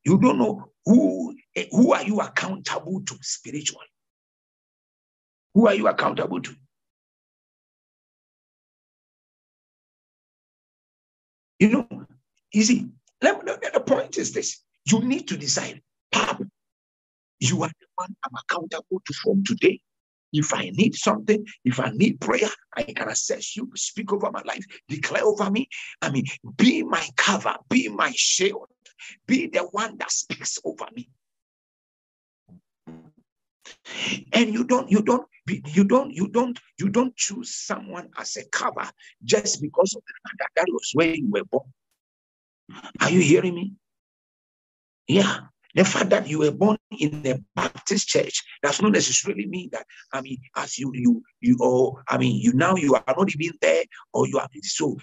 You 0.05 0.19
don't 0.19 0.39
know 0.39 0.71
who, 0.87 1.37
who 1.71 1.93
are 1.93 2.05
you 2.05 2.21
accountable 2.21 3.03
to 3.05 3.19
spiritually. 3.21 3.87
Who 5.55 5.67
are 5.67 5.75
you 5.75 5.89
accountable 5.89 6.41
to? 6.41 6.55
You 11.59 11.69
know, 11.69 12.07
you 12.53 12.63
see, 12.63 12.89
the 13.21 13.83
point 13.85 14.17
is 14.17 14.33
this 14.33 14.63
you 14.87 15.01
need 15.01 15.29
to 15.29 15.37
decide, 15.37 15.83
Pop, 16.11 16.41
you 17.39 17.63
are 17.63 17.69
the 17.69 17.87
one 17.97 18.17
I'm 18.25 18.39
accountable 18.43 19.03
to 19.05 19.15
from 19.15 19.45
today. 19.45 19.81
If 20.33 20.55
I 20.55 20.71
need 20.71 20.95
something, 20.95 21.45
if 21.65 21.81
I 21.81 21.91
need 21.91 22.21
prayer, 22.21 22.49
I 22.77 22.85
can 22.85 23.09
assess 23.09 23.57
you, 23.57 23.71
speak 23.75 24.13
over 24.13 24.31
my 24.31 24.43
life, 24.45 24.65
declare 24.89 25.25
over 25.25 25.51
me. 25.51 25.69
I 26.01 26.11
mean, 26.11 26.25
be 26.57 26.83
my 26.83 27.07
cover, 27.17 27.57
be 27.69 27.89
my 27.89 28.13
shield, 28.15 28.69
be 29.27 29.49
the 29.49 29.61
one 29.73 29.97
that 29.99 30.11
speaks 30.13 30.59
over 30.65 30.87
me. 30.95 31.11
And 34.33 34.53
you 34.53 34.65
don't, 34.65 34.91
you 34.91 35.03
don't, 35.03 35.27
you 35.49 35.85
don't, 35.85 36.13
you 36.13 36.29
don't, 36.29 36.59
you 36.79 36.89
don't 36.89 37.17
choose 37.17 37.55
someone 37.55 38.11
as 38.19 38.37
a 38.37 38.45
cover 38.51 38.89
just 39.25 39.61
because 39.61 39.95
of 39.97 40.03
that 40.39 40.49
that 40.57 40.67
was 40.69 40.91
where 40.95 41.15
you 41.15 41.29
were 41.31 41.45
born. 41.45 41.73
Are 43.01 43.11
you 43.11 43.21
hearing 43.21 43.55
me? 43.55 43.73
Yeah. 45.09 45.39
The 45.75 45.85
fact 45.85 46.11
that 46.11 46.29
you 46.29 46.41
were 46.41 46.51
born 46.51 46.79
in 46.99 47.27
a 47.27 47.39
Baptist 47.55 48.09
church 48.09 48.43
does 48.63 48.83
not 48.83 48.93
necessarily 48.93 49.47
mean 49.47 49.71
that 49.73 49.87
I 50.13 50.21
mean, 50.21 50.39
as 50.57 50.79
you 50.79 50.91
you 50.95 51.23
you 51.41 51.57
or 51.61 52.03
I 52.09 52.19
mean, 52.19 52.41
you 52.41 52.53
now 52.53 52.77
you 52.77 52.95
are 52.95 53.05
not 53.07 53.35
even 53.35 53.57
there, 53.61 53.85
or 54.13 54.27
you 54.27 54.39
are 54.39 54.49
so 54.63 54.97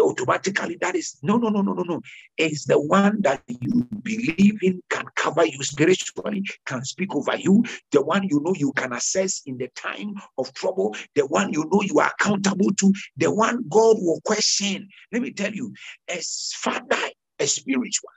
automatically 0.00 0.78
that 0.80 0.94
is 0.94 1.18
no, 1.22 1.36
no, 1.36 1.48
no, 1.48 1.62
no, 1.62 1.72
no, 1.72 1.82
no. 1.82 2.00
It's 2.36 2.64
the 2.66 2.80
one 2.80 3.20
that 3.22 3.42
you 3.46 3.86
believe 4.02 4.62
in 4.62 4.82
can 4.88 5.04
cover 5.16 5.44
you 5.44 5.62
spiritually, 5.62 6.44
can 6.66 6.84
speak 6.84 7.14
over 7.14 7.36
you, 7.36 7.64
the 7.90 8.02
one 8.02 8.22
you 8.28 8.40
know 8.42 8.54
you 8.56 8.72
can 8.72 8.92
assess 8.92 9.42
in 9.46 9.58
the 9.58 9.68
time 9.68 10.14
of 10.38 10.52
trouble, 10.54 10.96
the 11.14 11.26
one 11.26 11.52
you 11.52 11.68
know 11.70 11.82
you 11.82 11.98
are 11.98 12.12
accountable 12.18 12.72
to, 12.78 12.92
the 13.16 13.32
one 13.32 13.64
God 13.68 13.96
will 14.00 14.20
question. 14.24 14.88
Let 15.12 15.22
me 15.22 15.32
tell 15.32 15.52
you, 15.52 15.72
as 16.08 16.52
Father, 16.56 16.96
a 17.38 17.46
spiritual 17.46 18.10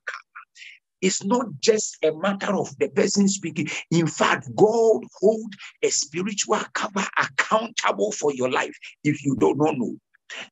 it's 1.06 1.24
not 1.24 1.46
just 1.60 1.98
a 2.04 2.12
matter 2.14 2.56
of 2.56 2.76
the 2.80 2.90
person 2.90 3.28
speaking. 3.28 3.68
In 3.92 4.08
fact, 4.08 4.50
God 4.56 5.04
hold 5.20 5.54
a 5.84 5.90
spiritual 5.90 6.60
cover 6.74 7.06
accountable 7.18 8.12
for 8.12 8.34
your 8.34 8.50
life 8.50 8.76
if 9.04 9.24
you 9.24 9.36
don't 9.36 9.60
know. 9.60 9.96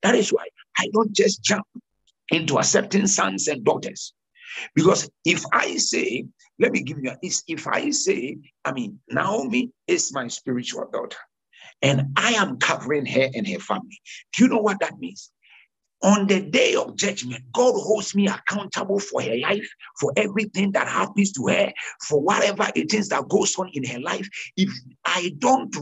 That 0.04 0.14
is 0.14 0.30
why 0.30 0.46
I 0.78 0.90
don't 0.94 1.12
just 1.12 1.44
jump 1.44 1.66
into 2.30 2.60
accepting 2.60 3.08
sons 3.08 3.48
and 3.48 3.64
daughters. 3.64 4.14
Because 4.76 5.10
if 5.26 5.44
I 5.52 5.78
say, 5.78 6.26
let 6.60 6.72
me 6.72 6.82
give 6.84 7.00
you 7.02 7.10
a, 7.10 7.18
if 7.48 7.68
I 7.68 7.90
say, 7.90 8.38
I 8.64 8.74
mean, 8.74 9.00
Naomi 9.10 9.72
is 9.88 10.14
my 10.14 10.28
spiritual 10.28 10.88
daughter, 10.94 11.18
and 11.82 12.14
I 12.16 12.34
am 12.34 12.60
covering 12.60 13.08
her 13.08 13.28
and 13.34 13.48
her 13.48 13.60
family. 13.60 14.00
Do 14.38 14.44
you 14.44 14.50
know 14.50 14.62
what 14.62 14.80
that 14.82 15.00
means? 15.00 15.32
On 16.04 16.28
the 16.28 16.42
day 16.42 16.76
of 16.76 16.96
judgment, 16.96 17.44
God 17.54 17.74
holds 17.74 18.14
me 18.14 18.28
accountable 18.28 19.00
for 19.00 19.22
her 19.22 19.38
life, 19.38 19.68
for 20.00 20.12
everything 20.18 20.72
that 20.74 20.88
happens 20.88 21.32
to 21.34 21.48
her, 21.48 21.72
for 22.08 22.22
whatever 22.22 22.68
it 22.76 22.94
is 22.94 23.10
that 23.10 23.30
goes 23.30 23.58
on 23.58 23.70
in 23.74 23.86
her 23.86 24.00
life. 24.00 24.28
If 24.58 24.70
I 25.06 25.34
don't, 25.40 25.76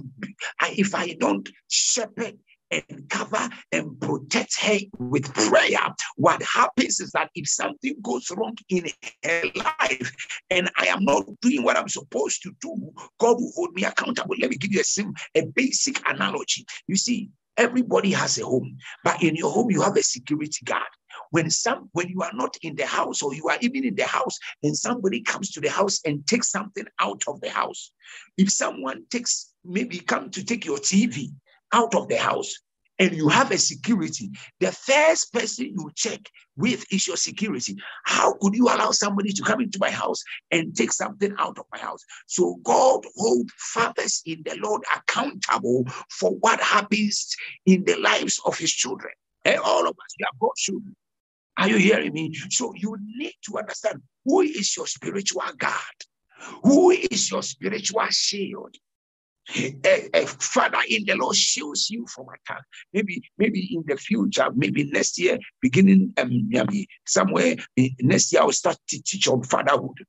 if 0.62 0.94
I 0.96 1.16
don't 1.20 1.50
shepherd 1.70 2.38
and 2.72 3.10
cover 3.10 3.50
and 3.72 4.00
protect 4.00 4.60
her 4.62 4.80
with 4.98 5.34
prayer. 5.34 5.94
What 6.16 6.42
happens 6.42 7.00
is 7.00 7.12
that 7.12 7.30
if 7.36 7.48
something 7.50 7.96
goes 8.02 8.32
wrong 8.32 8.56
in 8.70 8.86
her 9.26 9.44
life 9.56 10.16
and 10.50 10.70
I 10.78 10.88
am 10.88 11.04
not 11.04 11.26
doing 11.42 11.64
what 11.64 11.78
I'm 11.78 11.90
supposed 11.90 12.42
to 12.44 12.52
do, 12.62 12.92
God 13.20 13.38
will 13.42 13.52
hold 13.56 13.74
me 13.74 13.84
accountable. 13.84 14.36
Let 14.40 14.50
me 14.50 14.58
give 14.58 14.72
you 14.72 14.80
a 14.80 14.86
sim, 14.86 15.14
a 15.36 15.46
basic 15.48 16.02
analogy. 16.10 16.66
You 16.88 16.96
see, 16.96 17.30
Everybody 17.62 18.12
has 18.14 18.40
a 18.40 18.44
home, 18.44 18.76
but 19.04 19.22
in 19.22 19.36
your 19.36 19.52
home 19.52 19.70
you 19.70 19.82
have 19.84 19.96
a 19.96 20.02
security 20.02 20.66
guard. 20.66 20.92
When 21.30 21.52
some 21.52 21.90
when 21.94 22.10
you 22.10 22.24
are 22.24 22.34
not 22.34 22.58
in 22.64 22.76
the 22.76 22.88
house 22.88 23.22
or 23.22 23.36
you 23.36 23.50
are 23.50 23.58
even 23.62 23.86
in 23.86 23.94
the 23.94 24.06
house 24.06 24.40
and 24.64 24.76
somebody 24.76 25.22
comes 25.22 25.52
to 25.52 25.62
the 25.62 25.70
house 25.70 26.00
and 26.04 26.26
takes 26.26 26.50
something 26.50 26.88
out 27.00 27.22
of 27.28 27.40
the 27.40 27.52
house, 27.52 27.92
if 28.36 28.52
someone 28.52 29.04
takes 29.12 29.54
maybe 29.64 30.00
come 30.00 30.32
to 30.32 30.44
take 30.44 30.66
your 30.66 30.80
TV 30.80 31.28
out 31.72 31.94
of 31.94 32.08
the 32.08 32.18
house, 32.18 32.52
and 33.02 33.16
you 33.16 33.30
have 33.30 33.50
a 33.50 33.58
security, 33.58 34.30
the 34.60 34.72
first 34.72 35.34
person 35.34 35.66
you 35.66 35.90
check 35.96 36.20
with 36.56 36.86
is 36.92 37.08
your 37.08 37.18
security. 37.18 37.76
How 38.06 38.34
could 38.34 38.54
you 38.54 38.66
allow 38.66 38.92
somebody 38.92 39.34
to 39.34 39.42
come 39.42 39.60
into 39.60 39.80
my 39.82 39.90
house 39.90 40.24
and 40.52 40.76
take 40.76 40.92
something 40.92 41.34
out 41.40 41.58
of 41.58 41.66
my 41.72 41.80
house? 41.80 42.02
So 42.28 42.60
God 42.64 43.04
hold 43.16 43.50
fathers 43.58 44.22
in 44.28 44.44
the 44.46 44.56
Lord 44.62 44.84
accountable 44.96 45.86
for 46.12 46.30
what 46.42 46.62
happens 46.62 47.36
in 47.66 47.84
the 47.86 47.96
lives 47.98 48.40
of 48.46 48.56
his 48.56 48.72
children. 48.72 49.14
And 49.46 49.58
all 49.58 49.82
of 49.82 49.96
us, 49.96 50.16
we 50.20 50.26
are 50.26 50.38
God's 50.40 50.62
children. 50.62 50.96
Are 51.58 51.70
you 51.70 51.78
hearing 51.78 52.14
me? 52.14 52.32
So 52.52 52.72
you 52.76 52.96
need 53.18 53.34
to 53.48 53.58
understand 53.58 54.04
who 54.26 54.42
is 54.42 54.78
your 54.78 54.86
spiritual 54.86 55.42
God? 55.58 55.72
Who 56.64 56.92
is 56.92 57.32
your 57.32 57.42
spiritual 57.42 58.06
shield? 58.12 58.76
A, 60.14 60.26
father 60.26 60.80
in 60.88 61.06
the 61.06 61.16
Lord 61.16 61.36
shields 61.36 61.90
you 61.90 62.06
from 62.08 62.28
attack. 62.30 62.64
Maybe, 62.94 63.22
maybe 63.38 63.76
in 63.76 63.84
the 63.88 63.98
future, 63.98 64.48
maybe 64.56 64.86
next 64.86 65.20
year, 65.20 65.40
beginning 65.62 66.14
um, 66.18 66.48
maybe 66.50 66.88
somewhere 67.06 67.56
next 68.02 68.32
year, 68.32 68.42
I'll 68.42 68.52
start 68.52 68.78
to 68.90 69.02
teach 69.04 69.28
on 69.28 69.44
fatherhood. 69.44 70.06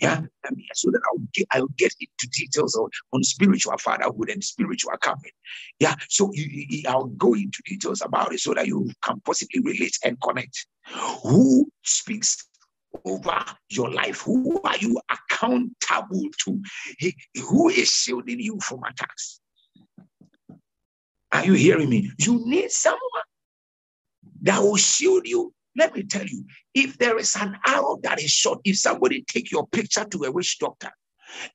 Yeah, 0.00 0.20
mean, 0.54 0.66
so 0.74 0.92
that 0.92 1.00
I'll 1.08 1.26
get 1.34 1.46
I'll 1.50 1.66
get 1.76 1.92
into 1.98 2.28
details 2.32 2.76
on, 2.76 2.88
on 3.12 3.24
spiritual 3.24 3.76
fatherhood 3.78 4.30
and 4.30 4.42
spiritual 4.42 4.92
covering. 5.00 5.32
Yeah, 5.80 5.96
so 6.08 6.30
you, 6.32 6.82
I'll 6.86 7.06
go 7.06 7.34
into 7.34 7.62
details 7.64 8.00
about 8.00 8.32
it 8.32 8.38
so 8.38 8.54
that 8.54 8.68
you 8.68 8.88
can 9.02 9.20
possibly 9.24 9.60
relate 9.60 9.98
and 10.04 10.20
connect. 10.20 10.66
Who 11.24 11.68
speaks 11.82 12.46
over 13.04 13.44
your 13.68 13.90
life? 13.90 14.20
Who 14.22 14.60
are 14.62 14.76
you 14.78 15.00
accountable 15.36 16.28
to? 16.44 16.62
Who 17.48 17.68
is 17.68 17.88
shielding 17.88 18.40
you 18.40 18.58
from 18.62 18.82
attacks? 18.84 19.40
Are 21.32 21.44
you 21.44 21.54
hearing 21.54 21.90
me? 21.90 22.10
You 22.18 22.42
need 22.46 22.70
someone 22.70 23.00
that 24.42 24.60
will 24.60 24.76
shield 24.76 25.26
you. 25.26 25.52
Let 25.76 25.94
me 25.94 26.04
tell 26.04 26.24
you, 26.24 26.44
if 26.74 26.96
there 26.96 27.18
is 27.18 27.36
an 27.36 27.58
arrow 27.66 27.98
that 28.02 28.22
is 28.22 28.30
shot, 28.30 28.60
if 28.64 28.78
somebody 28.78 29.24
take 29.28 29.50
your 29.50 29.66
picture 29.66 30.04
to 30.04 30.24
a 30.24 30.32
witch 30.32 30.58
doctor, 30.58 30.90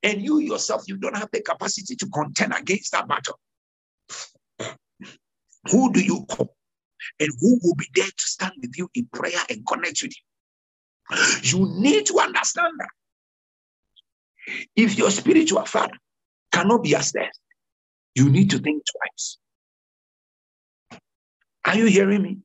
and 0.04 0.22
you 0.22 0.40
yourself, 0.40 0.84
you 0.88 0.98
don't 0.98 1.18
have 1.18 1.30
the 1.32 1.42
capacity 1.42 1.96
to 1.96 2.08
contend 2.08 2.54
against 2.54 2.92
that 2.92 3.08
battle, 3.08 3.40
who 5.72 5.92
do 5.92 6.02
you 6.02 6.26
call? 6.30 6.56
And 7.20 7.30
who 7.40 7.60
will 7.64 7.76
be 7.76 7.88
there 7.96 8.06
to 8.06 8.14
stand 8.18 8.54
with 8.62 8.78
you 8.78 8.90
in 8.94 9.08
prayer 9.12 9.40
and 9.50 9.66
connect 9.66 10.04
with 10.04 10.14
you? 10.16 11.20
You 11.42 11.68
need 11.80 12.06
to 12.08 12.20
understand 12.20 12.74
that. 12.78 12.90
If 14.76 14.98
your 14.98 15.12
spiritual 15.12 15.66
father 15.66 15.98
cannot 16.52 16.84
be 16.84 16.94
assessed, 16.94 17.40
you 18.16 18.30
need 18.30 18.50
to 18.52 18.60
think 18.60 18.84
twice. 18.86 19.38
Are 21.66 21.78
you 21.78 21.86
hearing 21.86 22.22
me? 22.22 22.38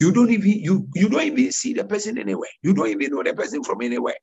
You 0.00 0.12
don't 0.12 0.30
even 0.30 0.50
you 0.50 0.88
you 0.94 1.08
don't 1.08 1.22
even 1.22 1.52
see 1.52 1.72
the 1.72 1.84
person 1.84 2.18
anywhere. 2.18 2.50
You 2.62 2.74
don't 2.74 2.88
even 2.88 3.12
know 3.12 3.22
the 3.22 3.32
person 3.32 3.62
from 3.62 3.80
anywhere. 3.80 4.16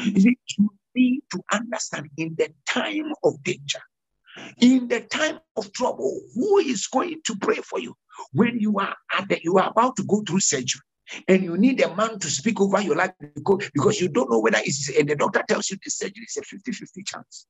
You, 0.00 0.20
see, 0.20 0.36
you 0.58 0.70
need 0.94 1.20
to 1.30 1.40
understand 1.52 2.08
in 2.16 2.34
the 2.36 2.48
time 2.68 3.12
of 3.22 3.42
danger, 3.42 3.78
in 4.60 4.88
the 4.88 5.00
time 5.02 5.38
of 5.56 5.72
trouble, 5.72 6.20
who 6.34 6.58
is 6.58 6.86
going 6.88 7.20
to 7.24 7.36
pray 7.36 7.56
for 7.56 7.78
you 7.78 7.94
when 8.32 8.58
you 8.58 8.78
are 8.78 8.96
at 9.12 9.28
the, 9.28 9.40
you 9.42 9.58
are 9.58 9.70
about 9.70 9.96
to 9.96 10.04
go 10.04 10.22
through 10.26 10.40
surgery 10.40 10.80
and 11.28 11.42
you 11.42 11.56
need 11.56 11.80
a 11.80 11.94
man 11.94 12.18
to 12.18 12.30
speak 12.30 12.60
over 12.60 12.80
your 12.80 12.96
life 12.96 13.12
because, 13.34 13.70
because 13.72 14.00
you 14.00 14.08
don't 14.08 14.30
know 14.30 14.40
whether 14.40 14.58
it's 14.58 14.88
and 14.96 15.08
the 15.08 15.16
doctor 15.16 15.42
tells 15.46 15.70
you 15.70 15.76
the 15.82 15.90
surgery 15.90 16.24
is 16.24 16.36
a 16.36 16.42
50 16.42 16.72
50 16.72 17.02
chance. 17.04 17.46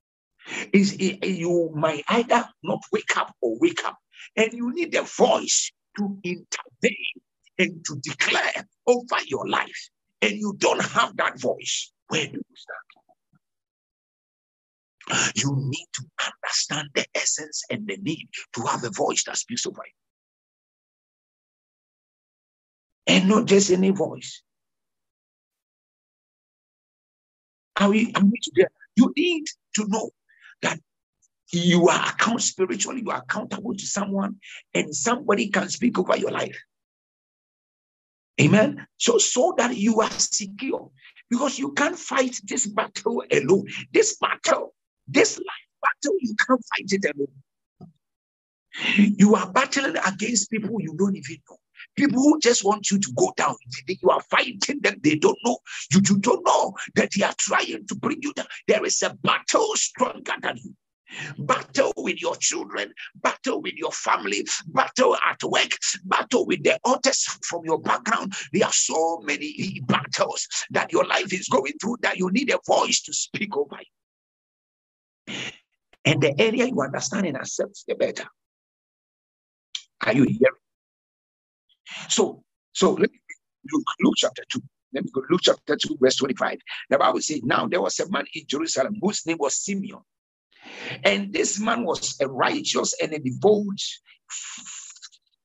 Is 0.72 0.98
you 0.98 1.70
might 1.74 2.04
either 2.08 2.48
not 2.62 2.80
wake 2.92 3.16
up 3.16 3.34
or 3.40 3.56
wake 3.60 3.84
up, 3.84 3.96
and 4.36 4.52
you 4.52 4.72
need 4.74 4.94
a 4.96 5.02
voice 5.02 5.70
to 5.96 6.18
intervene 6.24 7.20
and 7.58 7.84
to 7.84 7.96
declare 8.02 8.66
over 8.86 9.16
your 9.26 9.48
life, 9.48 9.88
and 10.20 10.32
you 10.32 10.54
don't 10.58 10.82
have 10.82 11.16
that 11.16 11.40
voice. 11.40 11.92
Where 12.08 12.26
do 12.26 12.32
you 12.32 12.56
start? 12.56 12.78
You 15.36 15.54
need 15.56 15.88
to 15.94 16.02
understand 16.26 16.88
the 16.94 17.04
essence 17.14 17.64
and 17.70 17.86
the 17.86 17.98
need 17.98 18.28
to 18.54 18.62
have 18.62 18.82
a 18.84 18.90
voice 18.90 19.24
that 19.24 19.36
speaks 19.36 19.66
over 19.66 19.82
you 19.84 20.01
and 23.06 23.28
not 23.28 23.46
just 23.46 23.70
any 23.70 23.90
voice. 23.90 24.42
Are 27.76 27.90
we, 27.90 28.12
are 28.14 28.24
we 28.24 28.38
together? 28.42 28.70
You 28.96 29.12
need 29.16 29.44
to 29.76 29.86
know 29.88 30.10
that 30.62 30.78
you 31.52 31.88
are 31.88 32.08
account 32.08 32.42
spiritually, 32.42 33.02
you 33.04 33.10
are 33.10 33.22
accountable 33.22 33.74
to 33.74 33.86
someone, 33.86 34.36
and 34.74 34.94
somebody 34.94 35.48
can 35.48 35.68
speak 35.68 35.98
over 35.98 36.16
your 36.16 36.30
life. 36.30 36.58
Amen. 38.40 38.86
So, 38.96 39.18
so 39.18 39.54
that 39.58 39.76
you 39.76 40.00
are 40.00 40.10
secure, 40.16 40.90
because 41.28 41.58
you 41.58 41.72
can't 41.72 41.98
fight 41.98 42.40
this 42.44 42.66
battle 42.66 43.22
alone. 43.30 43.66
This 43.92 44.16
battle, 44.18 44.74
this 45.06 45.38
life 45.38 45.46
battle, 45.82 46.16
you 46.20 46.34
can't 46.46 46.60
fight 46.76 46.88
it 46.90 47.04
alone. 47.14 47.42
You 49.18 49.34
are 49.34 49.50
battling 49.52 49.96
against 50.06 50.50
people 50.50 50.80
you 50.80 50.94
don't 50.96 51.16
even 51.16 51.36
know. 51.50 51.56
People 51.96 52.22
who 52.22 52.38
just 52.40 52.64
want 52.64 52.90
you 52.90 52.98
to 52.98 53.12
go 53.16 53.32
down. 53.36 53.56
You 53.86 54.10
are 54.10 54.22
fighting 54.30 54.80
them. 54.80 54.96
They 55.02 55.16
don't 55.16 55.38
know. 55.44 55.58
You, 55.92 56.00
you 56.08 56.18
don't 56.18 56.44
know 56.46 56.74
that 56.94 57.10
they 57.16 57.24
are 57.24 57.34
trying 57.38 57.86
to 57.86 57.94
bring 57.94 58.18
you 58.22 58.32
down. 58.34 58.46
There 58.68 58.84
is 58.84 59.02
a 59.02 59.14
battle 59.22 59.72
stronger 59.74 60.34
than 60.40 60.56
you. 60.56 60.74
Battle 61.38 61.92
with 61.98 62.22
your 62.22 62.36
children, 62.36 62.92
battle 63.16 63.60
with 63.60 63.74
your 63.74 63.92
family, 63.92 64.46
battle 64.68 65.14
at 65.16 65.42
work, 65.44 65.76
battle 66.04 66.46
with 66.46 66.64
the 66.64 66.78
others 66.86 67.24
from 67.42 67.66
your 67.66 67.78
background. 67.80 68.32
There 68.52 68.64
are 68.64 68.72
so 68.72 69.20
many 69.22 69.82
battles 69.86 70.48
that 70.70 70.90
your 70.90 71.04
life 71.04 71.32
is 71.34 71.48
going 71.48 71.74
through 71.80 71.98
that 72.00 72.16
you 72.16 72.30
need 72.30 72.50
a 72.50 72.58
voice 72.66 73.02
to 73.02 73.12
speak 73.12 73.54
over 73.56 73.78
you. 75.26 75.34
And 76.04 76.22
the 76.22 76.40
area 76.40 76.66
you 76.66 76.80
understand 76.80 77.26
and 77.26 77.36
accept, 77.36 77.84
the 77.86 77.94
better. 77.94 78.24
Are 80.04 80.14
you 80.14 80.24
hearing? 80.24 80.51
So, 82.08 82.42
so 82.72 82.92
let 82.92 83.10
me 83.10 83.18
Luke, 83.72 83.84
Luke 84.02 84.14
chapter 84.16 84.42
2. 84.52 84.60
Let 84.94 85.04
me 85.04 85.10
go 85.12 85.22
Luke 85.30 85.40
chapter 85.42 85.76
2, 85.76 85.98
verse 86.00 86.16
25. 86.16 86.58
The 86.90 86.98
Bible 86.98 87.20
says, 87.20 87.42
Now 87.42 87.66
there 87.66 87.80
was 87.80 87.98
a 88.00 88.10
man 88.10 88.24
in 88.34 88.42
Jerusalem 88.46 88.98
whose 89.00 89.26
name 89.26 89.38
was 89.38 89.56
Simeon. 89.56 90.00
And 91.04 91.32
this 91.32 91.58
man 91.58 91.84
was 91.84 92.20
a 92.20 92.28
righteous 92.28 92.94
and 93.00 93.12
a 93.12 93.18
devout, 93.18 93.80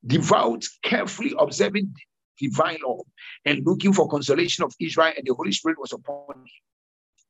devout, 0.05 0.65
carefully 0.83 1.33
observing 1.37 1.93
divine 2.39 2.79
law, 2.83 3.01
and 3.45 3.65
looking 3.65 3.93
for 3.93 4.07
consolation 4.07 4.63
of 4.63 4.73
Israel, 4.79 5.13
and 5.15 5.25
the 5.25 5.33
Holy 5.33 5.51
Spirit 5.51 5.79
was 5.79 5.93
upon 5.93 6.35
him. 6.35 6.45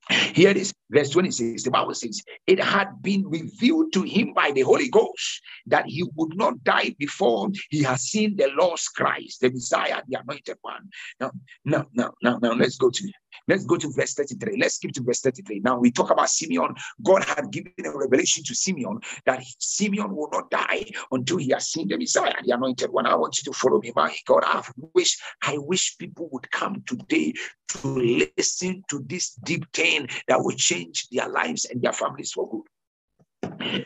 Here 0.09 0.49
it 0.49 0.57
is, 0.57 0.73
verse 0.89 1.09
26. 1.09 1.63
The 1.63 1.71
Bible 1.71 1.93
says, 1.93 2.21
It 2.45 2.59
had 2.59 3.01
been 3.01 3.27
revealed 3.27 3.91
to 3.93 4.03
him 4.03 4.33
by 4.33 4.51
the 4.51 4.61
Holy 4.61 4.89
Ghost 4.89 5.41
that 5.65 5.85
he 5.85 6.05
would 6.15 6.35
not 6.37 6.63
die 6.63 6.95
before 6.97 7.49
he 7.69 7.83
has 7.83 8.03
seen 8.03 8.35
the 8.35 8.49
Lord's 8.55 8.87
Christ, 8.87 9.41
the 9.41 9.49
Messiah, 9.49 10.01
the 10.07 10.19
anointed 10.19 10.57
one. 10.61 10.89
Now, 11.19 11.31
now, 11.65 11.85
now, 11.93 12.11
now, 12.21 12.37
now 12.41 12.53
let's 12.53 12.77
go 12.77 12.89
to 12.89 13.11
Let's 13.47 13.65
go 13.65 13.77
to 13.77 13.91
verse 13.93 14.13
33. 14.13 14.57
Let's 14.59 14.75
skip 14.75 14.91
to 14.93 15.03
verse 15.03 15.21
33. 15.21 15.61
Now 15.61 15.79
we 15.79 15.91
talk 15.91 16.09
about 16.09 16.29
Simeon. 16.29 16.75
God 17.03 17.23
had 17.23 17.51
given 17.51 17.71
a 17.85 17.95
revelation 17.95 18.43
to 18.45 18.55
Simeon 18.55 18.99
that 19.25 19.43
Simeon 19.59 20.15
will 20.15 20.29
not 20.31 20.49
die 20.49 20.85
until 21.11 21.37
he 21.37 21.51
has 21.51 21.69
seen 21.69 21.87
the 21.87 21.97
Messiah, 21.97 22.33
the 22.43 22.51
anointed 22.51 22.91
one. 22.91 23.05
I 23.05 23.15
want 23.15 23.37
you 23.37 23.51
to 23.51 23.57
follow 23.57 23.79
me, 23.79 23.93
my 23.95 24.15
God. 24.25 24.43
I 24.45 24.63
wish 24.93 25.17
I 25.41 25.57
wish 25.57 25.97
people 25.97 26.29
would 26.31 26.49
come 26.51 26.83
today 26.85 27.33
to 27.69 28.27
listen 28.37 28.83
to 28.89 29.03
this 29.05 29.33
deep 29.43 29.65
thing 29.73 29.96
that 30.27 30.43
will 30.43 30.55
change 30.55 31.07
their 31.11 31.29
lives 31.29 31.65
and 31.65 31.81
their 31.81 31.93
families 31.93 32.31
for 32.31 32.49
good. 32.49 33.85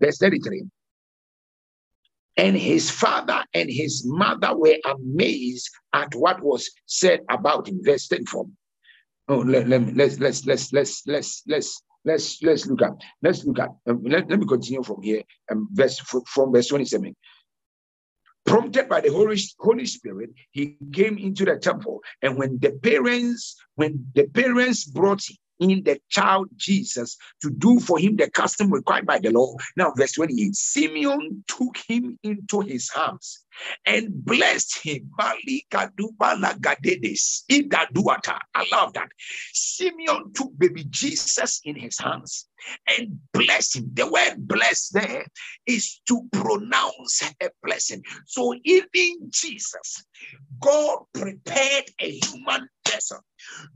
Verse 0.00 0.18
33. 0.18 0.64
And 2.36 2.56
his 2.56 2.90
father 2.90 3.44
and 3.52 3.70
his 3.70 4.04
mother 4.06 4.56
were 4.56 4.78
amazed 4.84 5.68
at 5.92 6.14
what 6.14 6.42
was 6.42 6.70
said 6.86 7.20
about 7.28 7.68
him. 7.68 7.80
Verse 7.84 8.08
34. 8.08 8.46
Oh, 9.28 9.38
let, 9.38 9.68
let 9.68 9.94
let's 9.94 10.18
let's 10.18 10.44
let's 10.46 10.72
let's 10.72 11.06
let's 11.06 11.42
let's 11.46 11.82
let's 12.04 12.42
let's 12.42 12.66
look 12.66 12.82
at 12.82 12.92
let's 13.22 13.44
look 13.44 13.60
at 13.60 13.70
um, 13.86 14.02
let, 14.04 14.28
let 14.28 14.40
me 14.40 14.46
continue 14.46 14.82
from 14.82 15.00
here 15.00 15.22
um 15.50 15.68
verse 15.72 15.98
from 16.26 16.52
verse 16.52 16.66
27 16.66 17.14
prompted 18.44 18.88
by 18.88 19.00
the 19.00 19.10
Holy, 19.10 19.38
Holy 19.58 19.86
Spirit, 19.86 20.30
he 20.50 20.76
came 20.92 21.18
into 21.18 21.44
the 21.44 21.56
temple. 21.56 22.00
And 22.20 22.36
when 22.36 22.58
the 22.60 22.72
parents, 22.72 23.56
when 23.76 24.06
the 24.14 24.26
parents 24.26 24.84
brought 24.84 25.22
in 25.70 25.82
the 25.84 26.00
child 26.08 26.48
Jesus 26.56 27.16
to 27.42 27.50
do 27.50 27.80
for 27.80 27.98
him 27.98 28.16
the 28.16 28.30
custom 28.30 28.72
required 28.72 29.06
by 29.06 29.18
the 29.18 29.30
law. 29.30 29.54
Now, 29.76 29.92
verse 29.96 30.12
28 30.12 30.54
Simeon 30.54 31.44
took 31.46 31.76
him 31.88 32.18
into 32.22 32.60
his 32.60 32.90
arms 32.96 33.44
and 33.86 34.08
blessed 34.24 34.78
him. 34.78 35.10
I 35.18 35.36
love 38.72 38.92
that. 38.94 39.08
Simeon 39.52 40.32
took 40.34 40.58
baby 40.58 40.84
Jesus 40.88 41.60
in 41.64 41.76
his 41.76 41.98
hands 41.98 42.48
and 42.86 43.18
blessed 43.32 43.76
him. 43.76 43.90
The 43.92 44.10
word 44.10 44.36
blessed 44.38 44.94
there 44.94 45.26
is 45.66 46.00
to 46.08 46.28
pronounce 46.32 47.22
a 47.42 47.50
blessing. 47.62 48.02
So 48.26 48.54
even 48.64 49.30
Jesus, 49.30 50.04
God 50.60 51.00
prepared 51.12 51.84
a 52.00 52.10
human 52.10 52.68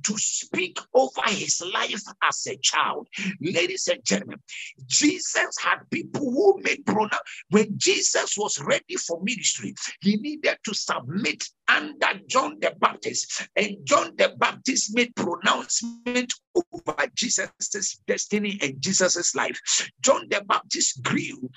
to 0.05 0.19
speak 0.19 0.79
over 0.95 1.23
his 1.27 1.63
life 1.73 2.03
as 2.23 2.47
a 2.49 2.57
child. 2.59 3.09
Ladies 3.41 3.89
and 3.89 4.05
gentlemen, 4.05 4.41
Jesus 4.87 5.57
had 5.61 5.79
people 5.91 6.31
who 6.31 6.61
made 6.63 6.85
pronoun. 6.87 7.11
When 7.51 7.77
Jesus 7.77 8.37
was 8.37 8.61
ready 8.61 8.97
for 8.97 9.21
ministry, 9.23 9.75
he 10.01 10.17
needed 10.17 10.59
to 10.65 10.75
submit 10.75 11.45
under 11.69 12.21
John 12.27 12.59
the 12.61 12.75
Baptist. 12.79 13.49
And 13.57 13.77
John 13.85 14.13
the 14.17 14.35
Baptist 14.39 14.95
made 14.95 15.15
pronouncement 15.17 16.33
over 16.55 17.07
Jesus' 17.15 18.01
destiny 18.07 18.59
and 18.63 18.81
Jesus' 18.81 19.35
life. 19.35 19.61
John 20.01 20.27
the 20.31 20.43
Baptist 20.47 21.03
grew 21.03 21.51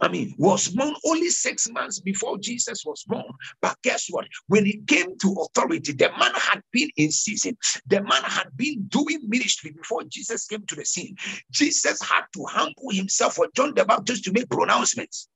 I 0.00 0.08
mean, 0.08 0.34
was 0.38 0.68
born 0.68 0.94
only 1.04 1.30
six 1.30 1.68
months 1.68 2.00
before 2.00 2.38
Jesus 2.38 2.84
was 2.84 3.04
born. 3.04 3.24
But 3.60 3.76
guess 3.82 4.08
what? 4.10 4.26
When 4.48 4.64
he 4.64 4.82
came 4.86 5.18
to 5.18 5.36
authority, 5.40 5.92
the 5.92 6.10
man 6.18 6.32
had 6.34 6.62
been 6.72 6.90
in 6.96 7.10
season. 7.10 7.56
The 7.86 8.02
man 8.02 8.22
had 8.22 8.48
been 8.56 8.84
doing 8.88 9.20
ministry 9.28 9.72
before 9.72 10.02
Jesus 10.04 10.46
came 10.46 10.64
to 10.66 10.74
the 10.74 10.84
scene. 10.84 11.16
Jesus 11.50 12.00
had 12.02 12.24
to 12.34 12.44
humble 12.48 12.90
himself 12.90 13.34
for 13.34 13.48
John 13.54 13.74
the 13.74 13.84
Baptist 13.84 14.24
to 14.24 14.32
make 14.32 14.48
pronouncements 14.48 15.28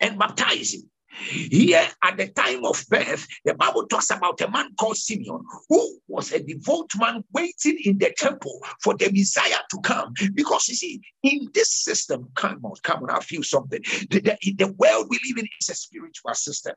and 0.00 0.18
baptize 0.18 0.74
him. 0.74 0.90
Here, 1.20 1.86
at 2.02 2.16
the 2.16 2.28
time 2.28 2.64
of 2.64 2.84
birth, 2.88 3.26
the 3.44 3.54
Bible 3.54 3.86
talks 3.86 4.10
about 4.10 4.40
a 4.40 4.50
man 4.50 4.70
called 4.78 4.96
Simeon, 4.96 5.44
who 5.68 5.98
was 6.08 6.32
a 6.32 6.42
devout 6.42 6.90
man 6.98 7.24
waiting 7.32 7.78
in 7.84 7.98
the 7.98 8.12
temple 8.16 8.60
for 8.82 8.94
the 8.94 9.10
Messiah 9.10 9.60
to 9.70 9.80
come. 9.82 10.12
Because 10.34 10.68
you 10.68 10.74
see, 10.74 11.00
in 11.22 11.48
this 11.54 11.70
system, 11.70 12.28
come 12.34 12.60
on, 12.64 12.74
come 12.82 13.02
on, 13.04 13.10
I 13.10 13.20
feel 13.20 13.42
something. 13.42 13.80
The, 14.10 14.20
the, 14.20 14.52
the 14.56 14.72
world 14.78 15.06
we 15.08 15.18
live 15.28 15.38
in 15.38 15.48
is 15.60 15.68
a 15.68 15.74
spiritual 15.74 16.34
system. 16.34 16.74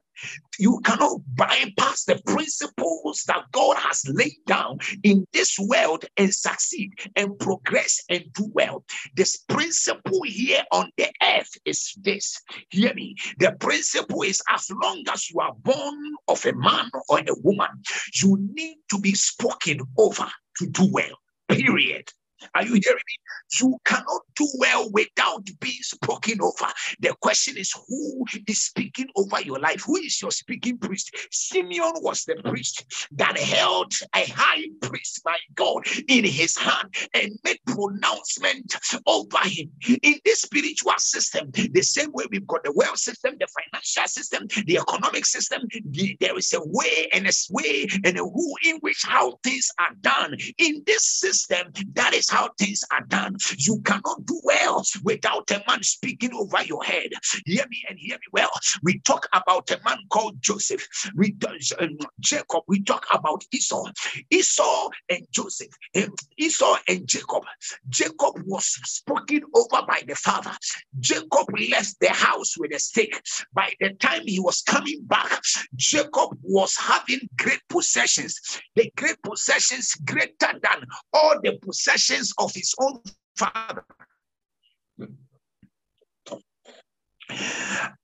You 0.60 0.80
cannot 0.84 1.21
bypass 1.36 2.06
the 2.06 2.21
principles 2.26 3.23
that 3.28 3.45
God 3.52 3.78
has 3.78 4.04
laid 4.08 4.38
down 4.45 4.80
in 5.04 5.26
this 5.34 5.58
world 5.60 6.06
and 6.17 6.34
succeed 6.34 6.93
and 7.15 7.38
progress 7.39 8.02
and 8.10 8.23
do 8.34 8.50
well. 8.54 8.84
This 9.15 9.38
principle 9.38 10.21
here 10.26 10.63
on 10.71 10.91
the 10.97 11.10
earth 11.23 11.52
is 11.65 11.93
this. 12.02 12.41
Hear 12.69 12.93
me. 12.93 13.15
The 13.39 13.56
principle 13.60 14.23
as 14.50 14.70
long 14.84 15.04
as 15.12 15.30
you 15.30 15.40
are 15.40 15.54
born 15.63 16.16
of 16.28 16.46
a 16.46 16.54
man 16.54 16.90
or 17.10 17.20
a 17.20 17.36
woman, 17.44 17.70
you 18.13 18.38
need 18.54 18.78
to 18.92 19.00
be 19.00 19.13
spoken 19.13 19.80
over 19.98 20.28
to 20.58 20.68
do 20.68 20.90
well. 20.92 21.18
Period. 21.50 22.10
Are 22.56 22.63
you 22.63 22.80
hearing 22.84 23.04
me? 23.08 23.17
You 23.60 23.78
cannot 23.86 24.21
do 24.36 24.47
well 24.58 24.89
without 24.91 25.45
being 25.60 25.82
spoken 25.82 26.41
over. 26.41 26.71
The 27.00 27.15
question 27.21 27.58
is 27.58 27.73
who 27.88 28.26
is 28.47 28.65
speaking 28.65 29.08
over 29.15 29.41
your 29.41 29.60
life? 29.60 29.84
Who 29.86 29.95
is 29.97 30.21
your 30.21 30.32
speaking 30.32 30.78
priest? 30.78 31.15
Simeon 31.32 31.93
was 32.02 32.26
the 32.26 32.36
priest 32.43 32.86
that 33.13 33.38
held 33.38 33.93
a 34.15 34.26
high 34.30 34.65
priest, 34.82 35.21
my 35.26 35.38
God, 35.56 35.84
in 36.08 36.26
his 36.26 36.58
hand 36.58 36.93
and 37.13 37.32
made 37.43 37.60
pronouncement 37.65 38.76
over 39.06 39.38
him. 39.43 39.71
In 40.04 40.15
this 40.26 40.41
spiritual 40.41 40.93
system, 40.97 41.50
the 41.52 41.82
same 41.82 42.12
way 42.13 42.26
we've 42.30 42.47
got 42.47 42.63
the 42.63 42.73
wealth 42.73 43.00
system, 43.00 43.36
the 43.39 43.47
financial 43.47 44.08
system, 44.08 44.47
the 44.65 44.78
economic 44.78 45.26
system, 45.26 45.62
the, 45.91 46.17
there 46.19 46.38
is 46.38 46.54
a 46.54 46.62
way 46.65 47.10
and 47.13 47.28
a 47.28 47.34
way 47.52 47.88
and 48.04 48.17
a 48.17 48.23
who 48.23 48.56
in 48.65 48.78
which 48.82 49.04
how 49.06 49.38
things 49.43 49.69
are 49.80 49.95
done. 50.02 50.36
In 50.58 50.84
this 50.86 51.06
system, 51.06 51.71
that 51.93 52.13
is 52.13 52.27
how 52.30 52.50
things 52.58 52.84
are 52.92 53.04
done. 53.08 53.36
You 53.58 53.82
cannot 53.82 54.26
do 54.26 54.40
well 54.44 54.84
without 55.04 55.50
a 55.52 55.63
man 55.68 55.84
speaking 55.84 56.34
over 56.34 56.63
your 56.63 56.84
head. 56.84 57.10
Hear 57.46 57.66
me 57.70 57.84
and 57.90 57.98
hear 58.00 58.16
me 58.16 58.28
well. 58.32 58.50
We 58.84 59.00
talk 59.00 59.28
about 59.34 59.70
a 59.72 59.80
man 59.86 60.00
called 60.10 60.42
Joseph. 60.42 60.86
We 61.16 61.36
um, 61.80 61.98
Jacob. 62.20 62.63
We 62.68 62.84
talk 62.84 63.06
about 63.13 63.44
Esau. 63.54 63.86
Esau 64.30 64.90
and 65.10 65.26
Joseph. 65.32 65.70
Um, 65.96 66.13
Esau 66.38 66.78
and 66.88 67.08
Jacob. 67.08 67.44
Jacob 67.90 68.42
was 68.46 68.66
spoken 68.66 69.42
over 69.54 69.86
by 69.88 70.02
the 70.08 70.16
father. 70.16 70.52
Jacob 71.00 71.48
left 71.70 72.00
the 72.00 72.10
house 72.10 72.58
with 72.58 72.74
a 72.74 72.80
stick. 72.80 73.22
By 73.54 73.74
the 73.80 73.92
time 73.92 74.24
he 74.26 74.40
was 74.40 74.62
coming 74.62 75.04
back, 75.04 75.42
Jacob 75.76 76.38
was 76.42 76.76
having 76.78 77.20
great 77.38 77.62
possessions. 77.70 78.40
The 78.76 78.92
great 78.96 79.22
possessions 79.24 79.94
greater 80.06 80.54
than 80.62 80.86
all 81.13 81.36
the 81.44 81.58
possessions 81.62 82.16
of 82.38 82.53
his 82.53 82.73
own 82.80 83.01
father. 83.36 83.84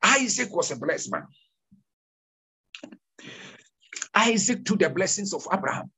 Isaac 0.04 0.56
was 0.56 0.72
a 0.72 0.76
blessed 0.76 1.12
man. 1.12 1.28
Isaac 4.14 4.64
took 4.66 4.80
the 4.80 4.90
blessings 4.90 5.34
of 5.34 5.48
Abraham. 5.52 5.92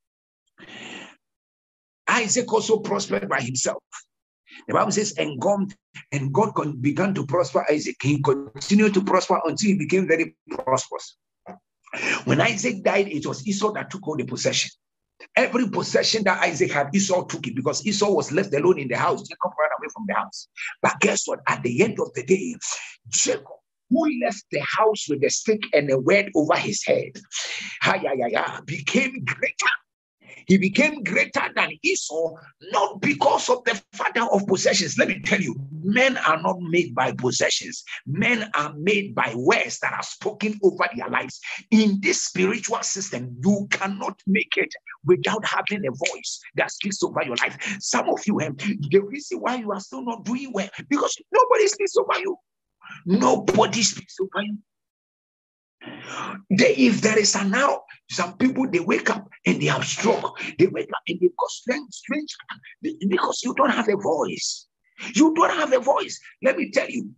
Isaac 2.08 2.50
also 2.52 2.78
prospered 2.78 3.28
by 3.28 3.40
himself. 3.40 3.82
The 4.68 4.74
Bible 4.74 4.92
says, 4.92 5.14
and 5.18 5.40
God, 5.40 5.74
and 6.12 6.32
God 6.32 6.54
began 6.80 7.14
to 7.14 7.26
prosper 7.26 7.66
Isaac. 7.70 7.96
He 8.00 8.22
continued 8.22 8.94
to 8.94 9.02
prosper 9.02 9.40
until 9.44 9.68
he 9.68 9.74
became 9.74 10.08
very 10.08 10.36
prosperous. 10.48 11.16
When 12.24 12.40
Isaac 12.40 12.82
died, 12.82 13.08
it 13.08 13.26
was 13.26 13.46
Esau 13.46 13.72
that 13.72 13.90
took 13.90 14.06
all 14.06 14.16
the 14.16 14.24
possession. 14.24 14.70
Every 15.36 15.68
possession 15.68 16.24
that 16.24 16.42
Isaac 16.42 16.72
had, 16.72 16.94
Esau 16.94 17.26
took 17.26 17.46
it 17.46 17.54
because 17.54 17.86
Esau 17.86 18.10
was 18.10 18.32
left 18.32 18.54
alone 18.54 18.78
in 18.78 18.88
the 18.88 18.96
house. 18.96 19.28
Jacob 19.28 19.52
ran 19.58 19.70
away 19.78 19.88
from 19.92 20.04
the 20.08 20.14
house. 20.14 20.48
But 20.80 20.98
guess 21.00 21.26
what? 21.26 21.40
At 21.46 21.62
the 21.62 21.82
end 21.82 21.98
of 22.00 22.12
the 22.14 22.22
day, 22.22 22.56
Jacob 23.10 23.44
who 23.90 24.10
left 24.24 24.44
the 24.50 24.60
house 24.60 25.06
with 25.08 25.22
a 25.22 25.30
stick 25.30 25.62
and 25.72 25.90
a 25.90 25.98
word 25.98 26.30
over 26.34 26.56
his 26.56 26.84
head, 26.84 27.12
became 28.66 29.24
greater 29.24 29.72
he 30.46 30.58
became 30.58 31.02
greater 31.02 31.42
than 31.54 31.70
Esau, 31.82 32.34
not 32.72 33.00
because 33.00 33.50
of 33.50 33.64
the 33.64 33.80
father 33.92 34.22
of 34.32 34.46
possessions. 34.46 34.96
Let 34.96 35.08
me 35.08 35.20
tell 35.20 35.40
you, 35.40 35.56
men 35.72 36.16
are 36.18 36.40
not 36.40 36.60
made 36.60 36.94
by 36.94 37.12
possessions, 37.12 37.82
men 38.06 38.48
are 38.54 38.72
made 38.74 39.14
by 39.14 39.32
words 39.34 39.80
that 39.80 39.92
are 39.92 40.02
spoken 40.02 40.58
over 40.62 40.88
their 40.96 41.08
lives. 41.08 41.40
In 41.72 42.00
this 42.00 42.22
spiritual 42.22 42.82
system, 42.82 43.36
you 43.42 43.66
cannot 43.70 44.20
make 44.26 44.52
it 44.56 44.72
without 45.04 45.44
having 45.44 45.84
a 45.86 45.90
voice 45.90 46.40
that 46.54 46.70
speaks 46.70 47.02
over 47.02 47.22
your 47.24 47.36
life. 47.36 47.56
Some 47.80 48.08
of 48.08 48.20
you, 48.26 48.38
have 48.38 48.54
eh, 48.60 48.74
the 48.90 49.00
reason 49.00 49.38
why 49.40 49.56
you 49.56 49.72
are 49.72 49.80
still 49.80 50.04
not 50.04 50.24
doing 50.24 50.52
well 50.52 50.68
because 50.88 51.16
nobody 51.32 51.66
speaks 51.66 51.96
over 51.96 52.20
you. 52.20 52.36
Nobody 53.04 53.82
speaks 53.82 54.16
over 54.20 54.44
you. 54.44 54.58
If 56.50 57.00
there 57.00 57.18
is 57.18 57.34
an 57.34 57.54
arrow, 57.54 57.82
some 58.08 58.36
people 58.36 58.68
they 58.68 58.80
wake 58.80 59.10
up 59.10 59.28
and 59.44 59.60
they 59.60 59.66
have 59.66 59.84
stroke. 59.84 60.38
They 60.58 60.66
wake 60.66 60.90
up 60.94 61.02
and 61.08 61.18
they've 61.20 61.36
got 61.36 61.50
strange, 61.50 61.92
strange 61.92 62.36
because 62.82 63.42
you 63.44 63.54
don't 63.54 63.70
have 63.70 63.88
a 63.88 63.96
voice. 63.96 64.66
You 65.14 65.34
don't 65.34 65.50
have 65.50 65.72
a 65.72 65.80
voice. 65.80 66.20
Let 66.42 66.56
me 66.56 66.70
tell 66.70 66.88
you, 66.88 67.10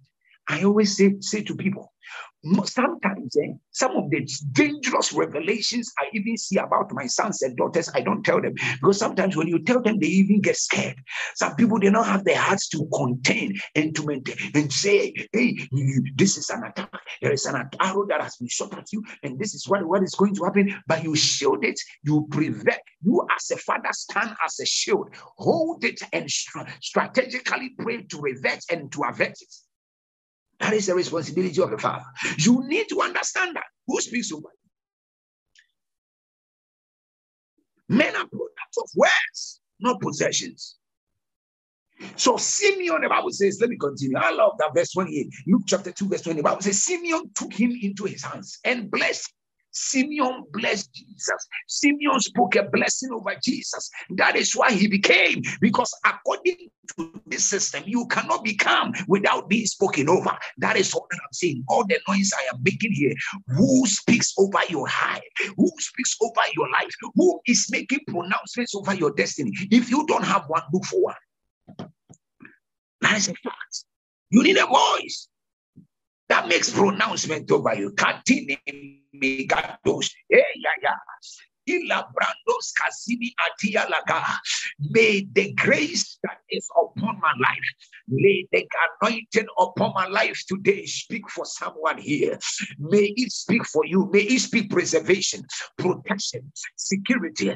I 0.48 0.64
always 0.64 0.96
say, 0.96 1.16
say 1.20 1.42
to 1.42 1.54
people, 1.54 1.92
sometimes 2.64 3.36
eh, 3.36 3.52
some 3.72 3.96
of 3.96 4.10
the 4.10 4.28
dangerous 4.52 5.12
revelations 5.12 5.92
I 5.98 6.06
even 6.12 6.36
see 6.36 6.56
about 6.56 6.92
my 6.92 7.06
sons 7.06 7.42
and 7.42 7.56
daughters, 7.56 7.90
I 7.94 8.00
don't 8.00 8.22
tell 8.22 8.40
them 8.40 8.54
because 8.80 8.98
sometimes 8.98 9.36
when 9.36 9.48
you 9.48 9.58
tell 9.62 9.82
them, 9.82 9.98
they 9.98 10.06
even 10.06 10.40
get 10.40 10.56
scared. 10.56 10.96
Some 11.34 11.56
people 11.56 11.78
they 11.80 11.90
don't 11.90 12.04
have 12.04 12.24
their 12.24 12.38
hearts 12.38 12.68
to 12.70 12.88
contain 12.94 13.58
and 13.74 13.94
to 13.96 14.06
maintain 14.06 14.36
and 14.54 14.72
say, 14.72 15.12
"Hey, 15.32 15.56
this 16.14 16.36
is 16.36 16.50
an 16.50 16.64
attack. 16.64 16.92
There 17.20 17.32
is 17.32 17.44
an 17.46 17.56
arrow 17.80 18.06
that 18.08 18.22
has 18.22 18.36
been 18.36 18.48
shot 18.48 18.76
at 18.78 18.92
you, 18.92 19.02
and 19.22 19.38
this 19.38 19.54
is 19.54 19.68
what, 19.68 19.86
what 19.86 20.02
is 20.02 20.14
going 20.14 20.34
to 20.36 20.44
happen." 20.44 20.74
But 20.86 21.02
you 21.02 21.16
shield 21.16 21.64
it, 21.64 21.80
you 22.04 22.26
prevent. 22.30 22.80
You 23.02 23.26
as 23.36 23.50
a 23.50 23.56
father 23.56 23.92
stand 23.92 24.34
as 24.44 24.60
a 24.60 24.66
shield, 24.66 25.08
hold 25.36 25.84
it 25.84 26.00
and 26.12 26.30
strategically 26.30 27.70
pray 27.78 28.02
to 28.02 28.20
revert 28.20 28.60
and 28.70 28.90
to 28.92 29.02
avert 29.02 29.40
it. 29.40 29.54
That 30.60 30.72
is 30.72 30.86
the 30.86 30.94
responsibility 30.94 31.62
of 31.62 31.70
the 31.70 31.78
father. 31.78 32.04
You 32.38 32.66
need 32.66 32.88
to 32.88 33.00
understand 33.00 33.56
that. 33.56 33.64
Who 33.86 34.00
speaks 34.00 34.32
over 34.32 34.48
you? 37.88 37.96
Men 37.96 38.14
are 38.16 38.26
products 38.26 38.76
of 38.76 38.88
words, 38.96 39.60
not 39.80 40.00
possessions. 40.00 40.76
So 42.16 42.36
Simeon, 42.36 43.02
the 43.02 43.08
Bible 43.08 43.30
says, 43.30 43.58
let 43.60 43.70
me 43.70 43.76
continue. 43.76 44.16
I 44.18 44.30
love 44.30 44.52
that 44.58 44.74
verse 44.74 44.92
28. 44.92 45.32
Luke 45.46 45.62
chapter 45.66 45.90
2, 45.90 46.08
verse 46.08 46.22
20. 46.22 46.38
The 46.38 46.42
Bible 46.42 46.62
says, 46.62 46.82
Simeon 46.82 47.30
took 47.34 47.52
him 47.52 47.76
into 47.80 48.04
his 48.04 48.22
hands 48.22 48.58
and 48.64 48.90
blessed 48.90 49.32
Simeon 49.78 50.44
blessed 50.52 50.92
Jesus. 50.92 51.48
Simeon 51.68 52.20
spoke 52.20 52.56
a 52.56 52.64
blessing 52.64 53.10
over 53.12 53.34
Jesus. 53.42 53.90
That 54.16 54.36
is 54.36 54.54
why 54.54 54.72
he 54.72 54.88
became, 54.88 55.42
because 55.60 55.94
according 56.04 56.70
to 56.96 57.20
this 57.26 57.44
system, 57.44 57.84
you 57.86 58.06
cannot 58.08 58.44
become 58.44 58.92
without 59.06 59.48
being 59.48 59.66
spoken 59.66 60.08
over. 60.08 60.36
That 60.58 60.76
is 60.76 60.92
all 60.94 61.06
that 61.10 61.20
I'm 61.22 61.32
saying. 61.32 61.64
All 61.68 61.86
the 61.86 61.98
noise 62.08 62.32
I 62.36 62.54
am 62.54 62.62
making 62.62 62.92
here. 62.92 63.14
Who 63.56 63.86
speaks 63.86 64.34
over 64.36 64.60
your 64.68 64.88
high? 64.88 65.22
Who 65.56 65.70
speaks 65.78 66.16
over 66.20 66.40
your 66.56 66.68
life? 66.70 66.90
Who 67.14 67.40
is 67.46 67.68
making 67.70 68.00
pronouncements 68.08 68.74
over 68.74 68.94
your 68.94 69.12
destiny? 69.12 69.52
If 69.70 69.90
you 69.90 70.06
don't 70.06 70.24
have 70.24 70.44
one, 70.48 70.62
look 70.72 70.84
for 70.86 71.02
one. 71.02 71.14
That 73.02 73.16
is 73.16 73.28
a 73.28 73.34
fact. 73.34 73.84
You 74.30 74.42
need 74.42 74.56
a 74.56 74.66
voice 74.66 75.28
that 76.38 76.48
makes 76.48 76.70
pronouncement 76.70 77.50
over 77.50 77.74
you. 77.74 77.90
Katini 77.92 78.58
yeah, 80.30 80.40
yeah. 80.82 80.94
May 84.80 85.26
the 85.32 85.52
grace 85.54 86.18
that 86.22 86.38
is 86.48 86.68
upon 86.80 87.20
my 87.20 87.32
life, 87.40 87.58
may 88.06 88.46
the 88.52 88.66
anointing 89.02 89.46
upon 89.58 89.92
my 89.94 90.06
life 90.06 90.40
today 90.48 90.86
speak 90.86 91.28
for 91.28 91.44
someone 91.44 91.98
here. 91.98 92.38
May 92.78 93.12
it 93.16 93.32
speak 93.32 93.66
for 93.66 93.84
you. 93.84 94.08
May 94.12 94.20
it 94.20 94.40
speak 94.40 94.70
preservation, 94.70 95.42
protection, 95.76 96.52
security, 96.76 97.54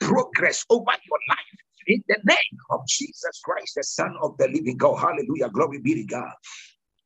progress 0.00 0.64
over 0.68 0.84
your 0.84 1.18
life. 1.30 1.38
In 1.86 2.04
the 2.06 2.18
name 2.26 2.58
of 2.70 2.80
Jesus 2.86 3.40
Christ, 3.42 3.72
the 3.76 3.82
Son 3.82 4.14
of 4.22 4.36
the 4.36 4.46
living 4.48 4.76
God. 4.76 4.96
Hallelujah. 4.96 5.48
Glory 5.48 5.80
be 5.80 5.94
to 5.94 6.04
God. 6.04 6.32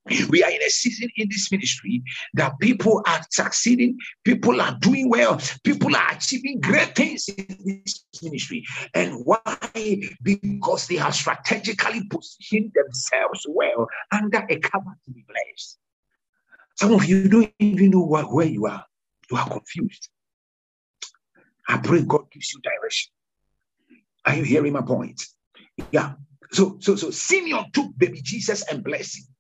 We 0.07 0.43
are 0.43 0.51
in 0.51 0.63
a 0.63 0.69
season 0.69 1.11
in 1.17 1.29
this 1.29 1.53
ministry 1.53 2.03
that 2.35 2.59
people 2.61 3.03
are 3.07 3.21
succeeding, 3.31 3.99
people 4.25 4.61
are 4.61 4.77
doing 4.81 5.09
well, 5.09 5.41
people 5.63 5.95
are 5.95 6.13
achieving 6.13 6.61
great 6.61 6.97
things 6.97 7.29
in 7.29 7.57
this 7.85 8.05
ministry. 8.21 8.65
And 8.95 9.25
why? 9.25 10.11
Because 10.23 10.89
they 10.89 10.97
have 10.97 11.15
strategically 11.15 12.03
positioned 12.09 12.73
themselves 12.75 13.47
well 13.49 13.87
under 14.11 14.45
a 14.51 14.59
cover 14.59 14.91
to 15.05 15.11
be 15.13 15.25
blessed. 15.29 15.79
Some 16.77 16.93
of 16.95 17.05
you 17.05 17.29
don't 17.29 17.53
even 17.61 17.91
know 17.91 18.03
what, 18.03 18.33
where 18.33 18.47
you 18.47 18.67
are, 18.67 18.85
you 19.31 19.37
are 19.37 19.49
confused. 19.49 20.09
I 21.69 21.79
pray 21.79 22.03
God 22.03 22.29
gives 22.33 22.53
you 22.53 22.61
direction. 22.61 23.13
Are 24.25 24.35
you 24.35 24.43
hearing 24.43 24.73
my 24.73 24.83
point? 24.83 25.23
Yeah. 25.93 26.15
So, 26.51 26.79
so, 26.81 26.97
so 26.97 27.11
Simeon 27.13 27.67
took 27.73 27.97
baby 27.97 28.21
Jesus 28.21 28.69
and 28.69 28.83
blessed 28.83 29.19
him 29.19 29.32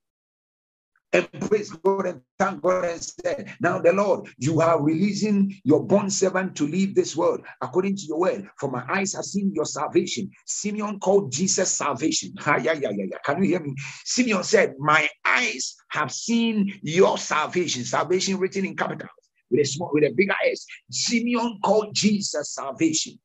and 1.12 1.28
praise 1.48 1.70
God 1.70 2.06
and 2.06 2.20
thank 2.38 2.62
God 2.62 2.84
and 2.84 3.02
said, 3.02 3.54
Now 3.60 3.78
the 3.78 3.92
Lord, 3.92 4.28
you 4.38 4.60
are 4.60 4.82
releasing 4.82 5.60
your 5.64 5.84
bond 5.84 6.12
servant 6.12 6.56
to 6.56 6.66
leave 6.66 6.94
this 6.94 7.16
world 7.16 7.40
according 7.60 7.96
to 7.96 8.02
your 8.06 8.18
word. 8.18 8.48
For 8.58 8.70
my 8.70 8.84
eyes 8.88 9.14
have 9.14 9.24
seen 9.24 9.52
your 9.54 9.64
salvation. 9.64 10.30
Simeon 10.46 10.98
called 11.00 11.32
Jesus 11.32 11.76
salvation. 11.76 12.32
yeah, 12.46 12.58
yeah, 12.58 12.72
yeah, 12.74 12.90
yeah. 12.90 13.18
Can 13.24 13.42
you 13.42 13.50
hear 13.50 13.60
me? 13.60 13.74
Simeon 14.04 14.42
said, 14.42 14.74
My 14.78 15.08
eyes 15.24 15.74
have 15.90 16.12
seen 16.12 16.78
your 16.82 17.18
salvation. 17.18 17.84
Salvation 17.84 18.38
written 18.38 18.64
in 18.64 18.76
capitals 18.76 19.10
with 19.50 19.60
a 19.60 19.64
small 19.64 19.90
with 19.92 20.04
a 20.04 20.12
bigger 20.16 20.34
S. 20.50 20.64
Simeon 20.90 21.58
called 21.62 21.94
Jesus 21.94 22.54
salvation. 22.54 23.18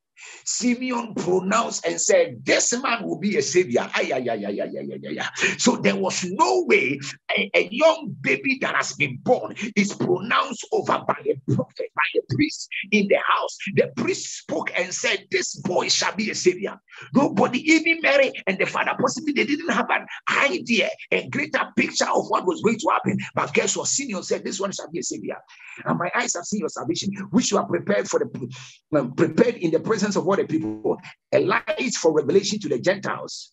Simeon 0.46 1.14
pronounced 1.16 1.86
and 1.86 2.00
said, 2.00 2.44
This 2.44 2.74
man 2.82 3.04
will 3.04 3.20
be 3.20 3.38
a 3.38 3.42
savior. 3.42 3.90
Ay, 3.94 4.12
ay, 4.14 4.28
ay, 4.30 4.46
ay, 4.46 4.62
ay, 4.62 5.00
ay, 5.04 5.18
ay, 5.20 5.56
So 5.58 5.76
there 5.78 5.96
was 5.96 6.26
no 6.26 6.66
way 6.68 7.00
a, 7.38 7.50
a, 7.54 7.70
young 7.72 8.16
baby 8.22 8.58
that 8.62 8.76
has 8.76 8.94
been 8.94 9.18
born 9.24 9.54
is 9.76 9.94
pronounced 9.94 10.68
over 10.72 11.04
by 11.08 11.18
a 11.26 11.54
prophet, 11.54 11.92
by 11.96 12.20
a 12.20 12.36
priest 12.36 12.70
in 12.92 13.08
the 13.08 13.18
house. 13.28 13.58
The 13.76 13.92
priest 13.98 14.40
spoke 14.40 14.72
and 14.78 14.94
said, 14.94 15.28
This 15.32 15.56
boy 15.62 15.90
shall 15.90 16.16
be 16.16 16.32
a 16.32 16.36
savior. 16.36 16.80
Nobody, 17.14 17.60
even 17.72 18.02
Mary 18.02 18.32
and 18.48 18.58
the 18.58 18.66
father, 18.66 18.96
possibly 19.00 19.34
they 19.34 19.46
didn't 19.46 19.70
have 19.70 19.90
an 19.90 20.06
idea, 20.32 20.90
a 21.12 21.28
greater 21.30 21.62
picture 21.76 22.08
of 22.10 22.28
what 22.30 22.46
was 22.46 22.62
going 22.62 22.80
to 22.80 22.90
happen. 22.92 23.20
But 23.36 23.54
guess 23.54 23.76
what? 23.76 23.88
Simeon 23.88 24.24
said, 24.24 24.44
This 24.44 24.60
one 24.60 24.72
shall 24.72 24.90
be 24.90 25.00
a 25.00 25.04
savior. 25.04 25.38
And 25.86 26.00
my 26.00 26.10
eyes 26.16 26.34
have 26.36 26.46
seen 26.46 26.62
your 26.62 26.70
salvation, 26.70 27.14
which 27.32 27.52
you 27.52 27.58
are 27.58 27.66
prepared 27.66 28.08
for 28.08 28.20
the 28.20 28.98
um, 28.98 29.14
prepared 29.14 29.56
in 29.56 29.72
the 29.72 29.80
presence 29.80 30.07
of 30.16 30.26
what 30.26 30.40
the 30.40 30.46
people, 30.46 30.98
a 31.34 31.40
light 31.40 31.94
for 31.96 32.14
revelation 32.14 32.60
to 32.60 32.70
the 32.70 32.80
Gentiles, 32.80 33.52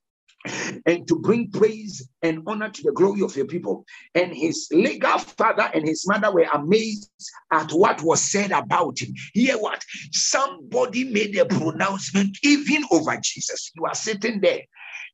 and 0.87 1.09
to 1.09 1.19
bring 1.21 1.51
praise 1.51 2.07
and 2.23 2.43
honor 2.47 2.69
to 2.69 2.83
the 2.83 2.93
glory 2.93 3.23
of 3.23 3.35
your 3.35 3.47
people. 3.47 3.85
And 4.14 4.35
his 4.35 4.69
legal 4.71 5.19
father 5.19 5.71
and 5.73 5.87
his 5.87 6.07
mother 6.07 6.31
were 6.33 6.47
amazed 6.53 7.11
at 7.51 7.71
what 7.71 8.03
was 8.03 8.21
said 8.21 8.51
about 8.51 9.01
him. 9.01 9.14
Hear 9.33 9.57
what? 9.57 9.83
Somebody 10.12 11.05
made 11.05 11.37
a 11.38 11.47
pronouncement 11.47 12.37
even 12.43 12.85
over 12.90 13.17
Jesus. 13.23 13.71
You 13.75 13.87
are 13.87 13.95
sitting 13.95 14.40
there 14.40 14.62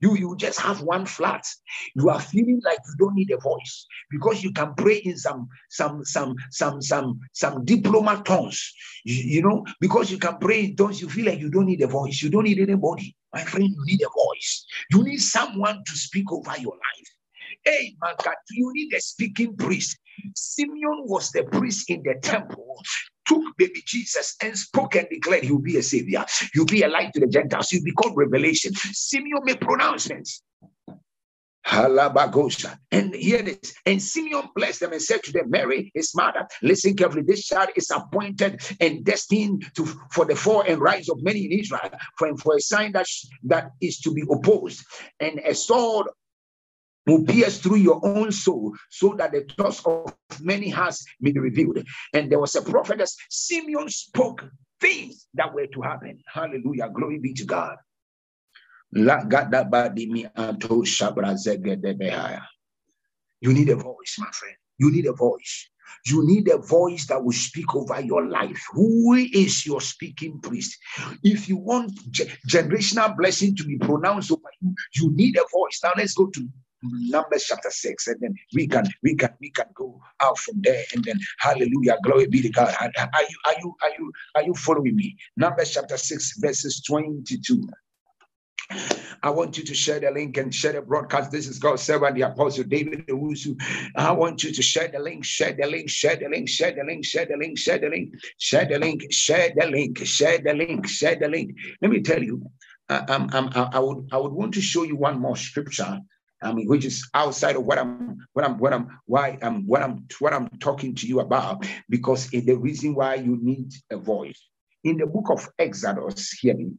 you, 0.01 0.17
you 0.17 0.37
just 0.37 0.61
have 0.61 0.83
one 0.83 1.07
flat. 1.07 1.47
You 1.95 2.11
are 2.11 2.21
feeling 2.21 2.61
like 2.65 2.79
you 2.87 2.95
don't 2.99 3.15
need 3.15 3.31
a 3.31 3.39
voice 3.39 3.87
because 4.11 4.43
you 4.43 4.53
can 4.53 4.75
pray 4.75 4.97
in 4.97 5.17
some 5.17 5.49
some 5.69 6.05
some 6.05 6.35
some 6.51 6.81
some 6.81 7.21
some 7.33 7.65
diploma 7.65 8.23
tones. 8.25 8.73
You, 9.05 9.15
you 9.15 9.43
know, 9.43 9.65
because 9.81 10.11
you 10.11 10.19
can 10.19 10.39
pray 10.39 10.65
in 10.65 10.77
tongues, 10.77 11.01
you 11.01 11.09
feel 11.09 11.27
like 11.27 11.41
you 11.41 11.51
don't 11.51 11.67
need 11.67 11.83
a 11.83 11.87
voice. 11.87 12.23
You 12.23 12.31
don't 12.31 12.45
need 12.45 12.59
anybody. 12.59 13.17
My 13.33 13.43
friend, 13.45 13.69
you 13.69 13.85
need 13.85 14.03
a 14.03 14.09
voice. 14.09 14.67
You 14.91 15.05
need 15.05 15.19
someone 15.19 15.83
to 15.87 15.93
speak 15.93 16.33
over 16.33 16.57
your 16.59 16.73
life. 16.73 17.09
Hey, 17.65 17.95
my 18.01 18.15
God, 18.23 18.35
you 18.51 18.71
need 18.75 18.95
a 18.95 19.01
speaking 19.01 19.57
priest. 19.57 19.99
Simeon 20.35 21.05
was 21.07 21.31
the 21.31 21.45
priest 21.45 21.91
in 21.91 22.03
the 22.03 22.15
temple 22.23 22.83
took 23.31 23.57
baby 23.57 23.83
Jesus 23.87 24.35
and 24.43 24.57
spoke 24.59 24.97
and 24.97 25.07
declared 25.09 25.45
he 25.45 25.53
will 25.53 25.61
be 25.61 25.77
a 25.77 25.83
savior. 25.83 26.25
You'll 26.55 26.67
be 26.67 26.83
a 26.83 26.89
light 26.89 27.13
to 27.15 27.21
the 27.21 27.29
Gentiles. 27.29 27.73
You 27.73 27.81
become 27.85 28.15
revelation. 28.15 28.75
Simeon 28.75 29.43
made 29.45 29.61
pronouncements. 29.61 30.43
Halabagosha. 31.67 32.77
And 32.91 33.15
here 33.15 33.39
it 33.39 33.63
is. 33.63 33.75
And 33.87 34.03
Simeon 34.03 34.49
blessed 34.57 34.81
them 34.81 34.93
and 34.93 35.03
said 35.03 35.23
to 35.25 35.33
them, 35.33 35.51
Mary, 35.51 35.93
his 35.95 36.13
mother, 36.17 36.49
listen 36.63 36.97
carefully. 36.97 37.23
This 37.23 37.47
child 37.47 37.69
is 37.77 37.91
appointed 37.91 38.61
and 38.81 39.05
destined 39.05 39.67
to 39.77 39.87
for 40.11 40.25
the 40.25 40.35
fall 40.35 40.63
and 40.67 40.81
rise 40.81 41.09
of 41.09 41.23
many 41.23 41.45
in 41.45 41.53
Israel, 41.53 41.91
for, 42.19 42.37
for 42.39 42.57
a 42.57 42.61
sign 42.61 42.93
that, 42.93 43.07
that 43.45 43.71
is 43.81 44.01
to 44.01 44.13
be 44.13 44.25
opposed, 44.31 44.85
and 45.21 45.39
a 45.41 45.55
sword 45.55 46.07
will 47.07 47.25
pierce 47.25 47.59
through 47.59 47.77
your 47.77 48.01
own 48.05 48.33
soul 48.33 48.75
so 48.91 49.15
that 49.19 49.33
the 49.33 49.47
thoughts 49.57 49.85
of 49.85 50.15
many 50.41 50.69
hearts 50.69 51.05
may 51.21 51.33
be 51.33 51.41
revealed. 51.41 51.83
And 52.13 52.31
there 52.31 52.39
was 52.39 52.55
a 52.55 52.63
prophetess, 52.63 53.17
Simeon 53.29 53.89
spoke 53.89 54.45
things 54.81 55.27
that 55.35 55.53
were 55.55 55.67
to 55.67 55.83
happen. 55.83 56.23
Hallelujah. 56.27 56.91
Glory 56.91 57.19
be 57.19 57.35
to 57.35 57.45
God. 57.45 57.77
You 63.41 63.53
need 63.53 63.69
a 63.69 63.77
voice, 63.77 64.17
my 64.19 64.31
friend. 64.33 64.57
You 64.79 64.91
need 64.91 65.07
a 65.07 65.13
voice. 65.13 65.69
You 66.07 66.27
need 66.27 66.49
a 66.49 66.59
voice 66.59 67.07
that 67.07 67.23
will 67.23 67.33
speak 67.33 67.75
over 67.75 68.01
your 68.01 68.27
life. 68.27 68.63
Who 68.73 69.15
is 69.15 69.67
your 69.67 69.81
speaking 69.81 70.41
priest? 70.41 70.79
If 71.23 71.49
you 71.49 71.57
want 71.57 71.93
generational 72.49 73.17
blessing 73.17 73.57
to 73.57 73.65
be 73.65 73.77
pronounced 73.79 74.31
over 74.31 74.49
you, 74.61 74.75
you 74.95 75.13
need 75.15 75.37
a 75.37 75.45
voice. 75.53 75.81
Now 75.83 75.93
let's 75.97 76.15
go 76.15 76.29
to 76.29 76.49
Numbers 76.83 77.45
chapter 77.49 77.71
six, 77.71 78.07
and 78.09 78.21
then 78.21 78.35
we 78.55 78.67
can 78.67 78.87
we 79.03 79.15
can 79.17 79.31
we 79.41 79.51
can 79.51 79.67
go 79.75 80.01
out 80.21 80.39
from 80.39 80.61
there, 80.63 80.85
and 80.95 81.05
then 81.05 81.19
Hallelujah, 81.41 81.99
glory 82.05 82.27
be 82.27 82.43
to 82.43 82.51
God. 82.51 82.75
Are 82.81 82.89
you 82.89 83.37
are 83.47 83.55
you 83.61 83.75
are 83.83 83.91
you 83.99 84.13
are 84.37 84.43
you 84.45 84.55
following 84.55 84.97
me? 84.97 85.17
Numbers 85.37 85.73
chapter 85.73 85.97
six, 85.97 86.39
verses 86.39 86.83
twenty-two. 86.83 87.63
I 89.23 89.31
want 89.31 89.59
you 89.59 89.65
to 89.65 89.75
share 89.75 90.01
the 90.01 90.11
link 90.11 90.37
and 90.37 90.55
share 90.55 90.73
the 90.73 90.83
broadcast. 90.83 91.31
This 91.31 91.49
is 91.49 91.59
God's 91.59 91.83
servant, 91.83 92.17
the 92.17 92.23
Apostle 92.23 92.65
David 92.65 93.07
Owusu. 93.09 93.61
I 93.97 94.13
want 94.13 94.45
you 94.45 94.53
to 94.53 94.63
share 94.63 94.89
the 94.89 94.99
link, 94.99 95.25
share 95.25 95.53
the 95.53 95.67
link, 95.67 95.91
share 95.91 96.17
the 96.17 96.29
link, 96.29 96.49
share 96.49 96.75
the 96.77 96.85
link, 96.85 97.07
share 97.07 97.27
the 97.27 97.37
link, 97.37 97.59
share 97.59 97.79
the 97.79 97.89
link, 97.91 98.15
share 98.39 98.67
the 98.67 98.79
link, 98.79 99.13
share 99.13 99.51
the 99.57 99.67
link, 99.67 99.99
share 100.07 100.39
the 100.39 100.55
link, 100.55 100.89
share 100.89 101.17
the 101.17 101.29
link. 101.29 101.57
Let 101.83 101.91
me 101.91 102.01
tell 102.03 102.23
you, 102.23 102.43
I, 102.89 103.05
I'm, 103.09 103.29
I'm, 103.33 103.51
I 103.55 103.79
would 103.81 104.09
I 104.13 104.17
would 104.19 104.33
want 104.33 104.55
to 104.55 104.63
show 104.63 104.85
you 104.85 104.97
one 104.97 105.21
more 105.21 105.37
scripture. 105.37 106.01
I 106.43 106.53
mean, 106.53 106.69
which 106.69 106.85
is 106.85 107.09
outside 107.13 107.57
of 107.57 107.65
what 107.65 107.79
I'm, 107.79 108.27
what 108.33 108.45
I'm, 108.45 108.59
what 108.59 108.73
I'm, 108.73 108.99
why 109.07 109.39
I'm, 109.43 109.67
what 109.67 109.83
I'm, 109.83 110.07
what 110.21 110.33
I'm 110.33 110.49
talking 110.59 110.95
to 110.97 111.07
you 111.07 111.21
about, 111.21 111.67
because 111.89 112.29
the 112.29 112.55
reason 112.55 112.95
why 112.95 113.17
you 113.17 113.39
need 113.41 113.73
a 113.91 113.97
voice. 113.97 114.41
In 114.83 114.97
the 114.97 115.07
book 115.07 115.29
of 115.31 115.47
Exodus, 115.59 116.33
hear 116.33 116.55
me. 116.55 116.73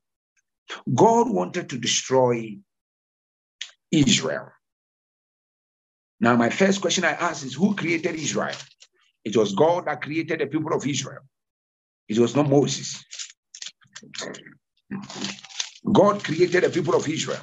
God 0.93 1.29
wanted 1.29 1.69
to 1.69 1.77
destroy 1.77 2.57
Israel. 3.91 4.51
Now, 6.19 6.35
my 6.35 6.49
first 6.49 6.81
question 6.81 7.03
I 7.03 7.11
ask 7.11 7.45
is 7.45 7.53
who 7.53 7.75
created 7.75 8.15
Israel? 8.15 8.55
It 9.23 9.35
was 9.37 9.53
God 9.53 9.85
that 9.85 10.01
created 10.01 10.39
the 10.39 10.47
people 10.47 10.73
of 10.73 10.85
Israel. 10.87 11.21
It 12.07 12.17
was 12.17 12.35
not 12.35 12.49
Moses. 12.49 13.03
God 15.91 16.23
created 16.23 16.63
the 16.63 16.69
people 16.69 16.95
of 16.95 17.07
Israel. 17.07 17.41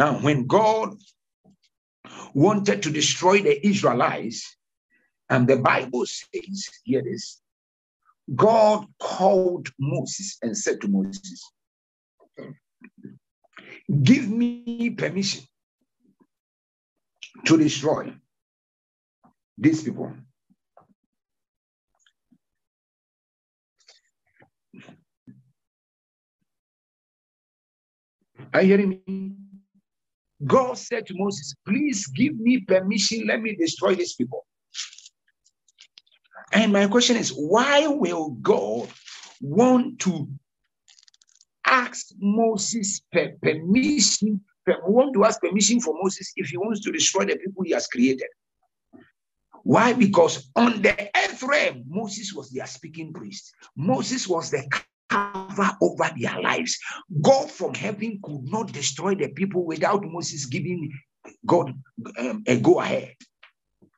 Now, 0.00 0.14
when 0.14 0.46
God 0.46 0.96
wanted 2.32 2.84
to 2.84 2.90
destroy 2.90 3.42
the 3.42 3.66
Israelites, 3.66 4.56
and 5.28 5.46
the 5.46 5.58
Bible 5.58 6.06
says, 6.06 6.70
here 6.84 7.00
it 7.00 7.06
is, 7.06 7.38
God 8.34 8.86
called 8.98 9.68
Moses 9.78 10.38
and 10.40 10.56
said 10.56 10.80
to 10.80 10.88
Moses, 10.88 11.52
Give 14.02 14.26
me 14.26 14.88
permission 14.88 15.44
to 17.44 17.58
destroy 17.58 18.14
these 19.58 19.82
people. 19.82 20.14
Are 28.54 28.62
you 28.62 28.68
hearing 28.68 29.02
me? 29.06 29.49
God 30.46 30.78
said 30.78 31.06
to 31.06 31.14
Moses, 31.16 31.54
Please 31.66 32.06
give 32.08 32.38
me 32.38 32.60
permission, 32.60 33.26
let 33.26 33.40
me 33.40 33.56
destroy 33.56 33.94
these 33.94 34.14
people. 34.14 34.46
And 36.52 36.72
my 36.72 36.86
question 36.86 37.16
is, 37.16 37.30
why 37.30 37.86
will 37.86 38.30
God 38.30 38.88
want 39.40 40.00
to 40.00 40.28
ask 41.70 42.08
Moses 42.18 43.00
permission, 43.12 44.40
want 44.84 45.14
to 45.14 45.24
ask 45.24 45.40
permission 45.40 45.80
for 45.80 45.94
Moses 46.02 46.32
if 46.36 46.48
he 46.48 46.56
wants 46.56 46.80
to 46.80 46.92
destroy 46.92 47.24
the 47.24 47.36
people 47.36 47.62
he 47.64 47.72
has 47.72 47.86
created. 47.86 48.26
Why? 49.62 49.92
Because 49.92 50.50
on 50.56 50.82
the 50.82 51.10
earth 51.16 51.42
realm, 51.42 51.84
Moses 51.86 52.32
was 52.32 52.50
their 52.50 52.66
speaking 52.66 53.12
priest. 53.12 53.54
Moses 53.76 54.26
was 54.26 54.50
the 54.50 54.68
cover 55.10 55.76
over 55.82 56.10
their 56.16 56.40
lives. 56.40 56.78
God 57.20 57.50
from 57.50 57.74
heaven 57.74 58.20
could 58.22 58.44
not 58.44 58.72
destroy 58.72 59.14
the 59.14 59.28
people 59.28 59.64
without 59.64 60.04
Moses 60.04 60.46
giving 60.46 60.92
God 61.44 61.74
um, 62.18 62.44
a 62.46 62.58
go 62.58 62.80
ahead. 62.80 63.14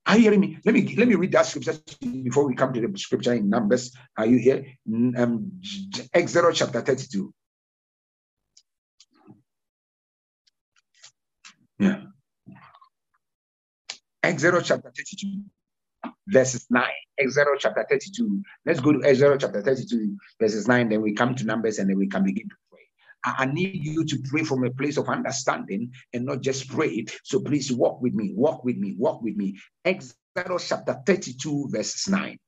Are 0.07 0.17
you 0.17 0.23
hearing 0.23 0.41
me? 0.41 0.59
Let 0.65 0.75
me 0.75 0.95
let 0.97 1.07
me 1.07 1.15
read 1.15 1.33
that 1.33 1.47
scripture 1.47 1.79
before 2.01 2.47
we 2.47 2.57
come 2.57 2.73
to 2.73 2.81
the 2.81 2.99
scripture 2.99 3.35
in 3.35 3.49
Numbers. 3.49 3.95
Are 4.17 4.27
you 4.27 4.39
here? 4.39 4.67
Um, 4.87 5.61
Exodus 6.13 6.59
chapter 6.59 6.81
32. 6.81 7.33
Yeah. 11.79 12.03
Exodus 14.23 14.69
chapter 14.69 14.91
32, 14.91 15.43
verses 16.29 16.67
9. 16.71 16.85
Exodus 17.19 17.59
chapter 17.59 17.87
32. 17.89 18.43
Let's 18.67 18.81
go 18.81 18.93
to 18.93 19.05
Exodus 19.05 19.43
chapter 19.43 19.63
32, 19.63 20.17
verses 20.41 20.69
9. 20.69 20.89
Then 20.89 21.03
we 21.03 21.15
come 21.15 21.35
to 21.35 21.45
Numbers 21.45 21.79
and 21.79 21.89
then 21.89 21.99
we 21.99 22.09
can 22.09 22.25
begin 22.25 22.49
to 22.49 22.55
pray. 22.71 22.81
I, 23.25 23.47
need 23.47 23.85
you 23.85 24.05
to 24.05 24.19
pray 24.29 24.43
from 24.43 24.65
a 24.65 24.71
place 24.71 24.97
of 24.97 25.09
understanding 25.09 25.93
and 26.13 26.25
not 26.25 26.41
just 26.41 26.69
pray. 26.69 27.07
So 27.23 27.41
please 27.41 27.73
walk 27.73 28.03
with 28.03 28.15
me, 28.15 28.33
walk 28.35 28.65
with 28.65 28.77
me, 28.77 28.95
walk 28.99 29.23
with 29.23 29.37
me. 29.37 29.59
Exodus 29.85 30.69
chapter 30.69 31.01
32, 31.07 31.69
verses 31.71 32.09
9. 32.09 32.39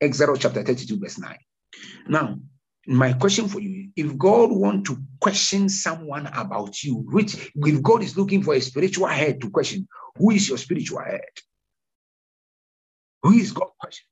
Exodus 0.00 0.38
chapter 0.40 0.62
32, 0.62 0.98
verse 0.98 1.18
9. 1.18 1.36
Now, 2.08 2.38
my 2.86 3.12
question 3.12 3.46
for 3.46 3.60
you 3.60 3.90
if 3.94 4.16
god 4.16 4.50
want 4.50 4.86
to 4.86 4.96
question 5.20 5.68
someone 5.68 6.26
about 6.28 6.82
you 6.82 6.96
which 7.10 7.52
if 7.54 7.82
god 7.82 8.02
is 8.02 8.16
looking 8.16 8.42
for 8.42 8.54
a 8.54 8.60
spiritual 8.60 9.06
head 9.06 9.40
to 9.40 9.50
question 9.50 9.86
who 10.16 10.30
is 10.30 10.48
your 10.48 10.56
spiritual 10.56 10.98
head 10.98 11.20
who 13.22 13.32
is 13.32 13.52
god? 13.52 13.68
Question. 13.78 14.06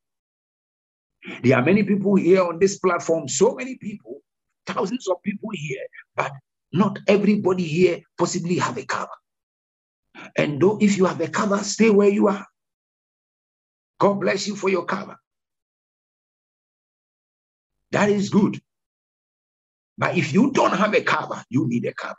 There 1.43 1.57
are 1.57 1.65
many 1.65 1.83
people 1.83 2.15
here 2.17 2.45
on 2.45 2.59
this 2.59 2.79
platform 2.79 3.29
so 3.29 3.55
many 3.55 3.77
people 3.77 4.21
thousands 4.67 5.09
of 5.09 5.23
people 5.23 5.51
here 5.53 5.85
but 6.15 6.33
not 6.73 6.99
everybody 7.07 7.65
here 7.65 8.01
possibly 8.19 8.59
have 8.59 8.77
a 8.77 8.85
cover. 8.85 9.09
And 10.37 10.61
though 10.61 10.79
if 10.81 10.97
you 10.97 11.07
have 11.07 11.21
a 11.21 11.29
cover 11.29 11.59
stay 11.59 11.91
where 11.91 12.11
you 12.11 12.29
are. 12.29 12.47
God 13.99 14.21
bless 14.21 14.47
you 14.47 14.55
for 14.55 14.69
your 14.69 14.85
cover. 14.85 15.17
That 17.91 18.11
is 18.11 18.29
good. 18.29 18.61
But 19.97 20.17
if 20.17 20.33
you 20.33 20.53
don't 20.53 20.77
have 20.77 20.95
a 20.95 21.03
cover, 21.03 21.43
you 21.51 21.67
need 21.67 21.85
a 21.87 21.95
cover. 21.95 22.15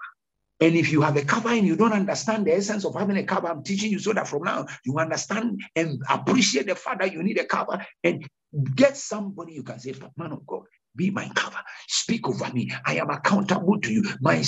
And 0.61 0.75
if 0.75 0.91
you 0.91 1.01
have 1.01 1.15
a 1.15 1.23
cover 1.23 1.49
and 1.49 1.65
you 1.65 1.75
don't 1.75 1.93
understand 1.93 2.45
the 2.45 2.53
essence 2.53 2.85
of 2.85 2.93
having 2.93 3.17
a 3.17 3.23
cover, 3.23 3.47
I'm 3.47 3.63
teaching 3.63 3.91
you 3.91 3.99
so 3.99 4.11
that 4.13 4.27
from 4.27 4.43
now 4.43 4.65
you 4.83 4.97
understand 4.99 5.61
and 5.75 6.01
appreciate 6.09 6.67
the 6.67 6.75
fact 6.75 6.99
that 6.99 7.13
you 7.13 7.23
need 7.23 7.39
a 7.39 7.45
cover 7.45 7.85
and 8.03 8.27
get 8.75 8.97
somebody 8.97 9.53
you 9.53 9.63
can 9.63 9.79
say, 9.79 9.93
man 10.17 10.33
of 10.33 10.45
God, 10.45 10.63
be 10.95 11.11
my 11.11 11.29
cover. 11.29 11.59
Speak 11.87 12.27
over 12.27 12.51
me. 12.51 12.71
I 12.85 12.97
am 12.97 13.09
accountable 13.09 13.79
to 13.79 13.91
you. 13.91 14.03
My 14.19 14.43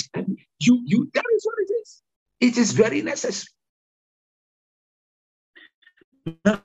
you, 0.58 0.82
you, 0.84 1.10
that 1.14 1.24
is 1.34 1.46
what 1.46 1.54
it 1.58 1.72
is. 1.72 2.02
It 2.40 2.58
is 2.58 2.72
very 2.72 3.00
necessary. 3.00 3.48
Now, 6.44 6.62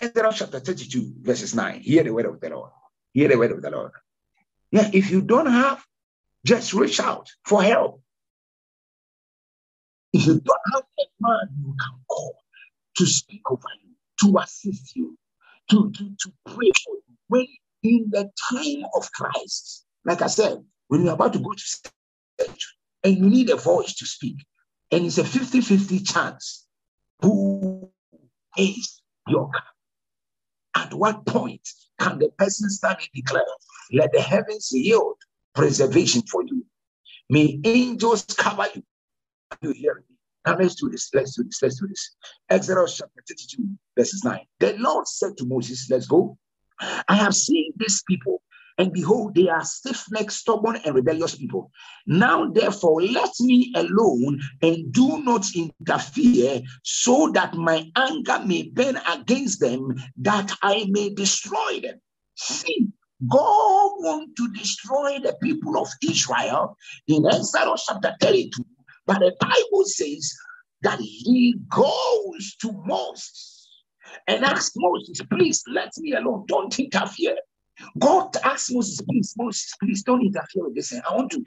Ezra 0.00 0.32
chapter 0.34 0.60
32, 0.60 1.14
verses 1.20 1.54
9. 1.54 1.80
Hear 1.80 2.04
the 2.04 2.12
word 2.12 2.26
of 2.26 2.40
the 2.40 2.50
Lord. 2.50 2.70
Hear 3.12 3.28
the 3.28 3.38
word 3.38 3.52
of 3.52 3.62
the 3.62 3.70
Lord. 3.70 3.92
Yeah, 4.70 4.90
if 4.92 5.10
you 5.10 5.22
don't 5.22 5.46
have, 5.46 5.84
just 6.44 6.74
reach 6.74 7.00
out 7.00 7.28
for 7.44 7.62
help. 7.62 8.02
If 10.12 10.26
you 10.26 10.40
don't 10.40 10.58
have 10.72 10.82
a 10.98 11.04
man 11.20 11.48
you 11.60 11.74
can 11.78 11.98
call 12.08 12.36
to 12.96 13.06
speak 13.06 13.42
over 13.50 13.68
you, 13.82 13.92
to 14.20 14.38
assist 14.38 14.96
you, 14.96 15.16
to, 15.70 15.90
to, 15.92 16.04
to 16.04 16.32
pray 16.46 16.70
for 16.84 16.94
you, 16.94 17.16
when 17.28 17.46
in 17.82 18.08
the 18.10 18.30
time 18.50 18.84
of 18.94 19.10
Christ, 19.12 19.84
like 20.04 20.22
I 20.22 20.26
said, 20.26 20.64
when 20.88 21.04
you're 21.04 21.14
about 21.14 21.34
to 21.34 21.38
go 21.38 21.52
to 21.52 21.64
church 22.40 22.76
and 23.04 23.16
you 23.16 23.28
need 23.28 23.50
a 23.50 23.56
voice 23.56 23.94
to 23.96 24.06
speak, 24.06 24.44
and 24.90 25.04
it's 25.04 25.18
a 25.18 25.24
50 25.24 25.60
50 25.60 26.00
chance, 26.00 26.66
who 27.20 27.90
is 28.56 29.00
your 29.28 29.50
God? 29.52 29.62
At 30.74 30.94
what 30.94 31.26
point 31.26 31.68
can 32.00 32.18
the 32.18 32.30
person 32.30 32.70
stand 32.70 32.98
and 33.00 33.08
declare, 33.14 33.44
Let 33.92 34.12
the 34.12 34.20
heavens 34.22 34.70
yield 34.72 35.16
preservation 35.54 36.22
for 36.22 36.42
you? 36.44 36.64
May 37.28 37.60
angels 37.64 38.24
cover 38.24 38.66
you. 38.74 38.82
You 39.62 39.72
hear 39.72 39.94
me? 39.96 40.16
Now 40.46 40.56
let's 40.56 40.74
do 40.76 40.88
this. 40.88 41.10
Let's 41.12 41.36
do 41.36 41.44
this. 41.44 41.62
Let's 41.62 41.80
do 41.80 41.88
this. 41.88 42.16
Exodus 42.48 42.96
chapter 42.96 43.22
32, 43.28 43.68
verses 43.96 44.24
9. 44.24 44.40
The 44.60 44.76
Lord 44.78 45.06
said 45.06 45.36
to 45.38 45.46
Moses, 45.46 45.88
Let's 45.90 46.06
go. 46.06 46.38
I 46.80 47.14
have 47.14 47.34
seen 47.34 47.72
these 47.76 48.02
people 48.08 48.42
and 48.78 48.92
behold, 48.92 49.34
they 49.34 49.48
are 49.48 49.64
stiff 49.64 50.04
necked, 50.12 50.32
stubborn, 50.32 50.76
and 50.84 50.94
rebellious 50.94 51.34
people. 51.34 51.72
Now, 52.06 52.48
therefore, 52.48 53.02
let 53.02 53.30
me 53.40 53.72
alone 53.74 54.40
and 54.62 54.92
do 54.92 55.20
not 55.24 55.44
interfere, 55.54 56.62
so 56.84 57.30
that 57.34 57.54
my 57.54 57.90
anger 57.96 58.40
may 58.46 58.70
burn 58.72 58.96
against 59.08 59.58
them, 59.58 59.96
that 60.18 60.56
I 60.62 60.86
may 60.90 61.12
destroy 61.12 61.80
them. 61.82 62.00
See, 62.36 62.86
God 63.28 63.90
wants 63.98 64.34
to 64.36 64.48
destroy 64.52 65.18
the 65.18 65.36
people 65.42 65.76
of 65.76 65.88
Israel 66.08 66.76
in 67.08 67.26
Exodus 67.26 67.84
chapter 67.88 68.14
32, 68.20 68.62
but 69.08 69.20
the 69.20 69.34
Bible 69.40 69.84
says 69.86 70.36
that 70.82 71.00
he 71.00 71.56
goes 71.70 72.56
to 72.60 72.72
Moses 72.84 73.66
and 74.26 74.44
asks 74.44 74.74
Moses, 74.76 75.22
please 75.30 75.64
let 75.66 75.90
me 75.96 76.12
alone, 76.12 76.44
don't 76.46 76.78
interfere. 76.78 77.36
God 77.98 78.36
asked 78.44 78.70
Moses, 78.70 79.00
please, 79.00 79.34
Moses, 79.38 79.72
please 79.80 80.02
don't 80.02 80.20
interfere 80.20 80.64
with 80.64 80.74
this. 80.74 80.92
I 80.92 81.14
want 81.14 81.30
to, 81.30 81.42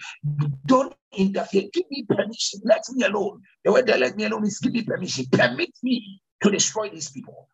don't 0.66 0.96
interfere. 1.16 1.70
Give 1.72 1.84
me 1.92 2.04
permission. 2.10 2.62
Let 2.64 2.82
me 2.94 3.06
alone. 3.06 3.44
The 3.64 3.72
word 3.72 3.86
that 3.88 4.00
let 4.00 4.18
me 4.18 4.26
alone 4.26 4.48
is 4.48 4.58
give 4.58 4.74
me 4.74 4.82
permission. 4.82 5.26
Permit 5.32 5.72
me 5.84 6.20
to 6.42 6.50
destroy 6.50 6.90
these 6.90 7.12
people. 7.12 7.48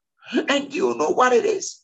And 0.47 0.73
you 0.73 0.95
know 0.95 1.09
what 1.09 1.33
it 1.33 1.43
is? 1.43 1.83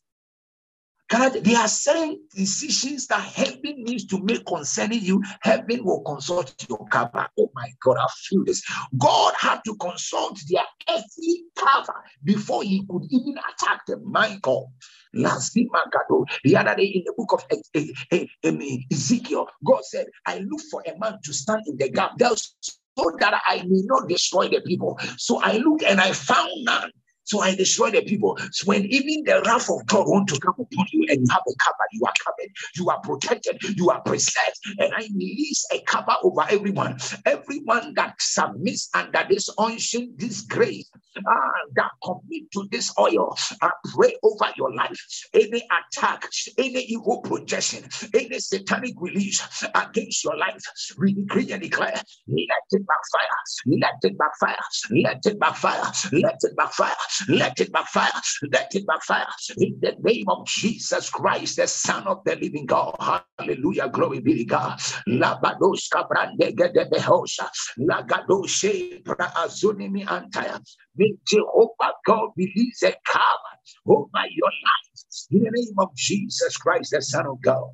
God, 1.13 1.33
there 1.43 1.59
are 1.59 1.67
certain 1.67 2.19
decisions 2.35 3.05
that 3.05 3.21
heaven 3.21 3.83
needs 3.83 4.05
to 4.07 4.19
make 4.23 4.43
concerning 4.47 5.01
you. 5.01 5.21
Heaven 5.41 5.85
will 5.85 6.01
consult 6.01 6.55
your 6.67 6.87
cover. 6.87 7.27
Oh 7.37 7.51
my 7.53 7.71
God, 7.83 7.97
I 7.99 8.07
feel 8.27 8.43
this. 8.43 8.63
God 8.97 9.35
had 9.39 9.61
to 9.65 9.75
consult 9.75 10.39
their 10.49 10.63
earthly 10.89 11.43
cover 11.55 11.93
before 12.23 12.63
he 12.63 12.83
could 12.89 13.03
even 13.11 13.35
attack 13.37 13.85
them. 13.85 14.01
My 14.11 14.39
God. 14.41 14.65
The 15.13 16.57
other 16.57 16.75
day 16.75 16.85
in 16.85 17.03
the 17.05 17.13
book 17.15 17.33
of 17.33 17.45
eh, 17.75 17.85
eh, 18.11 18.77
Ezekiel, 18.91 19.47
God 19.63 19.85
said, 19.85 20.07
I 20.25 20.39
look 20.39 20.61
for 20.71 20.81
a 20.87 20.97
man 20.97 21.19
to 21.23 21.31
stand 21.33 21.61
in 21.67 21.77
the 21.77 21.89
gap 21.91 22.13
so 22.19 23.11
that 23.19 23.39
I 23.47 23.57
may 23.57 23.83
not 23.85 24.09
destroy 24.09 24.47
the 24.47 24.61
people. 24.61 24.99
So 25.17 25.39
I 25.43 25.57
look 25.57 25.83
and 25.83 26.01
I 26.01 26.11
found 26.13 26.49
none. 26.63 26.91
So 27.25 27.39
I 27.39 27.55
destroy 27.55 27.91
the 27.91 28.01
people. 28.01 28.37
So 28.51 28.65
when 28.65 28.85
even 28.85 29.23
the 29.23 29.41
wrath 29.45 29.69
of 29.69 29.85
God 29.87 30.07
want 30.07 30.27
to 30.29 30.39
come 30.39 30.55
upon 30.55 30.85
you 30.91 31.05
and 31.09 31.19
you 31.21 31.27
have 31.31 31.43
a 31.47 31.53
cover, 31.63 31.85
you 31.93 32.05
are 32.05 32.13
covered, 32.23 32.51
you 32.75 32.89
are 32.89 32.99
protected, 33.01 33.61
you 33.77 33.89
are 33.89 34.01
preserved. 34.01 34.59
And 34.79 34.93
I 34.93 35.07
release 35.15 35.65
a 35.71 35.81
cover 35.81 36.15
over 36.23 36.45
everyone. 36.49 36.97
Everyone 37.25 37.93
that 37.95 38.15
submits 38.19 38.89
under 38.93 39.25
this 39.29 39.49
unction, 39.57 40.13
this 40.17 40.41
grace, 40.41 40.89
ah, 41.17 41.51
that 41.75 41.91
commit 42.03 42.51
to 42.53 42.67
this 42.71 42.93
oil, 42.99 43.35
I 43.61 43.71
pray 43.93 44.15
over 44.23 44.51
your 44.57 44.73
life. 44.73 44.97
Any 45.33 45.63
attack, 45.71 46.27
any 46.57 46.81
evil 46.83 47.21
projection, 47.21 47.83
any 48.13 48.39
satanic 48.39 48.93
release 48.97 49.41
against 49.75 50.23
your 50.23 50.37
life, 50.37 50.61
we 50.97 51.13
decree 51.13 51.51
and 51.51 51.61
declare, 51.61 51.93
let 51.93 52.63
it 52.71 52.83
backfire, 52.87 53.27
let 53.67 53.93
it 54.01 54.17
backfire, 54.17 54.63
let 54.91 55.25
it 55.25 55.39
backfire, 55.39 55.91
let 56.11 56.37
it 56.41 56.55
backfire. 56.55 56.95
Let 57.27 57.59
it 57.59 57.71
backfire. 57.71 58.11
Let 58.51 58.73
it 58.75 58.85
backfire. 58.87 59.27
In 59.57 59.79
the 59.81 59.95
name 60.01 60.29
of 60.29 60.45
Jesus 60.47 61.09
Christ, 61.09 61.57
the 61.57 61.67
Son 61.67 62.07
of 62.07 62.23
the 62.25 62.35
living 62.35 62.65
God. 62.65 62.95
Hallelujah. 63.39 63.89
Glory 63.89 64.19
be 64.19 64.39
to 64.39 64.45
God. 64.45 64.79
Labadoska 65.07 66.07
brande 66.09 66.55
gede 66.55 66.89
behosha. 66.91 67.49
Lagadoshe 67.79 69.03
pra 69.03 69.31
azunimi 69.35 70.05
antaya. 70.05 70.59
May 70.95 71.13
Jehovah 71.27 71.93
God 72.05 72.29
release 72.37 72.83
a 72.83 72.95
cover 73.05 73.53
over 73.87 74.25
your 74.31 74.51
life. 74.51 75.03
In 75.31 75.43
the 75.43 75.51
name 75.51 75.75
of 75.79 75.89
Jesus 75.95 76.57
Christ, 76.57 76.91
the 76.91 77.01
Son 77.01 77.25
of 77.27 77.41
God. 77.41 77.69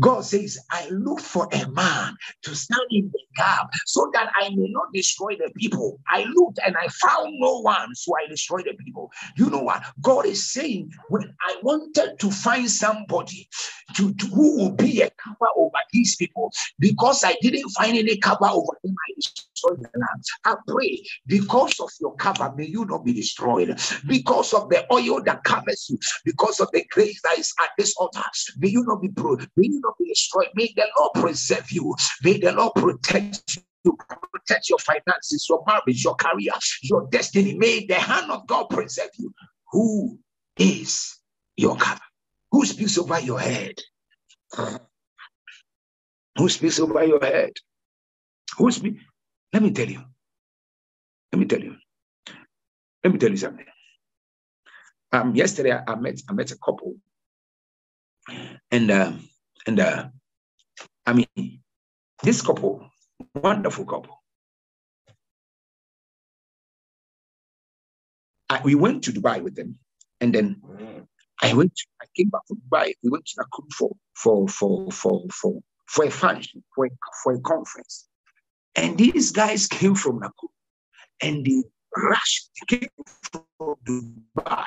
God 0.00 0.24
says, 0.24 0.58
I 0.70 0.88
look 0.90 1.20
for 1.20 1.48
a 1.52 1.68
man 1.68 2.16
to 2.42 2.54
stand 2.54 2.86
in 2.90 3.10
the 3.12 3.20
gap 3.36 3.68
so 3.86 4.10
that 4.14 4.30
I 4.34 4.48
may 4.50 4.68
not 4.70 4.92
destroy 4.92 5.36
the 5.36 5.50
people. 5.56 6.00
I 6.08 6.24
looked 6.34 6.58
and 6.64 6.76
I 6.76 6.88
found 6.88 7.34
no 7.38 7.60
one, 7.60 7.94
so 7.94 8.12
I 8.16 8.28
destroyed 8.28 8.64
the 8.66 8.74
people. 8.84 9.10
You 9.36 9.50
know 9.50 9.62
what? 9.62 9.82
God 10.00 10.26
is 10.26 10.50
saying, 10.52 10.90
when 11.08 11.34
I 11.46 11.56
wanted 11.62 12.18
to 12.18 12.30
find 12.30 12.70
somebody 12.70 13.48
to, 13.96 14.12
to 14.14 14.26
who 14.26 14.56
will 14.56 14.72
be 14.72 15.02
a 15.02 15.10
cover 15.10 15.48
over 15.56 15.78
these 15.92 16.16
people, 16.16 16.52
because 16.78 17.22
I 17.24 17.36
didn't 17.40 17.68
find 17.70 17.96
any 17.96 18.16
cover 18.16 18.46
over 18.46 18.72
them, 18.82 18.94
I 18.94 19.12
destroyed 19.16 19.78
the 19.80 19.90
land. 19.98 20.24
I 20.44 20.56
pray, 20.66 21.04
because 21.26 21.78
of 21.80 21.90
your 22.00 22.14
cover, 22.16 22.52
may 22.56 22.66
you 22.66 22.84
not 22.84 23.04
be 23.04 23.12
destroyed. 23.12 23.78
Because 24.06 24.52
of 24.52 24.68
the 24.70 24.84
oil 24.92 25.22
that 25.24 25.44
covers 25.44 25.86
you, 25.88 25.98
because 26.24 26.60
of 26.60 26.68
the 26.72 26.84
grace 26.90 27.20
that 27.22 27.38
is 27.38 27.52
at 27.60 27.70
this 27.78 27.94
altar, 27.96 28.22
may 28.58 28.68
you 28.68 28.84
not 28.84 29.00
be 29.00 29.08
you 29.56 29.80
not 29.84 29.94
be 29.98 30.08
destroyed. 30.08 30.48
May 30.54 30.72
the 30.74 30.86
Lord 30.98 31.12
preserve 31.14 31.70
you. 31.70 31.94
May 32.24 32.38
the 32.38 32.52
Lord 32.52 32.74
protect 32.74 33.56
you 33.84 33.96
protect 34.32 34.68
your 34.68 34.78
finances, 34.78 35.46
your 35.48 35.62
marriage, 35.66 36.04
your 36.04 36.14
career, 36.14 36.52
your 36.82 37.06
destiny. 37.10 37.56
May 37.56 37.86
the 37.86 37.94
hand 37.94 38.30
of 38.30 38.46
God 38.46 38.64
preserve 38.70 39.10
you. 39.18 39.32
Who 39.72 40.18
is 40.58 41.18
your 41.56 41.76
cover? 41.76 42.00
Who 42.52 42.64
speaks 42.64 42.98
over 42.98 43.20
your 43.20 43.40
head? 43.40 43.74
Who 46.38 46.48
speaks 46.48 46.80
over 46.80 47.04
your 47.04 47.20
head? 47.24 47.52
Who 48.58 48.70
speaks? 48.70 49.02
Let 49.52 49.62
me 49.62 49.70
tell 49.70 49.88
you. 49.88 50.02
Let 51.32 51.38
me 51.38 51.46
tell 51.46 51.60
you. 51.60 51.76
Let 53.02 53.12
me 53.12 53.18
tell 53.18 53.30
you 53.30 53.36
something. 53.36 53.66
Um, 55.12 55.34
yesterday 55.34 55.78
I 55.86 55.94
met 55.96 56.20
I 56.28 56.32
met 56.32 56.50
a 56.50 56.58
couple, 56.58 56.96
and 58.70 58.90
um, 58.90 59.28
and 59.66 59.80
uh, 59.80 60.08
I 61.06 61.12
mean, 61.12 61.60
this 62.22 62.42
couple, 62.42 62.86
wonderful 63.34 63.84
couple. 63.84 64.22
I, 68.50 68.60
we 68.62 68.74
went 68.74 69.04
to 69.04 69.12
Dubai 69.12 69.42
with 69.42 69.56
them, 69.56 69.78
and 70.20 70.34
then 70.34 70.60
I 71.42 71.52
went. 71.54 71.72
I 72.02 72.06
came 72.16 72.28
back 72.28 72.42
from 72.46 72.58
Dubai. 72.68 72.92
We 73.02 73.10
went 73.10 73.26
to 73.26 73.42
Nakuru 73.42 73.72
for 73.72 73.90
for 74.14 74.48
for 74.48 74.90
for 74.92 75.24
for 75.32 75.60
for 75.86 76.04
a 76.04 76.10
function, 76.10 76.62
for 76.74 76.86
a, 76.86 76.90
for 77.22 77.32
a 77.34 77.40
conference, 77.40 78.06
and 78.74 78.98
these 78.98 79.32
guys 79.32 79.66
came 79.66 79.94
from 79.94 80.20
Nakuru, 80.20 80.48
and 81.20 81.44
they 81.44 81.62
rushed, 81.96 82.50
came 82.68 82.88
from 83.32 83.76
Dubai, 83.86 84.66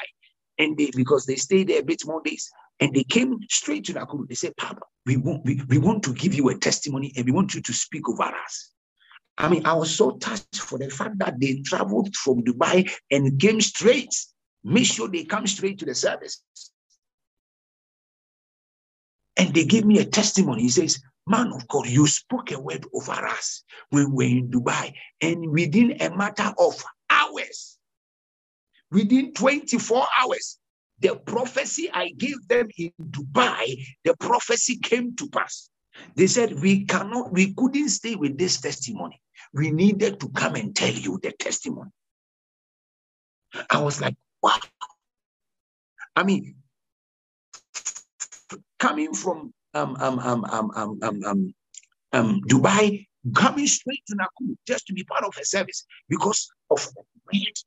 and 0.60 0.78
they 0.78 0.92
because 0.96 1.26
they 1.26 1.36
stayed 1.36 1.68
there 1.68 1.80
a 1.80 1.84
bit 1.84 2.02
more 2.06 2.22
days, 2.22 2.50
and 2.80 2.94
they 2.94 3.04
came 3.04 3.40
straight 3.50 3.86
to 3.86 3.94
Nakuru. 3.94 4.28
They 4.28 4.36
said, 4.36 4.56
Papa, 4.58 4.82
we 5.06 5.18
want, 5.18 5.46
we, 5.46 5.62
we 5.68 5.78
want 5.78 6.04
to 6.04 6.14
give 6.14 6.34
you 6.34 6.50
a 6.50 6.58
testimony 6.58 7.12
and 7.16 7.26
we 7.26 7.32
want 7.32 7.56
you 7.56 7.62
to 7.62 7.74
speak 7.74 8.08
over 8.08 8.24
us. 8.24 8.72
I 9.38 9.50
mean, 9.50 9.66
I 9.66 9.74
was 9.74 9.96
so 9.96 10.18
touched 10.18 10.60
for 10.60 10.80
the 10.80 10.90
fact 10.90 11.20
that 11.20 11.40
they 11.40 11.62
traveled 11.62 12.16
from 12.16 12.44
Dubai 12.44 12.92
and 13.12 13.40
came 13.40 13.62
straight. 13.62 14.14
Make 14.64 14.86
sure 14.86 15.08
they 15.08 15.24
come 15.24 15.48
straight 15.48 15.80
to 15.80 15.86
the 15.86 15.96
service. 15.96 16.42
And 19.38 19.54
they 19.54 19.66
gave 19.66 19.86
me 19.86 20.00
a 20.00 20.06
testimony. 20.06 20.64
He 20.64 20.70
says, 20.70 21.00
Man 21.28 21.52
of 21.54 21.68
God, 21.68 21.88
you 21.88 22.08
spoke 22.08 22.52
a 22.52 22.60
word 22.60 22.86
over 22.94 23.12
us 23.12 23.64
we 23.92 24.06
were 24.06 24.24
in 24.24 24.50
Dubai. 24.50 24.94
And 25.22 25.52
within 25.52 26.02
a 26.02 26.16
matter 26.16 26.54
of 26.58 26.84
hours, 27.10 27.77
Within 28.92 29.34
24 29.34 30.06
hours, 30.20 30.60
the 31.00 31.16
prophecy 31.16 31.90
I 31.94 32.10
gave 32.18 32.48
them 32.48 32.68
in 32.78 32.92
Dubai, 33.02 33.86
the 34.04 34.16
prophecy 34.18 34.80
came 34.80 35.16
to 35.18 35.30
pass. 35.30 35.70
They 36.16 36.28
said, 36.28 36.60
We 36.62 36.86
cannot, 36.86 37.32
we 37.34 37.54
couldn't 37.54 37.90
stay 37.90 38.16
with 38.16 38.38
this 38.38 38.62
testimony. 38.62 39.22
We 39.54 39.72
needed 39.72 40.20
to 40.22 40.30
come 40.30 40.56
and 40.56 40.76
tell 40.76 40.94
you 40.94 41.20
the 41.22 41.32
testimony. 41.32 41.92
I 43.70 43.82
was 43.82 44.02
like, 44.02 44.16
Wow. 44.42 44.60
I 46.16 46.24
mean, 46.24 46.56
coming 48.80 49.14
from 49.14 49.54
um, 49.74 49.96
um, 50.00 50.20
um, 50.20 50.46
um, 50.46 50.72
um, 50.76 51.00
um, 51.04 51.24
um, 51.26 51.54
um 52.14 52.42
Dubai, 52.48 53.06
coming 53.36 53.68
straight 53.68 54.02
to 54.08 54.16
Nakuru 54.16 54.56
just 54.66 54.88
to 54.88 54.94
be 54.94 55.04
part 55.04 55.24
of 55.24 55.36
a 55.40 55.46
service 55.46 55.86
because 56.10 56.50
of 56.72 56.88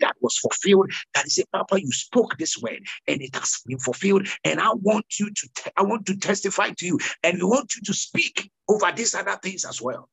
that 0.00 0.14
was 0.20 0.38
fulfilled. 0.38 0.90
That 1.14 1.26
is 1.26 1.36
said, 1.36 1.46
Papa, 1.52 1.80
you 1.80 1.92
spoke 1.92 2.38
this 2.38 2.58
word 2.58 2.80
and 3.08 3.22
it 3.22 3.34
has 3.36 3.60
been 3.66 3.78
fulfilled. 3.78 4.28
And 4.44 4.60
I 4.60 4.72
want 4.74 5.06
you 5.20 5.30
to, 5.30 5.48
te- 5.56 5.70
I 5.76 5.82
want 5.82 6.06
to 6.06 6.16
testify 6.18 6.70
to 6.70 6.86
you, 6.86 6.98
and 7.22 7.38
we 7.38 7.44
want 7.44 7.74
you 7.76 7.82
to 7.86 7.94
speak 7.94 8.50
over 8.68 8.92
these 8.96 9.14
other 9.14 9.38
things 9.42 9.64
as 9.66 9.82
well. 9.82 10.08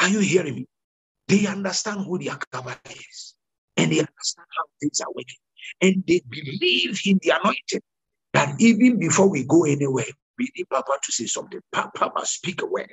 Are 0.00 0.08
you 0.08 0.20
hearing 0.20 0.54
me? 0.56 0.66
They 1.28 1.46
understand 1.46 2.02
who 2.06 2.18
the 2.18 2.30
Akaba 2.30 2.78
is, 2.90 3.34
and 3.76 3.92
they 3.92 4.00
understand 4.00 4.46
how 4.58 4.64
things 4.80 5.00
are 5.00 5.12
working, 5.14 5.36
and 5.82 6.04
they 6.06 6.22
believe 6.30 7.00
in 7.06 7.20
the 7.22 7.30
anointing. 7.40 7.82
That 8.34 8.56
even 8.60 8.98
before 8.98 9.28
we 9.30 9.44
go 9.44 9.64
anywhere, 9.64 10.06
we 10.38 10.50
need 10.56 10.68
Papa 10.70 10.92
to 11.02 11.12
say 11.12 11.26
something. 11.26 11.60
Papa 11.72 12.12
must 12.14 12.34
speak 12.34 12.62
a 12.62 12.66
word. 12.66 12.90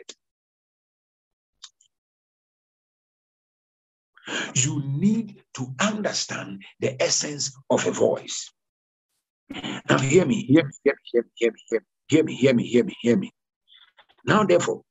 You 4.56 4.82
need 4.86 5.44
to 5.56 5.74
understand 5.80 6.64
the 6.80 7.02
essence 7.02 7.56
of 7.70 7.86
a 7.86 7.92
voice. 7.92 8.52
Now, 9.90 10.00
hear 10.00 10.26
me, 10.26 10.46
hear 10.46 10.66
me, 10.66 10.72
hear 10.84 10.96
me, 10.96 11.30
hear 11.36 11.52
me, 11.52 11.60
hear 11.68 11.84
me, 11.84 11.84
hear 12.08 12.24
me, 12.24 12.36
hear 12.36 12.54
me, 12.54 12.64
hear 12.64 12.84
me, 12.84 12.96
hear 13.02 13.18
me. 13.18 13.32
Now, 14.26 14.44
therefore, 14.44 14.82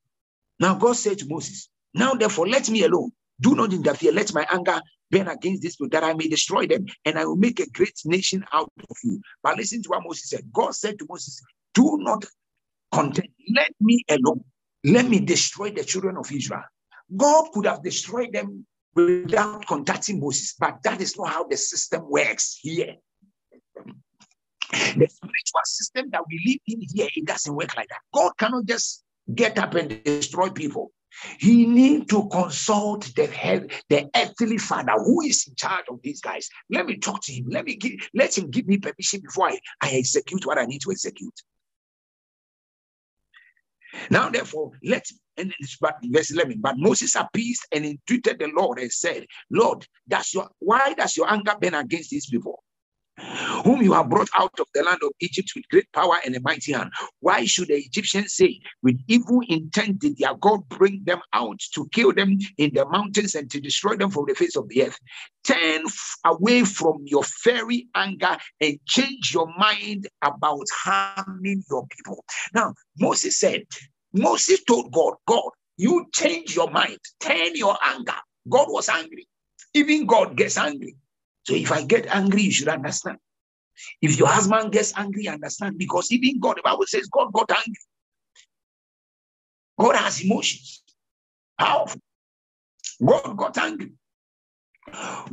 now 0.60 0.74
God 0.74 0.94
said 0.96 1.18
to 1.18 1.26
Moses, 1.26 1.68
Now, 1.92 2.14
therefore, 2.14 2.48
let 2.48 2.68
me 2.70 2.84
alone. 2.84 3.10
Do 3.40 3.54
not 3.56 3.72
interfere. 3.72 4.12
Let 4.12 4.32
my 4.32 4.46
anger 4.50 4.80
burn 5.10 5.28
against 5.28 5.62
this 5.62 5.76
people 5.76 5.90
that 5.90 6.04
I 6.04 6.14
may 6.14 6.28
destroy 6.28 6.66
them, 6.66 6.86
and 7.04 7.18
I 7.18 7.24
will 7.24 7.36
make 7.36 7.58
a 7.60 7.68
great 7.70 7.98
nation 8.04 8.44
out 8.52 8.70
of 8.78 8.96
you. 9.02 9.20
But 9.42 9.56
listen 9.56 9.82
to 9.82 9.88
what 9.88 10.04
Moses 10.04 10.30
said. 10.30 10.52
God 10.52 10.74
said 10.74 10.98
to 11.00 11.06
Moses, 11.08 11.42
Do 11.74 11.98
not 12.00 12.24
contend. 12.92 13.28
Let 13.54 13.72
me 13.80 14.04
alone. 14.08 14.44
Let 14.84 15.08
me 15.08 15.18
destroy 15.20 15.70
the 15.70 15.84
children 15.84 16.16
of 16.16 16.30
Israel. 16.30 16.62
God 17.16 17.46
could 17.52 17.66
have 17.66 17.82
destroyed 17.82 18.32
them 18.32 18.66
without 18.94 19.66
contacting 19.66 20.20
Moses. 20.20 20.54
But 20.58 20.82
that 20.84 21.00
is 21.00 21.18
not 21.18 21.30
how 21.30 21.44
the 21.44 21.56
system 21.56 22.08
works 22.08 22.58
here. 22.60 22.96
The 24.72 25.08
spiritual 25.08 25.60
system 25.64 26.10
that 26.10 26.22
we 26.28 26.42
live 26.46 26.78
in 26.78 26.86
here, 26.94 27.08
it 27.14 27.26
doesn't 27.26 27.54
work 27.54 27.76
like 27.76 27.88
that. 27.88 28.00
God 28.12 28.32
cannot 28.38 28.66
just 28.66 29.04
get 29.34 29.58
up 29.58 29.74
and 29.74 30.02
destroy 30.04 30.50
people. 30.50 30.90
He 31.38 31.66
need 31.66 32.08
to 32.08 32.28
consult 32.28 33.14
the 33.14 33.26
head, 33.26 33.70
the 33.88 34.08
earthly 34.16 34.58
father 34.58 34.92
who 34.96 35.22
is 35.22 35.46
in 35.46 35.54
charge 35.54 35.84
of 35.88 36.00
these 36.02 36.20
guys. 36.20 36.48
Let 36.70 36.86
me 36.86 36.96
talk 36.96 37.22
to 37.24 37.32
him. 37.32 37.46
Let 37.48 37.64
me 37.66 37.76
give, 37.76 37.92
let 38.14 38.36
him 38.36 38.50
give 38.50 38.66
me 38.66 38.78
permission 38.78 39.20
before 39.20 39.50
I, 39.50 39.58
I 39.80 39.90
execute 39.90 40.44
what 40.44 40.58
I 40.58 40.64
need 40.64 40.80
to 40.82 40.90
execute. 40.90 41.34
Now, 44.10 44.30
therefore, 44.30 44.72
let 44.82 45.06
and 45.36 45.52
but 45.80 45.96
verse 46.04 46.30
11, 46.30 46.60
but 46.60 46.76
Moses 46.78 47.14
appeased 47.16 47.66
and 47.72 47.84
entreated 47.84 48.38
the 48.38 48.48
Lord 48.54 48.78
and 48.78 48.92
said, 48.92 49.26
Lord, 49.50 49.86
does 50.08 50.32
your 50.34 50.50
why 50.60 50.94
does 50.94 51.16
your 51.16 51.30
anger 51.32 51.54
burn 51.60 51.74
against 51.74 52.10
these 52.10 52.26
people? 52.30 52.62
Whom 53.64 53.82
you 53.82 53.92
have 53.92 54.08
brought 54.08 54.28
out 54.36 54.58
of 54.58 54.66
the 54.74 54.82
land 54.82 55.00
of 55.02 55.12
Egypt 55.20 55.52
with 55.54 55.68
great 55.70 55.90
power 55.92 56.16
and 56.24 56.34
a 56.36 56.40
mighty 56.40 56.72
hand. 56.72 56.90
Why 57.20 57.44
should 57.44 57.68
the 57.68 57.76
Egyptians 57.76 58.34
say, 58.34 58.60
with 58.82 59.00
evil 59.08 59.40
intent 59.48 60.00
did 60.00 60.18
their 60.18 60.34
God 60.34 60.68
bring 60.68 61.02
them 61.04 61.20
out 61.32 61.60
to 61.74 61.88
kill 61.92 62.12
them 62.12 62.38
in 62.58 62.72
the 62.74 62.86
mountains 62.88 63.34
and 63.34 63.50
to 63.50 63.60
destroy 63.60 63.96
them 63.96 64.10
from 64.10 64.24
the 64.26 64.34
face 64.34 64.56
of 64.56 64.68
the 64.68 64.84
earth? 64.84 64.98
Turn 65.44 65.82
away 66.24 66.64
from 66.64 67.02
your 67.04 67.22
fiery 67.22 67.88
anger 67.94 68.36
and 68.60 68.78
change 68.86 69.32
your 69.34 69.52
mind 69.56 70.08
about 70.22 70.66
harming 70.72 71.62
your 71.70 71.86
people. 71.88 72.24
Now, 72.54 72.74
Moses 72.98 73.38
said, 73.38 73.62
Moses 74.12 74.62
told 74.64 74.92
God, 74.92 75.14
God, 75.26 75.50
you 75.76 76.06
change 76.12 76.54
your 76.54 76.70
mind, 76.70 76.98
turn 77.20 77.54
your 77.54 77.76
anger. 77.82 78.14
God 78.48 78.66
was 78.68 78.88
angry. 78.88 79.26
Even 79.74 80.06
God 80.06 80.36
gets 80.36 80.56
angry. 80.56 80.96
So 81.44 81.54
if 81.54 81.70
I 81.70 81.84
get 81.84 82.06
angry, 82.06 82.42
you 82.42 82.50
should 82.50 82.68
understand. 82.68 83.18
If 84.00 84.18
your 84.18 84.28
husband 84.28 84.72
gets 84.72 84.92
angry, 84.96 85.28
understand. 85.28 85.78
Because 85.78 86.10
even 86.12 86.40
God, 86.40 86.56
the 86.56 86.62
Bible 86.62 86.86
says 86.86 87.08
God 87.08 87.32
got 87.32 87.50
angry. 87.50 87.80
God 89.78 89.96
has 89.96 90.24
emotions. 90.24 90.82
Powerful. 91.58 92.00
God 93.04 93.36
got 93.36 93.58
angry. 93.58 93.92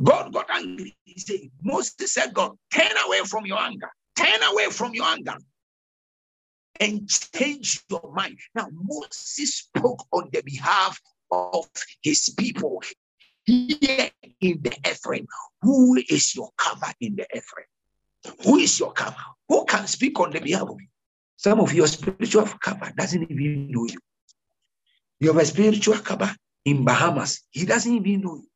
God 0.02 0.32
got 0.32 0.50
angry. 0.50 0.96
He 1.04 1.18
said, 1.20 1.40
Moses 1.62 2.12
said, 2.12 2.34
God, 2.34 2.52
turn 2.72 2.92
away 3.06 3.20
from 3.20 3.46
your 3.46 3.58
anger. 3.58 3.90
Turn 4.16 4.42
away 4.50 4.66
from 4.66 4.94
your 4.94 5.06
anger 5.06 5.36
and 6.80 7.08
change 7.08 7.82
your 7.88 8.12
mind. 8.14 8.38
Now, 8.54 8.66
Moses 8.72 9.54
spoke 9.54 10.04
on 10.12 10.28
the 10.32 10.42
behalf 10.42 11.00
of 11.30 11.66
his 12.02 12.34
people 12.36 12.82
here 13.44 14.10
in 14.40 14.60
the 14.62 14.76
earth 14.86 15.00
realm. 15.06 15.26
Who 15.62 15.96
is 16.08 16.34
your 16.34 16.50
cover 16.56 16.92
in 17.00 17.16
the 17.16 17.26
earth 17.34 17.48
realm? 17.56 18.36
Who 18.44 18.58
is 18.58 18.78
your 18.78 18.92
cover? 18.92 19.16
Who 19.48 19.64
can 19.64 19.86
speak 19.86 20.18
on 20.20 20.30
the 20.30 20.40
behalf 20.40 20.62
of 20.62 20.80
you? 20.80 20.86
Some 21.36 21.60
of 21.60 21.72
your 21.72 21.86
spiritual 21.86 22.46
cover 22.60 22.92
doesn't 22.96 23.30
even 23.30 23.70
know 23.70 23.86
you. 23.86 23.98
You 25.20 25.28
have 25.28 25.42
a 25.42 25.44
spiritual 25.44 25.98
cover 25.98 26.34
in 26.64 26.84
Bahamas. 26.84 27.42
He 27.50 27.64
doesn't 27.64 27.92
even 27.92 28.20
know 28.20 28.36
you. 28.36 28.48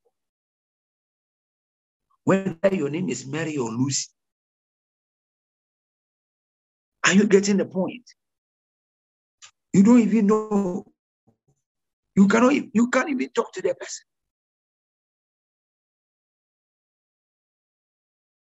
Whether 2.24 2.74
your 2.74 2.90
name 2.90 3.08
is 3.08 3.26
Mary 3.26 3.56
or 3.56 3.70
Lucy. 3.70 4.08
Are 7.04 7.14
you 7.14 7.26
getting 7.26 7.56
the 7.56 7.66
point? 7.66 8.02
You 9.72 9.84
don't 9.84 10.00
even 10.00 10.26
know. 10.26 10.84
You 12.16 12.26
cannot. 12.26 12.54
You 12.72 12.90
can't 12.90 13.10
even 13.10 13.28
talk 13.30 13.52
to 13.52 13.62
the 13.62 13.74
person. 13.74 14.04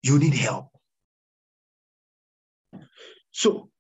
You 0.03 0.19
need 0.19 0.35
help. 0.35 0.69
So, 3.31 3.71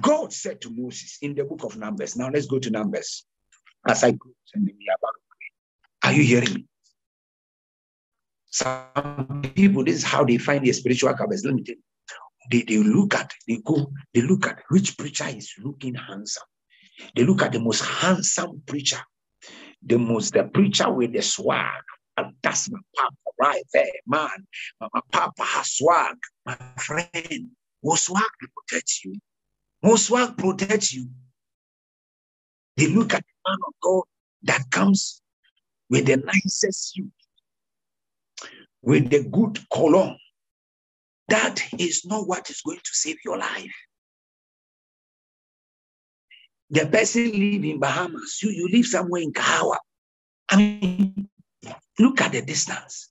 God 0.00 0.32
said 0.32 0.60
to 0.62 0.70
Moses 0.70 1.18
in 1.22 1.34
the 1.34 1.44
book 1.44 1.64
of 1.64 1.76
Numbers. 1.76 2.16
Now 2.16 2.30
let's 2.30 2.46
go 2.46 2.58
to 2.58 2.70
Numbers. 2.70 3.24
As 3.86 4.04
I 4.04 4.12
pray. 4.12 4.32
Are 6.04 6.12
you 6.12 6.22
hearing 6.22 6.54
me? 6.54 6.66
Some 8.46 9.42
people, 9.54 9.84
this 9.84 9.96
is 9.96 10.04
how 10.04 10.24
they 10.24 10.38
find 10.38 10.66
their 10.66 10.72
spiritual 10.72 11.14
covers. 11.14 11.44
Let 11.44 11.54
me 11.54 11.62
tell 11.62 11.76
you. 11.76 11.82
They, 12.50 12.62
they 12.62 12.82
look 12.82 13.14
at, 13.14 13.32
they 13.46 13.58
go, 13.64 13.92
they 14.12 14.22
look 14.22 14.46
at 14.46 14.62
which 14.70 14.98
preacher 14.98 15.26
is 15.28 15.52
looking 15.62 15.94
handsome. 15.94 16.42
They 17.14 17.24
look 17.24 17.42
at 17.42 17.52
the 17.52 17.60
most 17.60 17.84
handsome 17.84 18.62
preacher, 18.66 19.00
the 19.82 19.98
most 19.98 20.34
the 20.34 20.44
preacher 20.44 20.92
with 20.92 21.12
the 21.12 21.22
swag. 21.22 21.82
That's 22.42 22.70
my 22.70 22.78
papa 22.96 23.14
right 23.40 23.62
there, 23.72 23.86
man. 24.06 24.46
My 24.80 25.00
papa 25.12 25.42
has 25.44 25.72
swag, 25.72 26.16
my 26.44 26.56
friend. 26.78 27.50
Will 27.82 27.96
swag 27.96 28.22
protect 28.68 29.04
you? 29.04 29.14
Will 29.82 29.96
swag 29.96 30.36
protect 30.36 30.92
you? 30.92 31.08
They 32.76 32.88
look 32.88 33.14
at 33.14 33.24
the 33.24 33.50
man 33.50 33.58
of 33.66 33.74
God 33.82 34.04
that 34.42 34.70
comes 34.70 35.22
with 35.88 36.06
the 36.06 36.16
nicest 36.18 36.92
suit, 36.92 37.10
with 38.82 39.10
the 39.10 39.24
good 39.24 39.58
cologne. 39.72 40.18
That 41.28 41.62
is 41.78 42.04
not 42.04 42.26
what 42.26 42.50
is 42.50 42.60
going 42.62 42.78
to 42.78 42.90
save 42.92 43.16
your 43.24 43.38
life. 43.38 43.74
The 46.70 46.86
person 46.86 47.32
live 47.32 47.64
in 47.64 47.80
Bahamas, 47.80 48.40
you, 48.42 48.50
you 48.50 48.68
live 48.70 48.86
somewhere 48.86 49.22
in 49.22 49.32
Kahawa. 49.32 49.78
I 50.50 50.56
mean, 50.56 51.29
look 51.98 52.20
at 52.20 52.32
the 52.32 52.42
distance. 52.42 53.10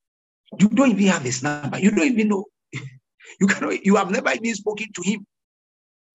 You 0.57 0.69
don't 0.69 0.91
even 0.91 1.07
have 1.07 1.23
his 1.23 1.43
number. 1.43 1.79
You 1.79 1.91
don't 1.91 2.07
even 2.07 2.29
know 2.29 2.45
you 3.39 3.47
cannot, 3.47 3.85
you 3.85 3.95
have 3.95 4.11
never 4.11 4.31
even 4.31 4.55
spoken 4.55 4.87
to 4.93 5.01
him 5.01 5.25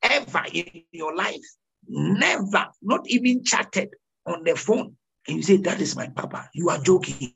ever 0.03 0.45
in 0.53 0.83
your 0.93 1.15
life. 1.15 1.45
Never, 1.87 2.69
not 2.83 3.09
even 3.09 3.45
chatted 3.45 3.91
on 4.27 4.45
the 4.45 4.57
phone. 4.57 4.97
And 5.29 5.37
you 5.37 5.43
say, 5.43 5.57
That 5.59 5.81
is 5.81 5.97
my 5.97 6.09
papa. 6.09 6.49
You 6.55 6.71
are 6.71 6.79
joking. 6.79 7.35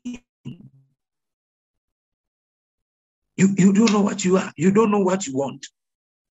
You, 3.37 3.47
you 3.57 3.73
don't 3.73 3.93
know 3.93 4.01
what 4.01 4.25
you 4.25 4.37
are. 4.37 4.51
You 4.57 4.71
don't 4.71 4.91
know 4.91 4.99
what 4.99 5.25
you 5.25 5.37
want. 5.37 5.65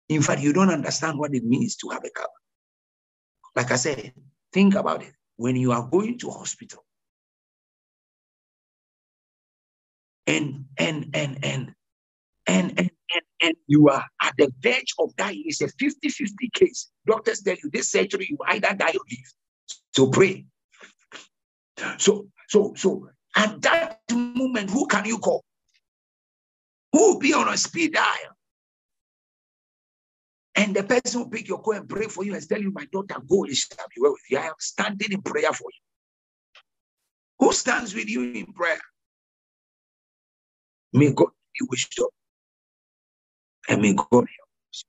In 0.08 0.22
fact, 0.22 0.42
you 0.42 0.52
don't 0.52 0.70
understand 0.70 1.18
what 1.18 1.34
it 1.34 1.44
means 1.44 1.76
to 1.76 1.88
have 1.90 2.04
a 2.04 2.10
cover. 2.10 2.28
Like 3.56 3.70
I 3.70 3.76
said, 3.76 4.12
think 4.52 4.74
about 4.74 5.02
it. 5.02 5.12
When 5.36 5.56
you 5.56 5.72
are 5.72 5.88
going 5.88 6.18
to 6.18 6.30
hospital 6.30 6.84
and 10.28 10.64
and 10.76 11.06
and 11.14 11.44
and 11.44 11.74
and 12.46 12.78
and 12.78 12.90
and, 13.14 13.22
and 13.42 13.54
you 13.66 13.88
are 13.88 14.04
at 14.22 14.34
the 14.36 14.52
verge 14.60 14.94
of 14.98 15.16
dying, 15.16 15.42
it's 15.46 15.62
a 15.62 15.68
50 15.68 16.08
50 16.08 16.50
case. 16.54 16.90
Doctors 17.06 17.40
tell 17.40 17.56
you 17.62 17.70
this 17.72 17.90
surgery, 17.90 18.26
you 18.30 18.36
either 18.46 18.74
die 18.76 18.90
or 18.90 19.04
live. 19.10 19.32
So 19.96 20.08
pray. 20.08 20.44
So, 21.96 22.28
so, 22.48 22.74
so 22.76 23.08
at 23.36 23.62
that 23.62 24.00
moment, 24.12 24.70
who 24.70 24.86
can 24.86 25.04
you 25.04 25.18
call? 25.18 25.44
Who 26.92 27.12
will 27.12 27.18
be 27.18 27.32
on 27.32 27.48
a 27.48 27.56
speed 27.56 27.94
dial? 27.94 28.36
And 30.54 30.74
the 30.74 30.82
person 30.82 31.20
will 31.20 31.30
pick 31.30 31.48
your 31.48 31.60
call 31.60 31.74
and 31.74 31.88
pray 31.88 32.06
for 32.06 32.24
you 32.24 32.34
and 32.34 32.48
tell 32.48 32.60
you, 32.60 32.72
My 32.72 32.86
daughter, 32.92 33.16
go, 33.28 33.44
it 33.44 33.54
shall 33.54 33.86
well 33.98 34.12
with 34.12 34.20
you. 34.30 34.38
I 34.38 34.46
am 34.46 34.54
standing 34.58 35.12
in 35.12 35.22
prayer 35.22 35.52
for 35.52 35.70
you. 35.70 37.46
Who 37.46 37.52
stands 37.52 37.94
with 37.94 38.08
you 38.08 38.24
in 38.32 38.46
prayer? 38.52 38.80
May 40.92 41.12
God 41.12 41.28
be 41.58 41.66
wisdom. 41.68 42.08
And 43.68 43.82
may 43.82 43.92
God 43.92 44.10
help 44.12 44.48
us. 44.70 44.84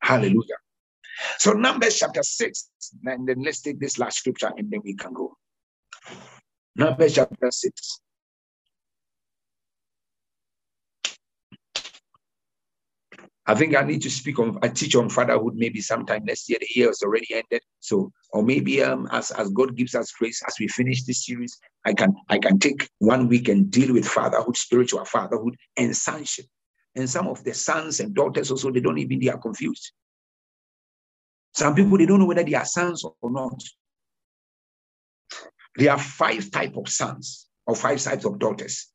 Hallelujah. 0.00 0.56
So 1.38 1.52
Numbers 1.52 1.98
chapter 1.98 2.22
6, 2.22 2.70
and 3.04 3.28
then 3.28 3.42
let's 3.42 3.60
take 3.60 3.78
this 3.80 3.98
last 3.98 4.18
scripture 4.18 4.52
and 4.56 4.70
then 4.70 4.80
we 4.84 4.94
can 4.94 5.12
go. 5.12 5.36
Numbers 6.76 7.14
chapter 7.14 7.50
6. 7.50 8.00
I 13.48 13.54
think 13.54 13.74
I 13.74 13.82
need 13.82 14.02
to 14.02 14.10
speak 14.10 14.38
on 14.38 14.58
I 14.62 14.68
teach 14.68 14.94
on 14.94 15.08
fatherhood 15.08 15.54
maybe 15.56 15.80
sometime 15.80 16.22
next 16.26 16.50
year. 16.50 16.58
The 16.60 16.68
year 16.74 16.88
has 16.88 17.00
already 17.02 17.28
ended. 17.32 17.62
So, 17.80 18.12
or 18.30 18.42
maybe 18.42 18.82
um 18.82 19.08
as, 19.10 19.30
as 19.30 19.48
God 19.48 19.74
gives 19.74 19.94
us 19.94 20.12
grace 20.12 20.42
as 20.46 20.54
we 20.60 20.68
finish 20.68 21.04
this 21.04 21.24
series, 21.24 21.58
I 21.86 21.94
can 21.94 22.14
I 22.28 22.38
can 22.38 22.58
take 22.58 22.90
one 22.98 23.26
week 23.26 23.48
and 23.48 23.70
deal 23.70 23.94
with 23.94 24.06
fatherhood, 24.06 24.58
spiritual 24.58 25.06
fatherhood, 25.06 25.56
and 25.78 25.96
sonship. 25.96 26.44
And 26.94 27.08
some 27.08 27.26
of 27.26 27.42
the 27.42 27.54
sons 27.54 28.00
and 28.00 28.14
daughters 28.14 28.50
also 28.50 28.70
they 28.70 28.80
don't 28.80 28.98
even 28.98 29.18
they 29.18 29.30
are 29.30 29.38
confused. 29.38 29.92
Some 31.54 31.74
people 31.74 31.96
they 31.96 32.04
don't 32.04 32.20
know 32.20 32.26
whether 32.26 32.44
they 32.44 32.54
are 32.54 32.66
sons 32.66 33.02
or 33.02 33.30
not. 33.30 33.62
There 35.76 35.90
are 35.90 35.98
five 35.98 36.50
type 36.50 36.76
of 36.76 36.90
sons 36.90 37.48
or 37.66 37.74
five 37.74 38.02
types 38.02 38.26
of 38.26 38.38
daughters. 38.38 38.88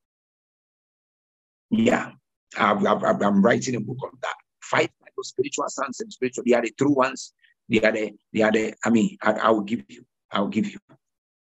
Yeah, 1.71 2.11
i 2.55 2.71
am 2.71 3.41
writing 3.41 3.75
a 3.77 3.79
book 3.79 3.97
on 4.03 4.11
that 4.21 4.35
five 4.73 4.89
types 5.03 5.29
spiritual 5.29 5.69
sons 5.69 5.99
and 6.01 6.11
spiritual. 6.11 6.43
They 6.47 6.53
are 6.53 6.61
the 6.61 6.71
true 6.71 6.93
ones. 6.93 7.33
They 7.69 7.81
are 7.81 7.91
the, 7.91 8.13
they 8.33 8.41
are 8.41 8.51
the, 8.51 8.73
I 8.85 8.89
mean, 8.89 9.17
I, 9.21 9.33
I 9.33 9.49
will 9.51 9.61
give 9.61 9.83
you. 9.89 10.05
I'll 10.31 10.47
give 10.47 10.67
you. 10.71 10.79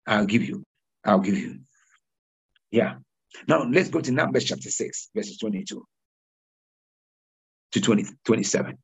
I'll 0.06 0.26
give 0.26 0.44
you. 0.44 0.64
I'll 1.04 1.20
give 1.20 1.38
you. 1.38 1.60
Yeah. 2.70 2.96
Now 3.46 3.64
let's 3.64 3.90
go 3.90 4.00
to 4.00 4.12
Numbers 4.12 4.44
chapter 4.44 4.70
6, 4.70 5.10
verses 5.14 5.38
22. 5.38 5.86
to 7.72 7.80
20, 7.80 8.06
27. 8.24 8.78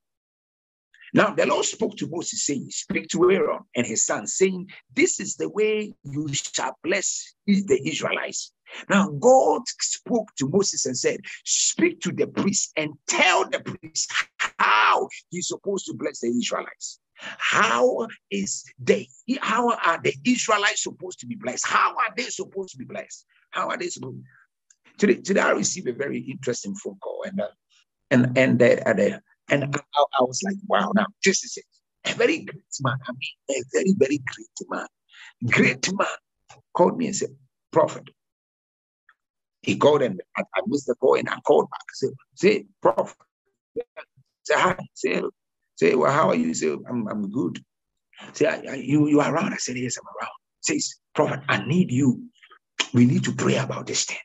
Now 1.15 1.33
the 1.33 1.47
Lord 1.47 1.65
spoke 1.65 1.97
to 1.99 2.09
Moses, 2.09 2.45
saying, 2.45 2.69
Speak 2.71 3.09
to 3.09 3.31
Aaron 3.31 3.61
and 3.77 3.87
his 3.87 4.05
son, 4.05 4.27
saying, 4.27 4.69
This 4.95 5.21
is 5.21 5.37
the 5.37 5.49
way 5.49 5.95
you 6.03 6.29
shall 6.35 6.77
bless 6.83 7.35
the 7.47 7.81
Israelites. 7.87 8.53
Now 8.91 9.11
God 9.11 9.63
spoke 9.81 10.35
to 10.39 10.49
Moses 10.49 10.87
and 10.87 10.99
said, 10.99 11.21
Speak 11.45 12.01
to 12.01 12.13
the 12.13 12.27
priest 12.27 12.73
and 12.77 12.95
tell 13.07 13.49
the 13.49 13.61
priest 13.61 14.13
how 14.59 15.09
he's 15.31 15.49
supposed 15.49 15.87
to 15.87 15.95
bless 15.95 16.21
the 16.21 16.29
Israelites. 16.29 17.01
How 17.17 18.07
is 18.31 18.65
they 18.79 19.09
how 19.41 19.71
are 19.71 20.01
the 20.03 20.15
Israelites 20.25 20.83
supposed 20.83 21.21
to 21.21 21.27
be 21.27 21.37
blessed? 21.37 21.67
How 21.67 21.91
are 21.91 22.15
they 22.17 22.25
supposed 22.25 22.73
to 22.73 22.79
be 22.79 22.85
blessed? 22.85 23.25
How 23.51 23.69
are 23.69 23.77
they 23.79 23.89
supposed 23.89 24.17
to 24.17 24.23
be? 24.23 24.29
today, 24.99 25.15
today 25.21 25.41
I 25.41 25.51
received 25.51 25.89
a 25.89 25.93
very 25.93 26.19
interesting 26.19 26.75
phone 26.75 26.99
call 26.99 27.25
and 27.27 27.41
uh, 27.41 27.49
and 28.11 28.37
and 28.37 28.63
uh, 28.63 28.77
uh, 28.87 29.19
and 29.51 29.65
I, 29.65 29.79
I, 30.19 30.23
was 30.23 30.43
like, 30.43 30.57
wow, 30.67 30.91
now 30.95 31.07
this 31.25 31.45
is 31.45 31.57
it. 31.57 32.11
A 32.11 32.15
very 32.15 32.39
great 32.39 32.65
man. 32.81 32.97
I 33.07 33.13
mean, 33.13 33.59
a 33.59 33.63
very, 33.73 33.95
very 33.99 34.19
great 34.19 34.71
man. 34.71 34.87
Great 35.51 35.93
man 35.93 36.07
called 36.75 36.97
me 36.97 37.07
and 37.07 37.17
said, 37.17 37.31
Prophet. 37.73 38.09
He 39.63 39.77
called 39.77 40.03
and 40.03 40.21
I, 40.37 40.43
I 40.55 40.61
missed 40.67 40.87
the 40.87 40.95
call 40.95 41.15
and 41.15 41.29
I 41.29 41.41
called 41.41 41.69
back. 41.71 41.81
Say, 41.93 42.09
say, 42.35 42.67
Prophet. 42.83 43.17
Say 44.45 44.55
hi. 44.55 44.77
Say, 44.95 45.23
say, 45.77 45.95
well, 45.95 46.13
how 46.13 46.29
are 46.31 46.35
you? 46.35 46.55
Say, 46.55 46.71
I'm, 46.71 47.09
I'm 47.09 47.31
good. 47.31 47.59
Say, 48.33 48.47
I, 48.47 48.63
I, 48.71 48.75
you, 48.75 49.09
you 49.09 49.21
are 49.21 49.35
around? 49.35 49.53
I 49.53 49.57
said, 49.57 49.77
yes, 49.77 49.97
I'm 49.99 50.07
around. 50.07 50.33
Says, 50.61 50.95
Prophet, 51.15 51.41
I 51.49 51.65
need 51.67 51.91
you. 51.91 52.23
We 52.93 53.07
need 53.07 53.25
to 53.25 53.33
pray 53.33 53.57
about 53.57 53.87
this 53.87 54.05
thing. 54.05 54.19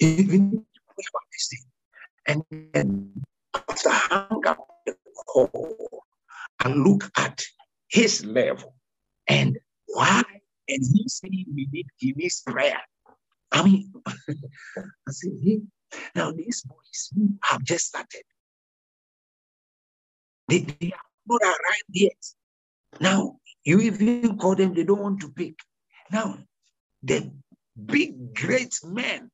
We 0.00 0.08
need 0.08 0.50
to 0.50 0.80
pray 0.88 1.04
about 1.10 1.26
this 1.32 1.48
thing. 1.50 1.60
And, 2.26 2.70
and 2.74 3.22
after 3.54 3.90
hang 3.90 4.46
up 4.46 4.66
the 4.86 4.96
call 5.26 6.04
and 6.64 6.84
look 6.84 7.04
at 7.16 7.44
his 7.88 8.24
level 8.24 8.74
and 9.28 9.58
why, 9.86 10.22
and 10.68 10.82
he 10.94 11.04
said 11.08 11.30
we 11.30 11.68
need 11.70 11.86
he 11.98 12.12
needs 12.16 12.42
prayer. 12.46 12.80
I 13.52 13.62
mean, 13.62 13.92
I 14.06 15.10
said, 15.10 15.32
hey, 15.42 15.60
now 16.14 16.32
these 16.32 16.62
boys 16.62 17.10
have 17.42 17.62
just 17.62 17.86
started. 17.86 18.22
They, 20.48 20.60
they 20.60 20.86
have 20.86 21.00
not 21.26 21.42
arrived 21.42 21.90
yet. 21.90 22.24
Now, 23.00 23.38
you 23.64 23.80
even 23.80 24.38
call 24.38 24.54
them, 24.54 24.74
they 24.74 24.84
don't 24.84 25.00
want 25.00 25.20
to 25.20 25.30
pick. 25.30 25.54
Now, 26.12 26.38
the 27.02 27.30
big, 27.86 28.34
great 28.34 28.74
men 28.84 29.30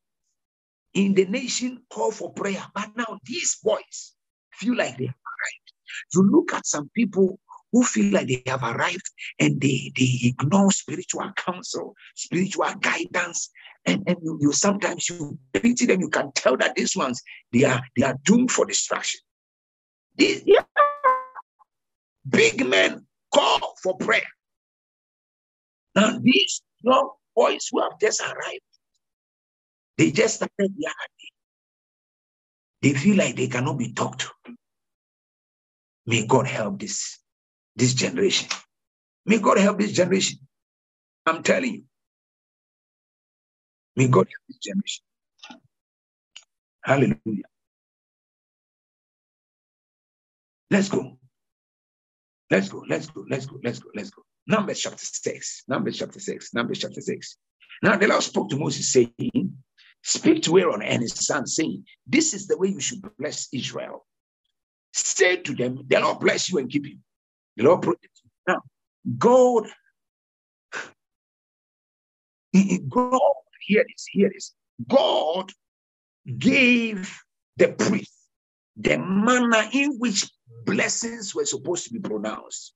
in 0.95 1.15
the 1.15 1.27
nation 1.27 1.83
call 1.91 2.11
for 2.11 2.33
prayer. 2.33 2.65
But 2.75 2.91
now 2.97 3.19
these 3.25 3.59
boys 3.63 4.15
feel 4.53 4.77
like 4.77 4.97
they 4.99 5.07
have 5.07 5.15
arrived. 5.15 5.73
You 6.15 6.31
look 6.31 6.55
at 6.55 6.67
some 6.67 6.91
people 6.95 7.39
who 7.73 7.85
feel 7.85 8.13
like 8.13 8.27
they 8.27 8.43
have 8.47 8.63
arrived 8.63 9.11
and 9.39 9.61
they, 9.61 9.93
they 9.97 10.19
ignore 10.23 10.71
spiritual 10.73 11.31
counsel, 11.37 11.95
spiritual 12.15 12.73
guidance, 12.81 13.51
and, 13.87 14.03
and 14.07 14.17
you, 14.23 14.39
you 14.41 14.53
sometimes 14.53 15.09
you 15.09 15.39
pity 15.53 15.87
them, 15.87 16.01
you 16.01 16.09
can 16.09 16.33
tell 16.33 16.57
that 16.57 16.75
these 16.75 16.97
ones 16.97 17.23
they 17.53 17.65
are 17.65 17.81
they 17.97 18.05
are 18.05 18.17
doomed 18.25 18.51
for 18.51 18.67
destruction. 18.67 19.21
These 20.17 20.43
yeah, 20.45 20.65
big 22.29 22.67
men 22.67 23.07
call 23.35 23.75
for 23.83 23.97
prayer. 23.97 24.23
Now 25.97 26.19
these 26.23 26.63
young 26.83 27.11
boys 27.37 27.69
who 27.73 27.83
have 27.83 28.01
just 28.01 28.21
arrived, 28.23 28.61
they 29.99 30.11
just 30.13 30.37
started 30.37 30.75
their 30.79 30.93
They 32.83 32.95
feel 32.95 33.17
like 33.17 33.37
they 33.37 33.49
cannot 33.49 33.79
be 33.79 33.93
talked 33.93 34.21
to. 34.23 34.29
May 36.07 36.27
God 36.27 36.47
help 36.47 36.81
this, 36.81 37.19
this 37.77 37.95
generation. 37.95 38.49
May 39.27 39.39
God 39.39 39.59
help 39.59 39.79
this 39.79 39.93
generation. 39.93 40.41
I'm 41.27 41.43
telling 41.43 41.75
you. 41.75 41.85
May 43.97 44.09
God 44.09 44.29
help 44.29 44.45
this 44.49 44.59
generation. 44.59 45.05
Hallelujah. 46.85 47.45
Let's 50.71 50.91
go. 50.91 51.20
Let's 52.51 52.69
go. 52.69 52.85
Let's 52.89 53.09
go. 53.09 53.25
Let's 53.31 53.47
go. 53.47 53.59
Let's 53.65 53.79
go. 53.81 53.91
Let's 53.95 54.11
go. 54.11 54.23
Numbers 54.47 54.81
chapter 54.81 55.05
6. 55.05 55.65
Numbers 55.69 55.99
chapter 55.99 56.21
6. 56.21 56.55
Numbers 56.55 56.79
chapter 56.81 57.01
6. 57.01 57.37
Now 57.83 57.97
the 57.97 58.09
Lord 58.09 58.23
spoke 58.23 58.51
to 58.51 58.57
Moses, 58.57 58.93
saying, 58.93 59.55
Speak 60.03 60.43
to 60.45 60.59
Aaron 60.59 60.83
and 60.83 61.03
his 61.03 61.15
son, 61.15 61.47
saying, 61.47 61.85
This 62.07 62.35
is 62.35 62.47
the 62.47 62.59
way 62.59 62.69
you 62.69 62.81
should 62.81 63.03
bless 63.19 63.49
Israel. 63.53 64.07
Say 64.93 65.37
to 65.39 65.55
them, 65.55 65.85
The 65.89 66.01
Lord 66.01 66.21
bless 66.21 66.51
you 66.51 66.59
and 66.59 66.71
keep 66.71 66.87
you. 66.87 66.99
The 67.57 67.65
Lord 67.65 67.83
protect 67.83 68.21
you. 68.25 68.31
Now, 68.49 68.61
God, 69.19 69.69
God, 72.89 73.21
hear 73.67 73.85
this, 73.89 74.07
hear 74.11 74.31
this. 74.33 74.55
God 74.89 75.53
gave 76.39 77.15
the 77.57 77.69
priest 77.69 78.13
the 78.77 78.99
manner 78.99 79.69
in 79.73 79.97
which 79.99 80.31
blessings 80.65 81.35
were 81.35 81.45
supposed 81.45 81.87
to 81.87 81.93
be 81.93 82.01
pronounced. 82.01 82.75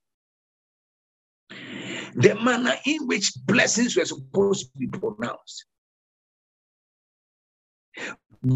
The 2.15 2.35
manner 2.43 2.75
in 2.87 3.07
which 3.07 3.33
blessings 3.45 3.97
were 3.97 4.05
supposed 4.05 4.73
to 4.73 4.79
be 4.79 4.87
pronounced. 4.87 5.67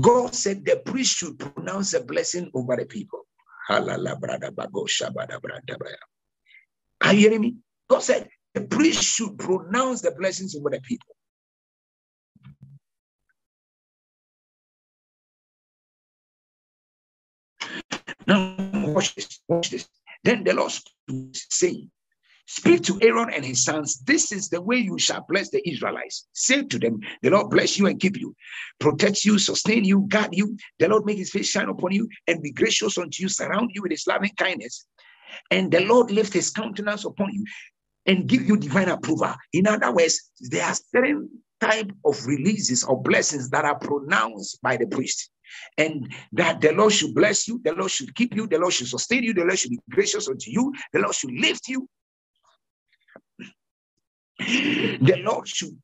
God 0.00 0.34
said 0.34 0.64
the 0.64 0.76
priest 0.84 1.16
should 1.16 1.38
pronounce 1.38 1.94
a 1.94 2.00
blessing 2.04 2.50
over 2.54 2.76
the 2.76 2.84
people. 2.86 3.26
Are 3.70 3.80
you 7.12 7.20
hearing 7.20 7.40
me? 7.40 7.56
God 7.88 8.02
said 8.02 8.28
the 8.54 8.62
priest 8.62 9.02
should 9.02 9.38
pronounce 9.38 10.02
the 10.02 10.12
blessings 10.12 10.56
over 10.56 10.70
the 10.70 10.80
people. 10.80 11.14
Now, 18.26 18.56
watch 18.98 19.14
this, 19.14 19.40
watch 19.46 19.70
this. 19.70 19.88
Then 20.24 20.44
the 20.44 20.54
Lord 20.54 20.72
saying, 21.32 21.90
Speak 22.50 22.82
to 22.84 22.98
Aaron 23.02 23.30
and 23.32 23.44
his 23.44 23.62
sons. 23.62 24.00
This 24.00 24.32
is 24.32 24.48
the 24.48 24.62
way 24.62 24.78
you 24.78 24.98
shall 24.98 25.24
bless 25.28 25.50
the 25.50 25.66
Israelites. 25.68 26.26
Say 26.32 26.62
to 26.62 26.78
them, 26.78 26.98
The 27.22 27.28
Lord 27.28 27.50
bless 27.50 27.78
you 27.78 27.86
and 27.86 28.00
keep 28.00 28.18
you, 28.18 28.34
protect 28.80 29.24
you, 29.26 29.38
sustain 29.38 29.84
you, 29.84 30.06
guard 30.08 30.30
you. 30.32 30.56
The 30.78 30.88
Lord 30.88 31.04
make 31.04 31.18
his 31.18 31.30
face 31.30 31.48
shine 31.50 31.68
upon 31.68 31.92
you 31.92 32.08
and 32.26 32.42
be 32.42 32.50
gracious 32.50 32.96
unto 32.96 33.22
you, 33.22 33.28
surround 33.28 33.72
you 33.74 33.82
with 33.82 33.90
his 33.90 34.06
loving 34.06 34.32
kindness. 34.36 34.86
And 35.50 35.70
the 35.70 35.80
Lord 35.80 36.10
lift 36.10 36.32
his 36.32 36.50
countenance 36.50 37.04
upon 37.04 37.34
you 37.34 37.44
and 38.06 38.26
give 38.26 38.48
you 38.48 38.56
divine 38.56 38.88
approval. 38.88 39.34
In 39.52 39.66
other 39.66 39.92
words, 39.92 40.30
there 40.40 40.64
are 40.64 40.74
certain 40.74 41.28
type 41.60 41.92
of 42.06 42.26
releases 42.26 42.82
or 42.82 43.02
blessings 43.02 43.50
that 43.50 43.66
are 43.66 43.78
pronounced 43.78 44.60
by 44.62 44.78
the 44.78 44.86
priest 44.86 45.30
and 45.76 46.12
that 46.32 46.60
the 46.60 46.72
Lord 46.72 46.92
should 46.92 47.14
bless 47.14 47.48
you, 47.48 47.60
the 47.64 47.72
Lord 47.72 47.90
should 47.90 48.14
keep 48.14 48.34
you, 48.34 48.46
the 48.46 48.58
Lord 48.58 48.72
should 48.72 48.88
sustain 48.88 49.22
you, 49.22 49.34
the 49.34 49.42
Lord 49.42 49.58
should 49.58 49.70
be 49.70 49.80
gracious 49.90 50.28
unto 50.28 50.50
you, 50.50 50.72
the 50.92 51.00
Lord 51.00 51.14
should 51.14 51.32
lift 51.32 51.68
you, 51.68 51.88
the 54.38 55.22
Lord 55.24 55.48
should, 55.48 55.76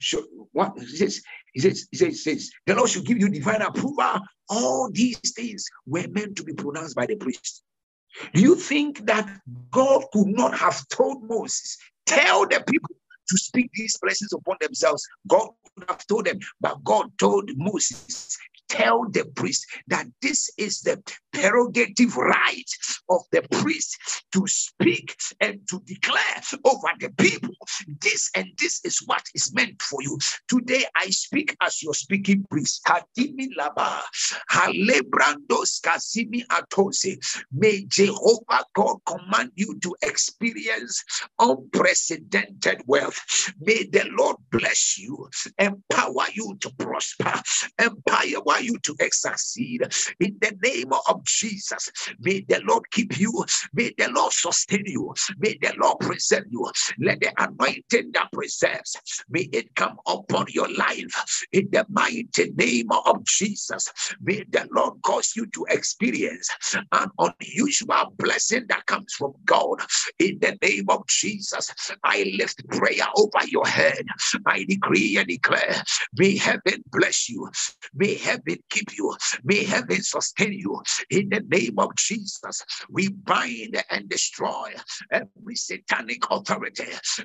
should 0.00 0.24
what 0.52 0.72
he 0.78 0.96
says, 0.96 1.22
he 1.52 1.60
says, 1.60 1.88
he 1.90 1.98
says, 1.98 2.08
he 2.08 2.14
says, 2.14 2.50
the 2.66 2.74
Lord 2.74 2.90
should 2.90 3.04
give 3.04 3.18
you 3.18 3.28
divine 3.28 3.62
approval. 3.62 4.20
All 4.48 4.90
these 4.90 5.18
things 5.34 5.66
were 5.86 6.06
meant 6.08 6.36
to 6.36 6.44
be 6.44 6.54
pronounced 6.54 6.96
by 6.96 7.06
the 7.06 7.16
priest. 7.16 7.62
Do 8.32 8.40
you 8.40 8.56
think 8.56 9.06
that 9.06 9.40
God 9.70 10.04
could 10.12 10.28
not 10.28 10.56
have 10.56 10.86
told 10.88 11.28
Moses, 11.28 11.76
tell 12.06 12.46
the 12.46 12.64
people 12.66 12.96
to 13.28 13.36
speak 13.36 13.70
these 13.74 13.96
blessings 14.00 14.32
upon 14.32 14.56
themselves? 14.60 15.06
God 15.26 15.50
could 15.76 15.88
have 15.88 16.06
told 16.06 16.26
them, 16.26 16.38
but 16.60 16.82
God 16.84 17.10
told 17.18 17.50
Moses, 17.56 18.36
tell 18.68 19.08
the 19.10 19.24
priest 19.24 19.66
that 19.88 20.06
this 20.22 20.50
is 20.58 20.82
the 20.82 21.02
prerogative 21.40 22.16
right 22.16 22.70
of 23.10 23.22
the 23.32 23.42
priest 23.50 23.96
to 24.32 24.46
speak 24.46 25.16
and 25.40 25.60
to 25.68 25.80
declare 25.86 26.42
over 26.64 26.88
the 27.00 27.10
people 27.18 27.54
this 28.00 28.30
and 28.34 28.46
this 28.60 28.80
is 28.84 28.98
what 29.06 29.22
is 29.34 29.52
meant 29.54 29.80
for 29.80 30.02
you. 30.02 30.18
Today 30.48 30.84
I 30.96 31.06
speak 31.10 31.56
as 31.62 31.82
your 31.82 31.94
speaking 31.94 32.44
priest. 32.50 32.82
laba, 32.86 34.02
kasimi 34.50 36.42
atose. 36.50 37.18
May 37.52 37.84
Jehovah 37.86 38.64
God 38.74 38.98
command 39.06 39.52
you 39.56 39.78
to 39.80 39.96
experience 40.02 41.04
unprecedented 41.38 42.82
wealth. 42.86 43.52
May 43.60 43.84
the 43.84 44.08
Lord 44.18 44.36
bless 44.50 44.98
you, 44.98 45.28
empower 45.58 46.26
you 46.34 46.56
to 46.60 46.70
prosper, 46.78 47.40
empower 47.78 48.60
you 48.60 48.78
to 48.82 48.96
succeed 49.10 49.82
in 50.20 50.36
the 50.40 50.56
name 50.62 50.92
of 51.08 51.24
Jesus. 51.28 51.90
May 52.20 52.40
the 52.48 52.60
Lord 52.66 52.84
keep 52.90 53.18
you. 53.18 53.44
May 53.74 53.92
the 53.98 54.10
Lord 54.10 54.32
sustain 54.32 54.84
you. 54.86 55.14
May 55.38 55.58
the 55.60 55.74
Lord 55.78 56.00
preserve 56.00 56.44
you. 56.50 56.70
Let 57.00 57.20
the 57.20 57.32
anointing 57.38 58.12
that 58.14 58.32
preserves, 58.32 58.96
may 59.28 59.48
it 59.52 59.74
come 59.74 59.98
upon 60.06 60.46
your 60.50 60.72
life 60.74 61.44
in 61.52 61.68
the 61.72 61.86
mighty 61.88 62.52
name 62.56 62.88
of 62.92 63.24
Jesus. 63.24 63.90
May 64.22 64.44
the 64.50 64.68
Lord 64.72 65.00
cause 65.02 65.32
you 65.36 65.46
to 65.46 65.66
experience 65.70 66.48
an 66.92 67.10
unusual 67.18 68.14
blessing 68.18 68.66
that 68.68 68.86
comes 68.86 69.14
from 69.14 69.34
God 69.44 69.80
in 70.18 70.38
the 70.40 70.58
name 70.62 70.86
of 70.88 71.06
Jesus. 71.08 71.72
I 72.04 72.32
lift 72.38 72.66
prayer 72.68 73.06
over 73.16 73.46
your 73.48 73.66
head. 73.66 74.04
I 74.46 74.64
decree 74.68 75.16
and 75.18 75.28
declare, 75.28 75.82
may 76.16 76.36
heaven 76.36 76.82
bless 76.90 77.28
you. 77.28 77.50
May 77.94 78.14
heaven 78.14 78.58
keep 78.70 78.96
you. 78.96 79.14
May 79.44 79.64
heaven 79.64 80.02
sustain 80.02 80.52
you. 80.52 80.82
In 81.10 81.30
the 81.30 81.40
name 81.48 81.78
of 81.78 81.94
Jesus, 81.96 82.62
we 82.90 83.08
bind 83.08 83.82
and 83.90 84.08
destroy 84.08 84.74
every 85.10 85.56
satanic 85.56 86.22
authority, 86.30 86.84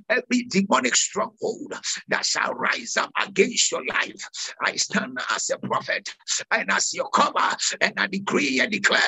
every 0.10 0.44
demonic 0.44 0.96
stronghold 0.96 1.74
that 2.08 2.26
shall 2.26 2.54
rise 2.54 2.96
up 2.96 3.12
against 3.28 3.72
your 3.72 3.86
life. 3.86 4.30
I 4.62 4.78
stand 4.78 5.18
as 5.32 5.50
a 5.50 5.58
prophet 5.58 6.08
and 6.52 6.72
as 6.72 6.94
your 6.94 7.10
cover, 7.10 7.58
and 7.82 7.94
I 7.98 8.08
decree 8.08 8.62
and 8.62 8.72
declare, 8.72 9.02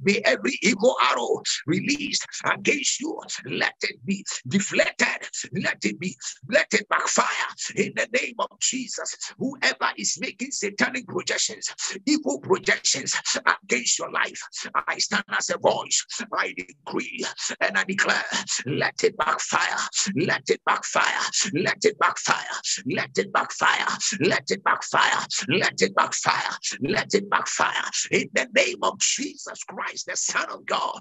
may 0.00 0.20
every 0.24 0.58
evil 0.62 0.94
arrow 1.10 1.42
released 1.66 2.24
against 2.44 3.00
you, 3.00 3.20
let 3.46 3.74
it 3.82 4.04
be 4.04 4.24
deflected, 4.46 5.28
let 5.52 5.84
it 5.84 5.98
be, 5.98 6.16
let 6.48 6.72
it 6.72 6.88
backfire 6.88 7.26
in 7.74 7.92
the 7.96 8.08
name 8.20 8.34
of 8.38 8.60
Jesus. 8.60 9.16
Whoever 9.38 9.90
is 9.96 10.18
making 10.20 10.52
satanic 10.52 11.08
projections, 11.08 11.68
evil 12.06 12.38
projections 12.38 13.14
against 13.64 13.98
your 13.98 14.10
life, 14.10 14.19
I 14.88 14.98
stand 14.98 15.24
as 15.30 15.50
a 15.50 15.58
voice. 15.58 16.04
I 16.36 16.54
decree 16.56 17.24
and 17.60 17.76
I 17.76 17.84
declare, 17.84 18.24
let 18.66 19.02
it 19.02 19.16
backfire, 19.16 19.78
let 20.16 20.48
it 20.48 20.60
backfire, 20.64 21.02
let 21.54 21.84
it 21.84 21.98
backfire, 21.98 22.36
let 22.86 23.18
it 23.18 23.32
backfire, 23.32 23.86
let 24.20 24.50
it 24.50 24.62
backfire, 24.64 25.26
let 25.48 25.82
it 25.82 25.94
backfire, 25.94 26.56
let 26.82 27.14
it 27.14 27.30
backfire 27.30 27.90
in 28.10 28.28
the 28.32 28.48
name 28.54 28.78
of 28.82 28.98
Jesus 28.98 29.64
Christ, 29.64 30.06
the 30.06 30.16
Son 30.16 30.46
of 30.50 30.66
God. 30.66 31.00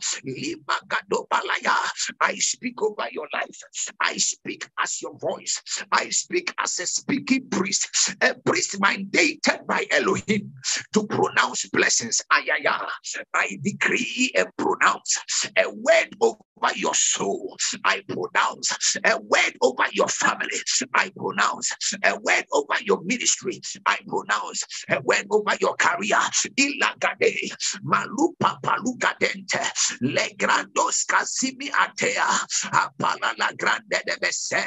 I 2.22 2.36
speak 2.36 2.82
over 2.82 3.08
your 3.12 3.28
life. 3.34 3.62
I 4.02 4.18
speak 4.18 4.68
as 4.80 5.02
your 5.02 5.18
voice. 5.18 5.62
I 5.92 6.10
speak 6.10 6.54
as 6.60 6.80
a 6.80 6.88
speaking 6.88 7.50
priest, 7.50 8.16
a 8.22 8.36
priest 8.36 8.80
mandated 8.80 9.66
by 9.68 9.86
Elohim 9.92 10.54
to 10.94 11.08
pronounce 11.08 11.68
blessings. 11.70 12.22
Ayaya. 12.32 12.88
I 13.34 13.58
decree 13.64 14.32
and 14.36 14.48
pronounce 14.58 15.20
a 15.58 15.70
word 15.70 16.16
over 16.22 16.74
your 16.76 16.94
soul. 16.94 17.58
I 17.86 18.02
pronounce 18.08 18.96
a 19.04 19.20
word 19.20 19.58
over 19.62 19.86
your 19.94 20.08
family. 20.08 20.60
I 20.96 21.12
pronounce 21.16 21.72
a 22.04 22.20
word 22.20 22.46
over 22.54 22.82
your 22.84 23.02
ministry. 23.04 23.62
I 23.86 23.98
pronounce 24.08 24.64
a 24.90 25.02
word 25.02 25.28
over 25.32 25.56
your 25.60 25.76
career. 25.76 26.20
Ilagade, 26.58 27.52
malupa 27.84 28.60
palugadente, 28.62 29.62
legrandos 30.02 31.06
casimi 31.06 31.70
atea, 31.72 32.28
apala 32.72 33.34
la 33.38 33.52
grande 33.58 34.02
de 34.06 34.18
bese, 34.22 34.64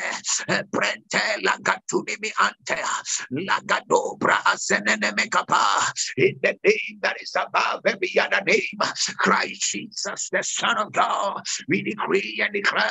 prente 0.71 1.43
la 1.43 1.57
gatunimi 1.61 2.33
antea, 2.39 2.89
lagadobra 3.33 4.43
asenene 4.47 5.13
mekapa, 5.17 5.93
in 6.17 6.39
the 6.43 6.57
name 6.65 6.99
that 7.03 7.17
is 7.21 7.35
above 7.37 7.81
every 7.87 8.19
other 8.19 8.32
name, 8.41 8.93
Christ 9.19 9.71
Jesus, 9.71 10.29
the 10.31 10.43
Son 10.43 10.79
of 10.79 10.93
God. 10.93 11.43
We 11.69 11.83
decree 11.83 12.41
and 12.45 12.53
declare, 12.53 12.91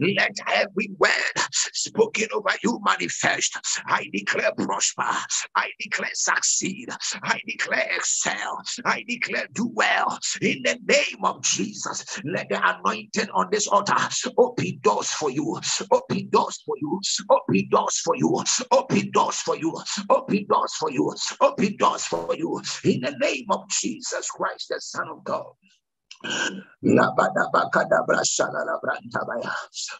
let 0.00 0.36
every 0.52 0.90
word 0.98 1.12
spoken 1.50 2.28
over 2.34 2.50
you 2.62 2.80
manifest. 2.84 3.56
I 3.86 4.06
declare 4.12 4.52
prosper. 4.56 5.04
I 5.54 5.70
declare 5.80 6.10
succeed. 6.14 6.88
I 7.22 7.40
declare 7.46 7.88
excel. 7.96 8.60
I 8.84 9.04
declare 9.06 9.48
do 9.52 9.70
well. 9.74 10.18
In 10.40 10.62
the 10.62 10.78
name 10.86 11.24
of 11.24 11.42
Jesus, 11.42 12.04
let 12.24 12.48
the 12.48 12.60
anointing 12.62 13.28
on 13.34 13.48
this 13.50 13.66
altar 13.66 13.96
open 14.36 14.78
doors 14.82 15.10
for 15.10 15.30
you. 15.30 15.58
Open 15.90 16.28
doors 16.30 16.62
for 16.64 16.74
you. 16.80 17.00
Open 17.30 17.68
doors 17.70 17.98
for 17.98 18.16
you. 18.16 18.42
Open 18.70 19.10
doors 19.10 19.38
for 19.38 19.56
you. 19.56 19.76
Open 20.10 20.46
doors 20.46 20.72
for 20.74 20.90
you. 20.90 21.14
Open 21.40 21.76
doors 21.76 22.04
for 22.04 22.34
you. 22.36 22.60
In 22.84 23.00
the 23.00 23.16
name 23.20 23.46
of 23.50 23.68
Jesus 23.68 24.30
Christ, 24.30 24.72
Son 24.80 25.08
of 25.08 25.24
God. 25.24 25.54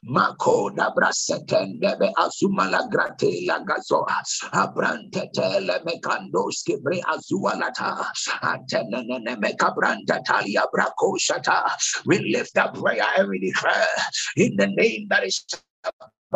Mako 0.05 0.71
da 0.71 0.91
brasetende 0.95 1.99
be 1.99 2.13
azuma 2.17 2.71
la 2.71 2.87
grate 2.89 3.47
la 3.47 3.59
gazo. 3.61 4.05
Abrante 4.53 5.29
tele 5.35 5.81
mekandos 5.85 6.63
kibre 6.67 7.01
azua 7.03 7.59
lata. 7.59 8.07
Atenene 8.43 9.39
me 9.41 9.53
kabranta 9.55 10.23
talia 10.25 10.65
brako 10.73 11.17
shata. 11.19 11.71
We 12.07 12.19
lift 12.33 12.57
up 12.59 12.75
prayer 12.75 13.05
and 13.19 13.33
in 14.37 14.57
the 14.57 14.67
name 14.67 15.07
that 15.11 15.25
is 15.25 15.45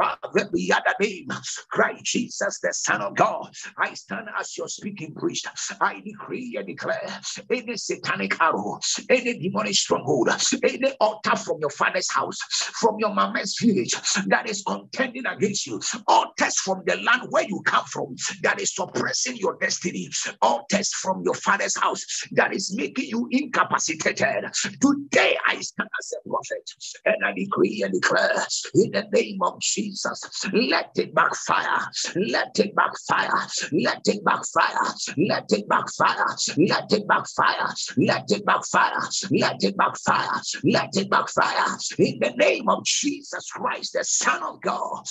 every 0.03 0.71
other 0.73 0.95
name, 1.01 1.29
Christ 1.71 2.05
Jesus, 2.05 2.59
the 2.63 2.73
Son 2.73 3.01
of 3.01 3.17
God. 3.17 3.53
I 3.79 3.95
stand 3.95 4.29
as 4.39 4.57
your 4.57 4.69
speaking 4.69 5.15
priest. 5.15 5.47
I 5.81 6.01
decree 6.01 6.57
and 6.59 6.67
declare 6.67 7.21
any 7.51 7.77
satanic 7.77 8.41
arrow, 8.41 8.79
any 9.09 9.39
demonic 9.39 9.75
stronghold, 9.75 10.29
any 10.63 10.93
altar 11.01 11.37
from 11.37 11.59
your 11.61 11.71
father's 11.71 12.11
house, 12.13 12.39
from 12.81 12.97
your 12.99 13.15
mama's 13.15 13.57
village 13.61 13.95
that 14.27 14.49
is 14.49 14.63
contending 14.67 15.27
against 15.27 15.67
you, 15.67 15.81
altars 16.07 16.57
from 16.61 16.83
the 16.87 16.97
land 16.97 17.23
where 17.31 17.45
you 17.45 17.61
come 17.65 17.85
from 17.87 18.15
that 18.43 18.61
is 18.61 18.75
suppressing 18.75 19.37
your 19.37 19.57
destiny, 19.61 20.09
altars 20.43 20.93
from 20.95 21.23
your 21.25 21.35
father's 21.35 21.77
house 21.79 22.05
that 22.33 22.55
is 22.55 22.75
making 22.77 23.07
you 23.07 23.29
incapacitated. 23.31 24.45
Today 24.81 25.37
I 25.47 25.61
stand 25.61 25.89
as 25.99 26.13
a 26.13 26.29
prophet 26.29 26.71
and 27.05 27.17
I 27.25 27.33
decree 27.33 27.83
and 27.85 27.93
declare 27.93 28.45
in 28.75 28.91
the 28.93 29.07
name 29.13 29.39
of 29.43 29.61
Jesus. 29.61 29.90
Jesus. 29.91 30.47
Let 30.53 30.91
it 30.97 31.15
backfire. 31.15 31.91
Let 32.17 32.59
it 32.59 32.75
backfire. 32.75 33.47
Let 33.73 34.07
it 34.07 34.25
backfire. 34.25 34.95
Let 35.17 35.51
it 35.51 35.69
backfire. 35.69 36.27
Let 36.57 36.93
it 36.93 37.07
backfire. 37.09 37.69
Let 37.97 38.31
it 38.31 38.47
backfire. 38.47 39.03
Let 39.31 39.65
it 39.65 39.77
backfire. 39.77 40.41
Let 40.65 40.97
it 40.97 41.11
backfire. 41.11 41.77
In 41.99 42.19
the 42.21 42.33
name 42.37 42.69
of 42.69 42.85
Jesus 42.85 43.51
Christ, 43.51 43.95
the 43.95 44.05
Son 44.05 44.43
of 44.43 44.61
God. 44.63 45.05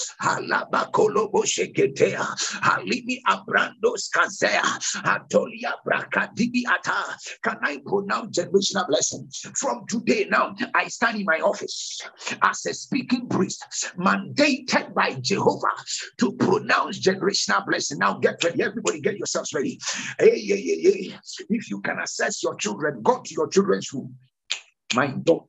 Halimi 2.69 3.21
abrandos 3.27 4.09
kazea. 4.13 4.63
Atolia 5.03 5.73
brakadibi 5.85 6.63
ata. 6.67 7.17
Can 7.43 7.57
I 7.63 7.79
pronounce 7.85 8.37
generational 8.37 8.87
blessing? 8.87 9.27
From 9.55 9.85
today 9.87 10.27
now, 10.29 10.55
I 10.73 10.87
stand 10.87 11.19
in 11.19 11.25
my 11.25 11.39
office 11.39 12.01
as 12.41 12.65
a 12.65 12.73
speaking 12.73 13.27
priest, 13.27 13.93
mandate 13.97 14.58
mandated 14.65 14.93
by 14.93 15.13
Jehovah 15.21 15.67
to 16.19 16.31
pronounce 16.33 16.99
generational 16.99 17.65
blessing. 17.65 17.99
Now 17.99 18.17
get 18.19 18.43
ready. 18.43 18.63
Everybody 18.63 19.01
get 19.01 19.17
yourselves 19.17 19.53
ready. 19.53 19.79
Hey, 20.19 20.39
hey, 20.39 20.61
hey, 20.61 20.81
hey. 20.81 21.19
If 21.49 21.69
you 21.69 21.81
can 21.81 21.99
assess 21.99 22.43
your 22.43 22.55
children, 22.55 23.01
go 23.03 23.21
to 23.23 23.33
your 23.33 23.47
children's 23.47 23.91
room. 23.93 24.15
My 24.95 25.07
God, 25.07 25.41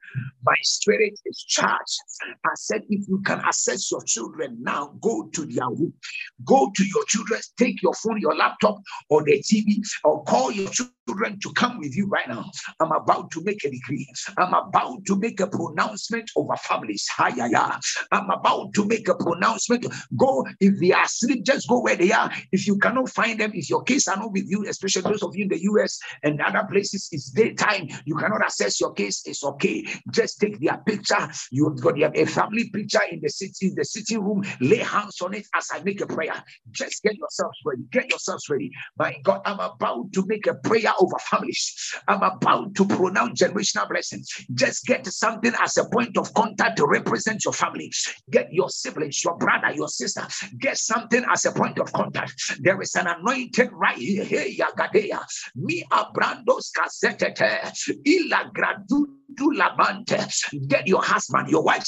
my 0.44 0.56
spirit 0.62 1.18
is 1.24 1.44
charged. 1.48 1.98
I 2.44 2.50
said, 2.56 2.82
if 2.88 3.08
you 3.08 3.22
can 3.24 3.40
access 3.40 3.90
your 3.90 4.02
children 4.04 4.58
now, 4.60 4.94
go 5.00 5.28
to 5.32 5.46
their 5.46 5.68
room. 5.68 5.94
Go 6.44 6.70
to 6.76 6.84
your 6.86 7.04
children, 7.06 7.40
take 7.56 7.82
your 7.82 7.94
phone, 7.94 8.20
your 8.20 8.36
laptop, 8.36 8.78
or 9.08 9.22
the 9.24 9.42
TV, 9.42 9.78
or 10.04 10.22
call 10.24 10.50
your 10.50 10.70
children 10.70 11.38
to 11.40 11.52
come 11.54 11.78
with 11.78 11.96
you 11.96 12.06
right 12.06 12.28
now. 12.28 12.50
I'm 12.80 12.92
about 12.92 13.30
to 13.32 13.42
make 13.42 13.64
a 13.64 13.70
decree. 13.70 14.06
I'm 14.38 14.52
about 14.52 15.04
to 15.06 15.16
make 15.16 15.40
a 15.40 15.46
pronouncement 15.46 16.30
over 16.36 16.56
families. 16.56 17.08
I'm 17.18 18.30
about 18.30 18.74
to 18.74 18.84
make 18.84 19.08
a 19.08 19.14
pronouncement. 19.14 19.86
Go 20.16 20.46
if 20.60 20.78
they 20.78 20.92
are 20.92 21.04
asleep, 21.04 21.44
just 21.44 21.68
go 21.68 21.80
where 21.80 21.96
they 21.96 22.12
are. 22.12 22.30
If 22.52 22.66
you 22.66 22.78
cannot 22.78 23.10
find 23.10 23.40
them, 23.40 23.52
if 23.54 23.70
your 23.70 23.82
case 23.82 24.06
are 24.06 24.16
not 24.16 24.32
with 24.32 24.44
you, 24.46 24.66
especially 24.68 25.02
those 25.02 25.22
of 25.22 25.34
you 25.34 25.44
in 25.44 25.48
the 25.48 25.62
US 25.62 25.98
and 26.22 26.40
other 26.40 26.66
places, 26.70 27.08
it's 27.10 27.30
daytime. 27.30 27.88
You 28.04 28.16
cannot 28.16 28.42
access 28.42 28.80
your 28.80 28.92
case 28.92 29.26
is 29.30 29.42
okay. 29.42 29.86
Just 30.10 30.40
take 30.40 30.60
their 30.60 30.78
picture. 30.78 31.28
You've 31.50 31.80
got 31.80 31.98
a 31.98 32.24
family 32.26 32.68
picture 32.70 33.00
in 33.10 33.20
the 33.22 33.28
city, 33.28 33.68
in 33.68 33.74
the 33.74 33.84
sitting 33.84 34.22
room. 34.22 34.42
Lay 34.60 34.78
hands 34.78 35.20
on 35.20 35.34
it 35.34 35.46
as 35.54 35.68
I 35.72 35.82
make 35.82 36.00
a 36.00 36.06
prayer. 36.06 36.42
Just 36.70 37.02
get 37.02 37.16
yourselves 37.16 37.58
ready. 37.64 37.82
Get 37.90 38.10
yourselves 38.10 38.48
ready. 38.48 38.70
My 38.98 39.16
God, 39.22 39.40
I'm 39.44 39.60
about 39.60 40.12
to 40.12 40.24
make 40.26 40.46
a 40.46 40.54
prayer 40.54 40.92
over 40.98 41.16
families. 41.30 41.94
I'm 42.08 42.22
about 42.22 42.74
to 42.74 42.84
pronounce 42.86 43.40
generational 43.40 43.88
blessings. 43.88 44.28
Just 44.54 44.86
get 44.86 45.06
something 45.06 45.52
as 45.60 45.76
a 45.76 45.88
point 45.88 46.16
of 46.16 46.32
contact 46.34 46.78
to 46.78 46.86
represent 46.86 47.44
your 47.44 47.54
family. 47.54 47.90
Get 48.30 48.52
your 48.52 48.70
siblings, 48.70 49.22
your 49.24 49.36
brother, 49.36 49.72
your 49.74 49.88
sister. 49.88 50.26
Get 50.58 50.76
something 50.78 51.24
as 51.30 51.44
a 51.44 51.52
point 51.52 51.78
of 51.78 51.92
contact. 51.92 52.34
There 52.60 52.80
is 52.80 52.94
an 52.94 53.06
anointing 53.06 53.70
right 53.72 53.96
here. 53.96 54.24
Hey, 54.24 54.56
Yagadea. 54.56 55.20
Me 55.56 55.84
abrandos 55.90 56.70
casetete. 56.76 57.70
Ila 58.06 58.50
gradu 58.54 59.19
labante. 59.36 60.18
Get 60.68 60.86
your 60.86 61.02
husband, 61.02 61.48
your 61.48 61.62
wife, 61.62 61.84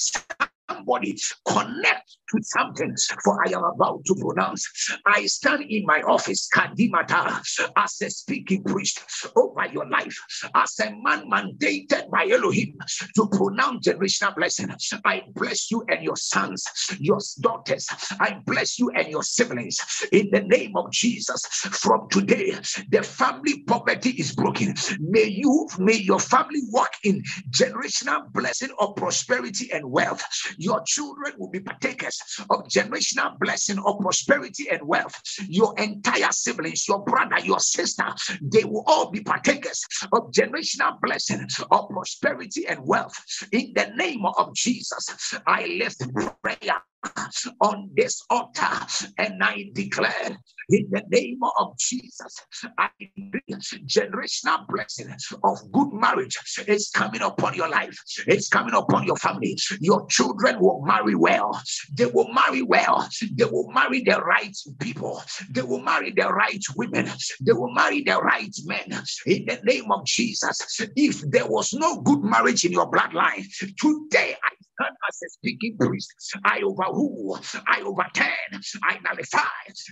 somebody 0.73 1.17
connect 1.47 2.17
to 2.31 2.43
something, 2.43 2.95
for 3.25 3.47
I 3.47 3.51
am 3.51 3.65
about 3.65 4.05
to 4.07 4.15
pronounce. 4.15 4.67
I 5.07 5.27
stand 5.27 5.65
in 5.69 5.85
my 5.85 6.01
office, 6.03 6.49
Kadimata, 6.55 7.41
as 7.77 8.01
a 8.03 8.11
speaking 8.11 8.65
priest 8.65 9.01
over 9.37 9.67
your 9.71 9.89
life, 9.89 10.17
as 10.55 10.79
a 10.81 10.91
man 11.03 11.29
mandated 11.31 12.11
by 12.11 12.29
Elohim 12.31 12.75
to 13.17 13.29
pronounce 13.29 13.87
generational 13.87 14.35
blessing. 14.35 14.71
I 15.05 15.23
bless 15.35 15.71
you 15.71 15.85
and 15.89 16.03
your 16.03 16.17
sons, 16.17 16.65
your 16.99 17.19
daughters. 17.41 17.87
I 18.19 18.39
bless 18.47 18.79
you 18.79 18.91
and 18.95 19.09
your 19.09 19.23
siblings 19.23 19.79
in 20.13 20.31
the 20.33 20.41
name 20.41 20.77
of 20.77 20.91
Jesus. 20.91 21.45
From 21.83 22.09
today, 22.11 22.53
the 22.91 23.03
family 23.03 23.63
poverty 23.65 24.11
is 24.11 24.35
broken. 24.35 24.75
May 25.01 25.27
you, 25.27 25.69
may 25.79 25.97
your 25.97 26.21
family 26.21 26.61
walk 26.71 26.93
in 27.05 27.23
generational 27.51 28.33
blessing 28.33 28.71
of 28.79 28.97
prosperity 28.97 29.71
and 29.73 29.91
wealth. 29.91 30.23
Your 30.63 30.83
children 30.87 31.33
will 31.39 31.51
be 31.51 31.61
partakers 31.61 32.21
of 32.51 32.69
generational 32.69 33.39
blessing 33.39 33.79
of 33.79 33.99
prosperity 34.01 34.69
and 34.71 34.81
wealth. 34.87 35.15
Your 35.49 35.75
entire 35.79 36.31
siblings, 36.31 36.87
your 36.87 37.03
brother, 37.05 37.41
your 37.41 37.61
sister, 37.61 38.07
they 38.41 38.65
will 38.65 38.85
all 38.87 39.11
be 39.11 39.21
partakers 39.21 39.85
of 40.13 40.31
generational 40.31 41.01
blessing 41.01 41.47
of 41.71 41.89
prosperity 41.89 42.67
and 42.67 42.81
wealth. 42.85 43.15
In 43.51 43.73
the 43.75 43.91
name 43.97 44.25
of 44.25 44.55
Jesus, 44.55 45.35
I 45.47 45.67
lift 45.67 46.03
prayer 46.43 46.83
on 47.61 47.91
this 47.95 48.23
altar. 48.31 48.69
And 49.19 49.43
I 49.43 49.71
declare 49.73 50.37
in 50.69 50.89
the 50.91 51.03
name 51.11 51.41
of 51.59 51.77
Jesus, 51.79 52.37
I 52.79 52.89
generational 53.87 54.67
blessing 54.69 55.15
of 55.45 55.59
good 55.73 55.93
marriage 55.93 56.37
is 56.67 56.91
coming 56.95 57.23
upon 57.23 57.55
your 57.55 57.69
life, 57.69 57.97
it's 58.27 58.49
coming 58.49 58.75
upon 58.75 59.05
your 59.05 59.17
family. 59.17 59.57
Your 59.81 60.07
children 60.07 60.61
will 60.61 60.83
marry 60.85 61.15
well, 61.15 61.61
they 61.97 62.07
will 62.07 62.33
marry 62.33 62.63
well, 62.63 63.09
they 63.35 63.45
will 63.45 63.71
marry 63.73 64.03
the 64.03 64.21
right 64.21 64.57
people, 64.81 65.23
they 65.51 65.63
will 65.63 65.83
marry 65.83 66.13
the 66.13 66.29
right 66.29 66.63
women, 66.77 67.11
they 67.41 67.53
will 67.53 67.73
marry 67.75 68.03
the 68.03 68.19
right 68.19 68.55
men. 68.65 69.03
In 69.27 69.45
the 69.47 69.61
name 69.65 69.91
of 69.91 70.05
Jesus. 70.07 70.81
If 70.97 71.21
there 71.31 71.47
was 71.47 71.73
no 71.73 72.01
good 72.01 72.23
marriage 72.23 72.65
in 72.65 72.73
your 72.73 72.91
bloodline, 72.91 73.45
today 73.79 74.37
I 74.43 74.62
as 74.81 75.19
a 75.25 75.29
speaking 75.31 75.77
priest. 75.79 76.13
I 76.45 76.63
overrule, 76.63 77.41
I 77.69 77.83
overturn, 77.83 78.61
I 78.85 78.99
nullify. 79.05 79.41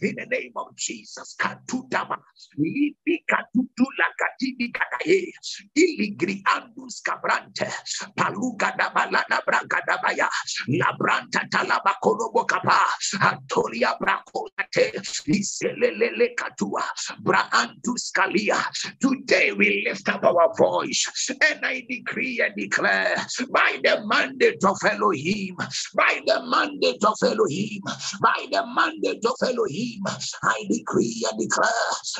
In 0.02 0.16
the 0.16 0.26
name 0.26 0.52
of 0.56 0.76
Jesus. 0.76 1.36
Katutaba, 1.40 2.16
lipi 2.58 3.24
katutula 3.30 4.06
katini 4.18 4.72
kataye, 4.72 5.32
iligri 5.76 6.42
andus 6.54 7.02
kabrante, 7.02 7.70
paluga 8.16 8.76
dabalana 8.76 9.40
braga 9.46 9.80
dabaya, 9.88 10.28
labranta 10.68 11.48
talaba 11.50 11.94
kolobo 12.02 12.46
kapa, 12.46 12.78
antolia 13.20 13.96
brakolate, 14.00 15.00
iselelele 15.28 16.34
katua, 16.36 16.82
braantus 17.22 18.12
kalia. 18.16 18.58
Today 19.00 19.52
we 19.52 19.84
lift 19.88 20.08
up 20.08 20.24
our 20.24 20.54
voice 20.56 21.30
and 21.50 21.64
I 21.64 21.84
decree 21.88 22.40
and 22.44 22.54
declare 22.56 23.16
by 23.52 23.78
the 23.84 24.02
mandate 24.06 24.62
of 24.70 24.78
Elohim, 24.88 25.56
by 25.94 26.20
the 26.26 26.42
mandate 26.46 27.04
of 27.04 27.16
Elohim, 27.22 27.82
by 28.20 28.46
the 28.50 28.64
mandate 28.74 29.24
of 29.24 29.34
Elohim, 29.42 30.02
I 30.42 30.64
decree 30.70 31.26
and 31.30 31.40
declare 31.40 31.68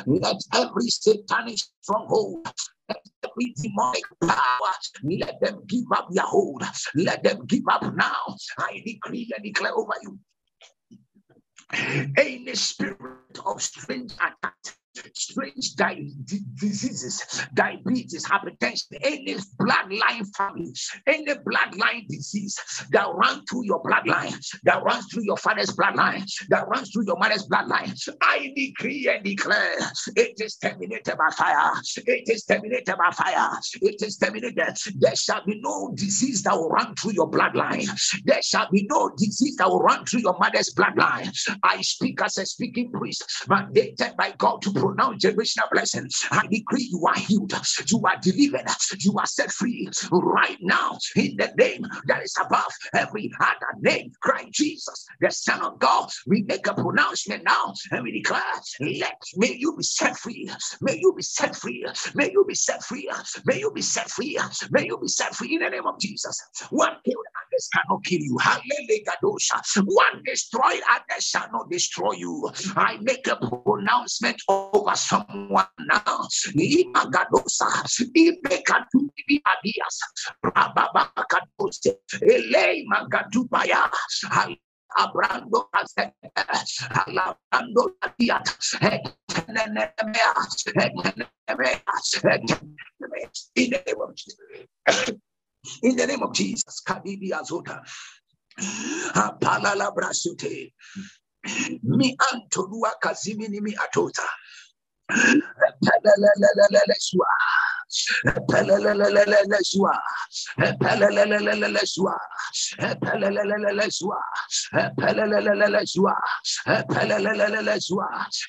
let 0.06 0.36
every 0.54 0.88
satanic 0.88 1.58
stronghold 1.80 2.52
every 3.24 3.54
demonic 3.62 4.02
power, 4.22 4.72
let 5.04 5.40
them 5.40 5.62
give 5.66 5.84
up 5.92 6.08
their 6.10 6.24
hold. 6.24 6.62
Let 6.94 7.22
them 7.22 7.46
give 7.46 7.62
up 7.70 7.82
now. 7.94 8.36
I 8.58 8.82
decree 8.84 9.30
and 9.34 9.44
declare 9.44 9.74
over 9.74 9.92
you. 10.02 10.18
Any 12.16 12.54
spirit 12.54 13.38
of 13.46 13.62
strange 13.62 14.12
attack 14.14 14.56
strange 15.14 15.74
di- 15.74 16.12
diseases, 16.54 17.44
diabetes, 17.54 18.24
hypertension, 18.26 18.98
any 19.02 19.36
bloodline 19.58 20.26
family, 20.36 20.72
any 21.06 21.34
bloodline 21.34 22.06
disease 22.08 22.58
that 22.90 23.06
runs 23.14 23.42
through 23.48 23.64
your 23.64 23.82
bloodline, 23.82 24.36
that 24.64 24.82
runs 24.82 25.06
through 25.12 25.24
your 25.24 25.36
father's 25.36 25.70
bloodline, 25.70 26.24
that 26.48 26.66
runs 26.68 26.90
through 26.90 27.06
your 27.06 27.16
mother's 27.18 27.46
bloodline. 27.48 27.96
I 28.22 28.52
decree 28.54 29.08
and 29.08 29.24
declare 29.24 29.76
it 30.16 30.40
is 30.40 30.56
terminated 30.56 31.16
by 31.16 31.30
fire. 31.36 31.72
It 32.06 32.28
is 32.28 32.44
terminated 32.44 32.96
by 32.96 33.10
fire. 33.12 33.58
It 33.82 34.02
is 34.02 34.16
terminated. 34.16 34.76
There 34.96 35.16
shall 35.16 35.44
be 35.44 35.60
no 35.60 35.92
disease 35.94 36.42
that 36.42 36.54
will 36.54 36.68
run 36.68 36.94
through 36.94 37.12
your 37.12 37.30
bloodline. 37.30 37.88
There 38.24 38.42
shall 38.42 38.68
be 38.70 38.86
no 38.90 39.10
disease 39.16 39.56
that 39.56 39.68
will 39.68 39.80
run 39.80 40.04
through 40.04 40.20
your 40.20 40.36
mother's 40.38 40.72
bloodline. 40.74 41.30
I 41.62 41.80
speak 41.82 42.20
as 42.22 42.38
a 42.38 42.46
speaking 42.46 42.90
priest, 42.90 43.24
mandated 43.48 44.16
by 44.16 44.34
God 44.38 44.62
to 44.62 44.72
pronounce 44.80 45.24
generational 45.24 45.70
blessings. 45.70 46.24
I 46.30 46.46
decree 46.50 46.88
you 46.90 47.04
are 47.06 47.14
healed, 47.14 47.52
you 47.90 48.02
are 48.06 48.16
delivered, 48.20 48.66
you 48.98 49.14
are 49.18 49.26
set 49.26 49.52
free 49.52 49.88
right 50.10 50.58
now 50.60 50.98
in 51.16 51.36
the 51.36 51.52
name 51.56 51.86
that 52.06 52.22
is 52.22 52.34
above 52.40 52.72
every 52.94 53.30
other 53.40 53.72
name. 53.80 54.12
Christ 54.20 54.52
Jesus, 54.52 55.06
the 55.20 55.30
Son 55.30 55.60
of 55.62 55.78
God. 55.78 56.08
We 56.26 56.42
make 56.42 56.66
a 56.66 56.74
pronouncement 56.74 57.44
now 57.44 57.74
and 57.92 58.02
we 58.02 58.12
declare, 58.12 58.42
let 58.80 59.20
may 59.36 59.54
you 59.58 59.76
be 59.76 59.82
set 59.82 60.16
free, 60.16 60.50
may 60.80 60.98
you 60.98 61.12
be 61.16 61.22
set 61.22 61.54
free, 61.54 61.84
may 62.14 62.30
you 62.30 62.44
be 62.46 62.54
set 62.54 62.82
free, 62.84 63.08
may 63.44 63.60
you 63.60 63.70
be 63.74 63.82
set 63.82 64.10
free, 64.10 64.38
may 64.70 64.86
you 64.86 64.98
be 64.98 65.08
set 65.08 65.34
free 65.34 65.54
in 65.54 65.60
the 65.62 65.70
name 65.70 65.86
of 65.86 65.98
Jesus. 66.00 66.40
One 66.70 66.96
killed 67.04 67.26
others 67.50 67.68
cannot 67.72 68.04
kill 68.04 68.20
you. 68.20 68.38
One 69.84 70.22
destroyed 70.24 70.80
others 70.90 71.24
shall 71.24 71.48
not 71.52 71.70
destroy 71.70 72.12
you. 72.12 72.50
I 72.76 72.98
make 73.00 73.26
a 73.26 73.36
pronouncement 73.36 74.40
over 74.48 74.94
someone 74.94 75.66
now. 75.80 76.28
Abrando 84.98 85.70
Alabrando 86.92 87.94
Diat, 88.18 88.46
in 93.54 93.70
the 93.70 93.82
name 93.86 94.00
of 94.00 94.16
Jesus. 94.16 95.20
In 95.82 95.96
the 95.96 96.06
name 96.06 96.22
of 96.22 96.34
Jesus, 96.34 96.82
Kadibi 96.86 97.30
Azota, 97.32 97.80
Apalala 99.14 99.94
Brasute, 99.94 100.72
Mi 101.82 102.16
Antolua 102.16 102.92
Kazimini 103.02 103.60
Mi 103.60 103.74
Atota. 103.74 104.26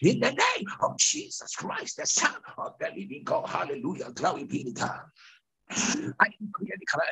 In 0.02 0.20
the 0.20 0.32
name 0.32 0.68
of 0.82 0.98
Jesus 0.98 1.56
Christ, 1.56 1.98
the 1.98 2.06
Son 2.06 2.32
of 2.58 2.74
the 2.80 2.88
living 2.96 3.24
God. 3.26 3.48
Hallelujah. 3.50 4.12
Glory 4.14 4.46
be 4.46 4.64
to 4.66 4.72
God. 4.72 5.02
I 6.20 6.28
declare 6.40 7.06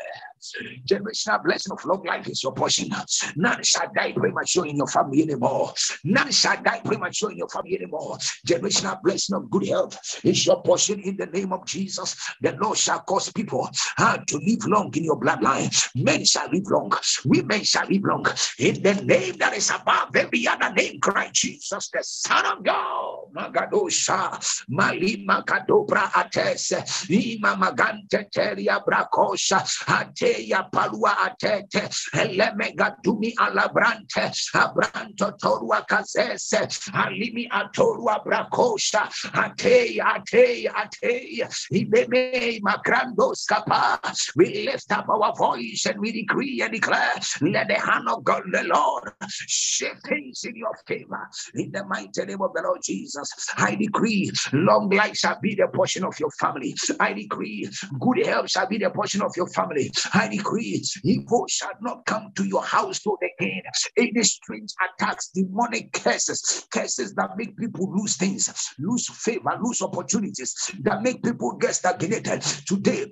generational 0.88 1.44
blessing 1.44 1.72
of 1.72 1.84
long 1.86 2.04
life 2.04 2.28
is 2.28 2.44
your 2.44 2.54
portion. 2.54 2.90
None 3.36 3.64
shall 3.64 3.92
die 3.96 4.14
premature 4.14 4.66
in 4.66 4.78
your 4.78 4.88
family 4.88 5.24
anymore. 5.24 5.74
None 6.04 6.32
shall 6.32 6.62
die 6.62 6.82
premature 6.84 7.32
in 7.32 7.38
your 7.38 7.50
family 7.50 7.76
anymore. 7.76 8.18
Generational 8.48 9.02
blessing 9.02 9.36
of 9.36 9.50
good 9.50 9.68
health 9.68 9.98
is 10.24 10.46
your 10.46 10.62
portion 10.62 11.00
in 11.02 11.18
the 11.18 11.26
name 11.28 11.54
of 11.54 11.66
Jesus. 11.66 12.16
The 12.42 12.54
Lord 12.62 12.78
shall 12.78 13.00
cause 13.02 13.32
people 13.32 13.70
uh, 13.98 14.18
to 14.18 14.38
live 14.38 14.66
long 14.66 14.92
in 14.96 15.04
your 15.06 15.20
bloodline. 15.20 15.70
Men 15.96 16.26
shall 16.26 16.50
live 16.52 16.68
long. 16.70 16.92
Women 17.26 17.64
shall 17.64 17.88
live 17.88 18.04
long. 18.04 18.26
In 18.60 18.82
the 18.82 18.96
name 18.96 19.38
that 19.38 19.54
is 19.56 19.70
above 19.70 20.16
every 20.16 20.48
other 20.48 20.74
name, 20.74 21.00
Christ 21.00 21.34
Jesus, 21.34 21.90
the 21.90 22.04
Son 22.04 22.46
of 22.46 22.64
God. 22.64 23.20
Magadosha, 23.36 24.40
Malima 24.70 25.44
Kadobra 25.46 26.10
Ates, 26.18 27.10
Ima 27.10 27.56
Magante 27.56 28.30
Materia 28.50 28.82
Bracosha, 28.86 29.60
Ateya 29.86 30.70
Palua 30.72 31.16
Atete, 31.30 31.88
Elemega 32.14 32.96
Dumi 33.04 33.34
Alabrante, 33.36 34.32
Abranto 34.56 35.38
Torua 35.40 35.86
Alimi 35.86 37.48
Atorua 37.50 38.24
Bracosha, 38.26 39.08
Ateya, 39.34 40.16
Ateya, 40.16 40.72
Ateya, 40.74 41.48
Ibeme 41.72 42.60
Macrando 42.62 43.36
Scapa. 43.36 44.00
We 44.36 44.66
lift 44.66 44.92
up 44.92 45.08
our 45.10 45.36
voice 45.36 45.86
and 45.86 46.00
we 46.00 46.12
decree 46.12 46.62
and 46.62 46.74
declare, 46.74 47.14
let 47.42 47.68
the 47.68 47.76
hand 47.76 48.10
of 48.10 48.24
God, 48.24 48.44
the 48.52 48.64
Lord, 48.64 49.12
shift 49.30 50.08
things 50.08 50.44
in 50.44 50.56
your 50.56 50.74
favor. 50.88 51.28
In 51.56 51.72
the 51.72 51.86
mighty 51.86 52.26
name 52.26 52.42
of 52.42 52.54
the 52.54 52.64
Lord 52.64 52.80
Jesus, 52.84 53.30
I 53.58 53.76
decree 53.76 54.32
long 54.54 54.90
life 54.90 55.16
shall 55.16 55.40
be 55.42 55.56
the 55.56 55.68
portion 55.68 56.04
of 56.04 56.20
your 56.20 56.32
family. 56.32 56.76
I 57.00 57.14
decree 57.14 57.70
good 58.00 58.26
health 58.26 58.39
shall 58.48 58.68
be 58.68 58.78
the 58.78 58.90
portion 58.90 59.22
of 59.22 59.32
your 59.36 59.48
family. 59.50 59.92
I 60.14 60.28
decree 60.28 60.84
evil 61.04 61.46
shall 61.48 61.72
not 61.82 62.06
come 62.06 62.32
to 62.36 62.48
your 62.48 62.64
household 62.64 63.20
again. 63.40 63.62
Any 63.98 64.24
strange 64.24 64.72
attacks, 64.82 65.30
demonic 65.30 65.92
curses, 65.94 66.66
curses 66.72 67.14
that 67.16 67.38
make 67.38 67.58
people 67.58 67.92
lose 67.96 68.18
things, 68.18 68.74
lose 68.80 69.10
favor, 69.10 69.58
lose 69.62 69.82
opportunities, 69.82 70.54
that 70.82 71.02
make 71.02 71.24
people 71.24 71.54
get 71.58 71.76
stagnated. 71.76 72.42
Today, 72.42 73.06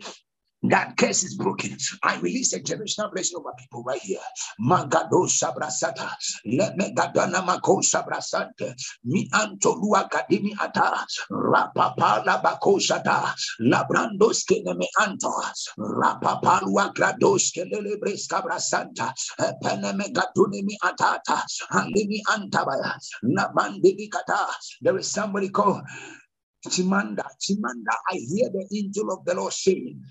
that 0.71 0.97
curse 0.97 1.23
is 1.23 1.35
broken. 1.35 1.77
I 2.03 2.17
release 2.19 2.53
a 2.53 2.59
generational 2.61 3.11
blessing 3.13 3.37
over 3.37 3.53
people 3.59 3.83
right 3.83 4.01
here. 4.01 4.19
Magado 4.61 5.27
sabrasata. 5.27 6.09
Let 6.45 6.77
me 6.77 6.93
gadana 6.95 7.45
mako 7.45 7.81
sabrasante. 7.81 8.73
Mi 9.05 9.29
antolua 9.33 10.09
kadimi 10.09 10.53
ata. 10.59 11.05
Rapapa 11.31 12.25
la 12.25 12.41
bako 12.41 12.79
shata. 12.79 13.33
Labrandos 13.61 14.45
kene 14.49 14.77
me 14.77 14.87
anto. 15.01 15.31
Rapapa 15.79 16.61
lua 16.65 16.91
grados 16.95 17.51
kelele 17.55 17.97
bres 17.99 18.27
cabrasanta. 18.27 19.13
Pene 19.63 19.93
me 19.97 20.05
gaduni 20.13 20.63
mi 20.63 20.77
atata. 20.83 21.43
Alimi 21.73 22.21
antabaya. 22.29 22.95
Nabandi 23.25 24.09
kata. 24.11 24.47
There 24.81 24.97
is 24.97 25.07
somebody 25.11 25.49
called 25.49 25.81
Chimanda. 26.69 27.25
Chimanda, 27.41 27.93
I 28.11 28.15
hear 28.29 28.49
the 28.51 28.67
angel 28.75 29.11
of 29.11 29.25
the 29.25 29.35
Lord 29.35 29.53
saying, 29.53 30.01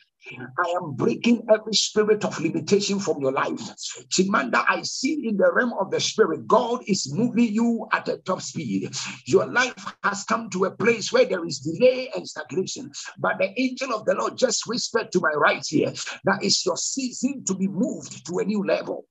I 0.58 0.68
am 0.82 0.92
breaking 0.94 1.46
every 1.52 1.74
spirit 1.74 2.24
of 2.24 2.40
limitation 2.40 2.98
from 2.98 3.20
your 3.20 3.32
life. 3.32 3.60
Chimanda, 4.08 4.64
I 4.68 4.82
see 4.82 5.28
in 5.28 5.36
the 5.36 5.52
realm 5.52 5.72
of 5.78 5.90
the 5.90 6.00
spirit, 6.00 6.46
God 6.46 6.82
is 6.86 7.12
moving 7.12 7.52
you 7.52 7.86
at 7.92 8.08
a 8.08 8.18
top 8.18 8.42
speed. 8.42 8.94
Your 9.26 9.46
life 9.46 9.74
has 10.02 10.24
come 10.24 10.50
to 10.50 10.64
a 10.64 10.70
place 10.70 11.12
where 11.12 11.24
there 11.24 11.44
is 11.44 11.60
delay 11.60 12.10
and 12.14 12.28
stagnation. 12.28 12.92
But 13.18 13.38
the 13.38 13.58
angel 13.60 13.94
of 13.94 14.04
the 14.04 14.14
Lord 14.14 14.36
just 14.36 14.66
whispered 14.66 15.12
to 15.12 15.20
my 15.20 15.32
right 15.32 15.64
ear 15.72 15.92
that 16.24 16.42
it's 16.42 16.64
your 16.66 16.76
season 16.76 17.44
to 17.44 17.54
be 17.54 17.68
moved 17.68 18.26
to 18.26 18.38
a 18.38 18.44
new 18.44 18.64
level. 18.64 19.06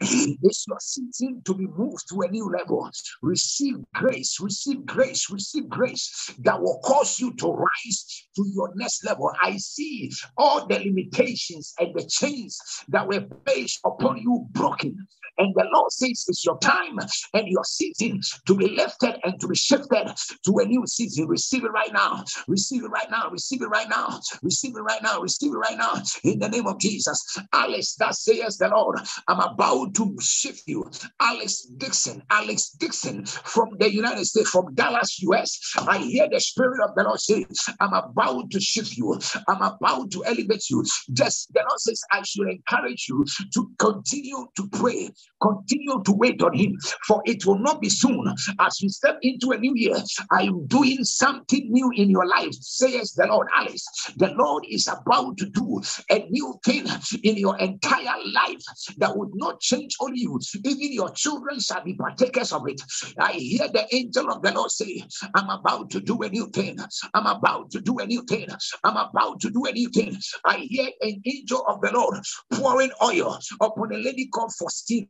It's 0.00 0.66
your 0.68 0.78
season 0.80 1.42
to 1.44 1.54
be 1.54 1.66
moved 1.66 2.08
to 2.10 2.20
a 2.22 2.30
new 2.30 2.50
level. 2.50 2.90
Receive 3.22 3.76
grace, 3.94 4.38
receive 4.40 4.84
grace, 4.86 5.30
receive 5.30 5.68
grace 5.68 6.34
that 6.40 6.60
will 6.60 6.80
cause 6.84 7.18
you 7.20 7.34
to 7.36 7.52
rise 7.52 8.26
to 8.36 8.44
your 8.54 8.72
next 8.76 9.04
level. 9.04 9.30
I 9.42 9.56
see 9.56 10.10
all 10.36 10.66
the 10.66 10.78
limitations 10.78 11.74
and 11.78 11.94
the 11.94 12.06
chains 12.06 12.58
that 12.88 13.06
were 13.08 13.26
placed 13.46 13.80
upon 13.84 14.18
you 14.18 14.46
broken. 14.52 15.06
And 15.38 15.54
the 15.56 15.66
Lord 15.72 15.90
says 15.92 16.24
it's 16.28 16.44
your 16.44 16.58
time 16.58 16.98
and 17.32 17.48
your 17.48 17.64
season 17.64 18.20
to 18.46 18.54
be 18.56 18.68
lifted 18.68 19.16
and 19.24 19.40
to 19.40 19.48
be 19.48 19.56
shifted 19.56 20.12
to 20.46 20.58
a 20.58 20.64
new 20.64 20.86
season. 20.86 21.26
Receive 21.26 21.64
it 21.64 21.72
right 21.72 21.92
now. 21.92 22.24
Receive 22.46 22.84
it 22.84 22.88
right 22.88 23.10
now. 23.10 23.28
Receive 23.30 23.62
it 23.62 23.66
right 23.66 23.88
now. 23.88 24.20
Receive 24.42 24.76
it 24.76 24.80
right 24.80 25.02
now. 25.02 25.20
Receive 25.20 25.52
it 25.52 25.56
right 25.56 25.78
now. 25.78 25.94
In 26.22 26.38
the 26.38 26.48
name 26.48 26.66
of 26.66 26.78
Jesus. 26.78 27.20
Alice, 27.52 27.94
that 27.96 28.14
says 28.14 28.58
the 28.58 28.68
Lord, 28.68 29.00
I'm 29.28 29.40
about 29.40 29.83
to 29.92 30.16
shift 30.20 30.62
you. 30.66 30.90
Alex 31.20 31.62
Dixon, 31.76 32.22
Alex 32.30 32.70
Dixon 32.70 33.24
from 33.26 33.70
the 33.78 33.92
United 33.92 34.24
States, 34.24 34.50
from 34.50 34.74
Dallas, 34.74 35.20
US. 35.22 35.58
I 35.88 35.98
hear 35.98 36.28
the 36.30 36.40
Spirit 36.40 36.80
of 36.82 36.94
the 36.94 37.04
Lord 37.04 37.20
say, 37.20 37.46
I'm 37.80 37.92
about 37.92 38.50
to 38.50 38.60
shift 38.60 38.96
you. 38.96 39.18
I'm 39.48 39.62
about 39.62 40.10
to 40.12 40.24
elevate 40.24 40.68
you. 40.70 40.84
Just 41.12 41.52
the 41.52 41.60
Lord 41.60 41.80
says, 41.80 42.00
I 42.12 42.22
should 42.22 42.48
encourage 42.48 43.06
you 43.08 43.24
to 43.54 43.70
continue 43.78 44.46
to 44.56 44.68
pray 44.70 45.10
Continue 45.44 46.02
to 46.04 46.12
wait 46.12 46.42
on 46.42 46.54
Him, 46.54 46.78
for 47.06 47.22
it 47.26 47.44
will 47.44 47.58
not 47.58 47.80
be 47.80 47.90
soon. 47.90 48.34
As 48.60 48.78
we 48.82 48.88
step 48.88 49.18
into 49.20 49.50
a 49.50 49.58
new 49.58 49.74
year, 49.74 49.96
I 50.32 50.44
am 50.44 50.66
doing 50.66 51.04
something 51.04 51.66
new 51.70 51.90
in 51.94 52.08
your 52.08 52.26
life, 52.26 52.54
says 52.54 53.12
the 53.12 53.26
Lord. 53.26 53.48
Alice, 53.54 53.84
the 54.16 54.28
Lord 54.28 54.64
is 54.68 54.88
about 54.88 55.36
to 55.38 55.46
do 55.50 55.82
a 56.10 56.26
new 56.30 56.54
thing 56.64 56.86
in 57.22 57.36
your 57.36 57.58
entire 57.58 58.16
life 58.32 58.62
that 58.96 59.14
would 59.16 59.30
not 59.34 59.60
change 59.60 59.73
only 60.00 60.20
you, 60.20 60.40
even 60.64 60.92
your 60.92 61.10
children 61.10 61.60
shall 61.60 61.84
be 61.84 61.94
partakers 61.94 62.52
of 62.52 62.68
it. 62.68 62.80
I 63.18 63.32
hear 63.32 63.68
the 63.68 63.86
angel 63.94 64.30
of 64.30 64.42
the 64.42 64.52
Lord 64.52 64.70
say, 64.70 65.02
I'm 65.34 65.50
about 65.50 65.90
to 65.90 66.00
do 66.00 66.22
a 66.22 66.28
new 66.28 66.48
thing. 66.48 66.78
I'm 67.14 67.26
about 67.26 67.70
to 67.72 67.80
do 67.80 67.98
a 67.98 68.06
new 68.06 68.22
thing. 68.24 68.48
I'm 68.82 68.96
about 68.96 69.40
to 69.40 69.50
do 69.50 69.64
a 69.66 69.72
new 69.72 69.88
thing. 69.90 70.16
I 70.44 70.58
hear 70.58 70.90
an 71.00 71.22
angel 71.24 71.64
of 71.68 71.80
the 71.80 71.92
Lord 71.92 72.20
pouring 72.52 72.90
oil 73.02 73.38
upon 73.60 73.92
a 73.92 73.98
lady 73.98 74.26
called 74.28 74.52
Faustina. 74.58 75.08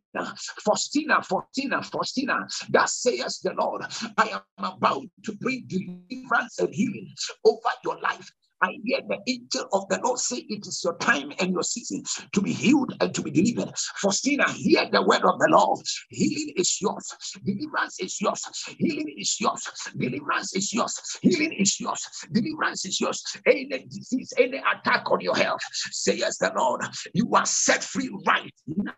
Faustina, 0.64 1.22
Faustina, 1.22 1.82
Faustina, 1.82 2.46
that 2.70 2.88
says 2.88 3.40
the 3.42 3.52
Lord, 3.54 3.82
I 4.16 4.40
am 4.58 4.72
about 4.72 5.04
to 5.24 5.32
bring 5.36 5.66
deliverance 5.66 6.58
and 6.58 6.74
healing 6.74 7.12
over 7.44 7.58
your 7.84 8.00
life. 8.00 8.30
I 8.64 8.78
hear 8.82 9.00
the 9.06 9.18
angel 9.26 9.68
of 9.74 9.86
the 9.90 10.00
Lord 10.02 10.18
say 10.18 10.38
it 10.48 10.66
is 10.66 10.80
your 10.82 10.96
time 10.96 11.32
and 11.38 11.52
your 11.52 11.62
season 11.62 12.02
to 12.32 12.40
be 12.40 12.50
healed 12.50 12.94
and 12.98 13.14
to 13.14 13.20
be 13.20 13.30
delivered. 13.30 13.76
For 14.00 14.08
Faustina, 14.08 14.50
hear 14.52 14.88
the 14.90 15.02
word 15.02 15.22
of 15.22 15.38
the 15.38 15.48
Lord. 15.50 15.84
Healing 16.08 16.54
is 16.56 16.80
yours. 16.80 17.14
Deliverance 17.44 18.00
is 18.00 18.18
yours. 18.22 18.42
Healing 18.78 19.14
is 19.18 19.38
yours. 19.38 19.68
Deliverance 19.98 20.56
is 20.56 20.72
yours. 20.72 20.98
Healing 21.20 21.52
is 21.52 21.78
yours. 21.78 22.08
Deliverance 22.32 22.86
is 22.86 22.98
yours. 22.98 23.22
Any 23.44 23.66
disease, 23.66 24.32
any 24.38 24.58
attack 24.58 25.10
on 25.10 25.20
your 25.20 25.36
health, 25.36 25.60
says 25.90 26.38
the 26.38 26.50
Lord, 26.56 26.80
you 27.12 27.30
are 27.34 27.46
set 27.46 27.84
free 27.84 28.10
right 28.26 28.52
now 28.66 28.94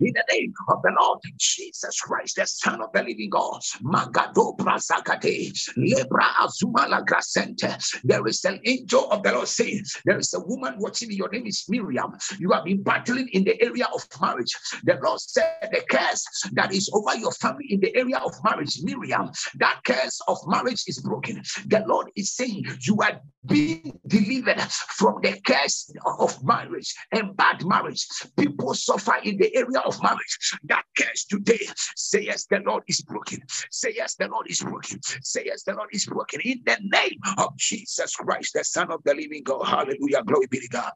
in 0.00 0.12
the 0.14 0.24
name 0.30 0.52
of 0.68 0.82
the 0.82 0.92
Lord 1.00 1.20
Jesus 1.38 2.00
Christ, 2.00 2.36
the 2.36 2.46
Son 2.46 2.82
of 2.82 2.92
the 2.92 3.02
Living 3.02 3.30
God. 3.30 3.60
Magado 3.82 4.56
Brazagade, 4.56 5.52
Lebra 5.76 6.28
Azumala 6.40 7.04
Grasente. 7.04 8.00
There 8.04 8.26
is 8.26 8.44
an 8.44 8.60
angel 8.64 9.10
of 9.10 9.22
the 9.22 9.32
Lord 9.32 9.48
saying, 9.48 9.82
There 10.04 10.18
is 10.18 10.32
a 10.34 10.40
woman 10.40 10.74
watching, 10.78 11.10
your 11.10 11.28
name 11.30 11.46
is 11.46 11.64
Miriam. 11.68 12.12
You 12.38 12.52
have 12.52 12.64
been 12.64 12.82
battling 12.82 13.28
in 13.32 13.44
the 13.44 13.60
area 13.62 13.86
of 13.92 14.06
marriage. 14.20 14.54
The 14.84 14.98
Lord 15.02 15.20
said, 15.20 15.68
The 15.72 15.82
curse 15.88 16.24
that 16.52 16.72
is 16.72 16.90
over 16.92 17.16
your 17.16 17.32
family 17.32 17.66
in 17.70 17.80
the 17.80 17.94
area 17.96 18.18
of 18.18 18.32
marriage, 18.44 18.78
Miriam, 18.82 19.30
that 19.56 19.80
curse 19.84 20.20
of 20.28 20.38
marriage 20.46 20.82
is 20.86 21.00
broken. 21.00 21.42
The 21.66 21.84
Lord 21.86 22.08
is 22.16 22.34
saying, 22.34 22.64
You 22.82 22.98
are 23.02 23.20
being 23.46 23.98
delivered 24.06 24.60
from 24.60 25.20
the 25.22 25.40
curse 25.46 25.90
of 26.18 26.42
marriage 26.44 26.94
and 27.12 27.36
bad 27.36 27.64
marriage. 27.64 28.06
People 28.38 28.74
suffer 28.74 29.14
in 29.24 29.36
the 29.38 29.54
area 29.56 29.69
of 29.78 30.02
marriage. 30.02 30.58
That 30.64 30.84
curse 30.98 31.24
today, 31.24 31.66
say 31.96 32.22
yes, 32.22 32.46
the 32.46 32.60
Lord 32.64 32.82
is 32.88 33.02
broken. 33.02 33.40
Say 33.70 33.94
yes, 33.96 34.14
the 34.14 34.28
Lord 34.28 34.50
is 34.50 34.60
broken. 34.60 35.00
Say 35.22 35.44
yes, 35.46 35.62
the 35.62 35.74
Lord 35.74 35.90
is 35.92 36.06
broken. 36.06 36.40
In 36.42 36.60
the 36.64 36.78
name 36.80 37.20
of 37.38 37.56
Jesus 37.56 38.14
Christ, 38.16 38.54
the 38.54 38.64
Son 38.64 38.90
of 38.90 39.00
the 39.04 39.14
living 39.14 39.42
God. 39.42 39.64
Hallelujah. 39.64 40.22
Glory 40.24 40.46
be 40.48 40.60
to 40.60 40.68
God. 40.68 40.92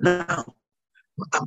Now, 0.00 0.44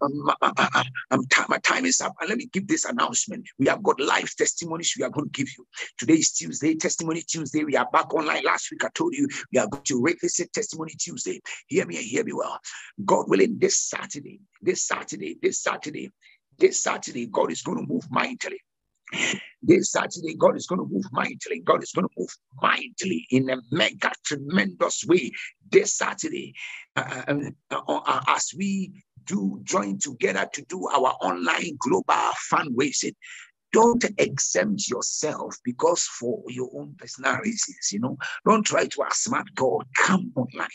I'm, 0.01 1.47
my 1.49 1.57
time 1.63 1.85
is 1.85 1.99
up. 2.01 2.13
And 2.19 2.29
let 2.29 2.37
me 2.37 2.47
give 2.51 2.67
this 2.67 2.85
announcement. 2.85 3.47
We 3.57 3.67
have 3.67 3.83
got 3.83 3.99
live 3.99 4.33
testimonies 4.35 4.93
we 4.97 5.03
are 5.03 5.09
going 5.09 5.29
to 5.29 5.31
give 5.31 5.47
you. 5.57 5.65
Today 5.97 6.13
is 6.13 6.31
Tuesday, 6.31 6.75
Testimony 6.75 7.21
Tuesday. 7.21 7.63
We 7.63 7.75
are 7.75 7.89
back 7.91 8.13
online. 8.13 8.43
Last 8.43 8.71
week 8.71 8.83
I 8.85 8.89
told 8.93 9.13
you 9.13 9.27
we 9.51 9.59
are 9.59 9.67
going 9.67 9.83
to 9.83 10.01
revisit 10.01 10.53
Testimony 10.53 10.93
Tuesday. 10.99 11.41
Hear 11.67 11.85
me 11.85 11.97
and 11.97 12.05
hear 12.05 12.23
me 12.23 12.33
well. 12.33 12.59
God 13.03 13.25
willing, 13.27 13.57
this 13.59 13.77
Saturday, 13.77 14.39
this 14.61 14.85
Saturday, 14.85 15.37
this 15.41 15.61
Saturday, 15.61 16.11
this 16.57 16.81
Saturday, 16.81 17.27
God 17.27 17.51
is 17.51 17.61
going 17.61 17.77
to 17.77 17.91
move 17.91 18.05
mightily. 18.09 18.59
This 19.61 19.91
Saturday, 19.91 20.35
God 20.35 20.55
is 20.55 20.67
going 20.67 20.79
to 20.79 20.87
move 20.91 21.05
mightily. 21.11 21.61
God 21.63 21.83
is 21.83 21.91
going 21.91 22.07
to 22.07 22.13
move 22.17 22.29
mightily 22.61 23.25
in 23.31 23.49
a 23.49 23.57
mega, 23.71 24.11
tremendous 24.25 25.05
way. 25.07 25.31
This 25.71 25.93
Saturday, 25.93 26.53
uh, 26.95 27.23
uh, 27.27 27.35
uh, 27.71 27.81
uh 27.87 28.21
as 28.27 28.53
we 28.57 29.03
do 29.25 29.59
join 29.63 29.97
together 29.97 30.47
to 30.53 30.61
do 30.63 30.87
our 30.87 31.15
online 31.21 31.77
global 31.79 32.31
fundraising, 32.51 33.15
don't 33.71 34.05
exempt 34.17 34.87
yourself 34.87 35.57
because 35.63 36.03
for 36.03 36.43
your 36.47 36.69
own 36.75 36.95
personal 36.97 37.35
reasons, 37.37 37.89
you 37.91 37.99
know, 37.99 38.17
don't 38.45 38.65
try 38.65 38.85
to 38.85 38.97
outsmart 38.99 39.47
God. 39.53 39.85
Come 39.97 40.31
online. 40.35 40.67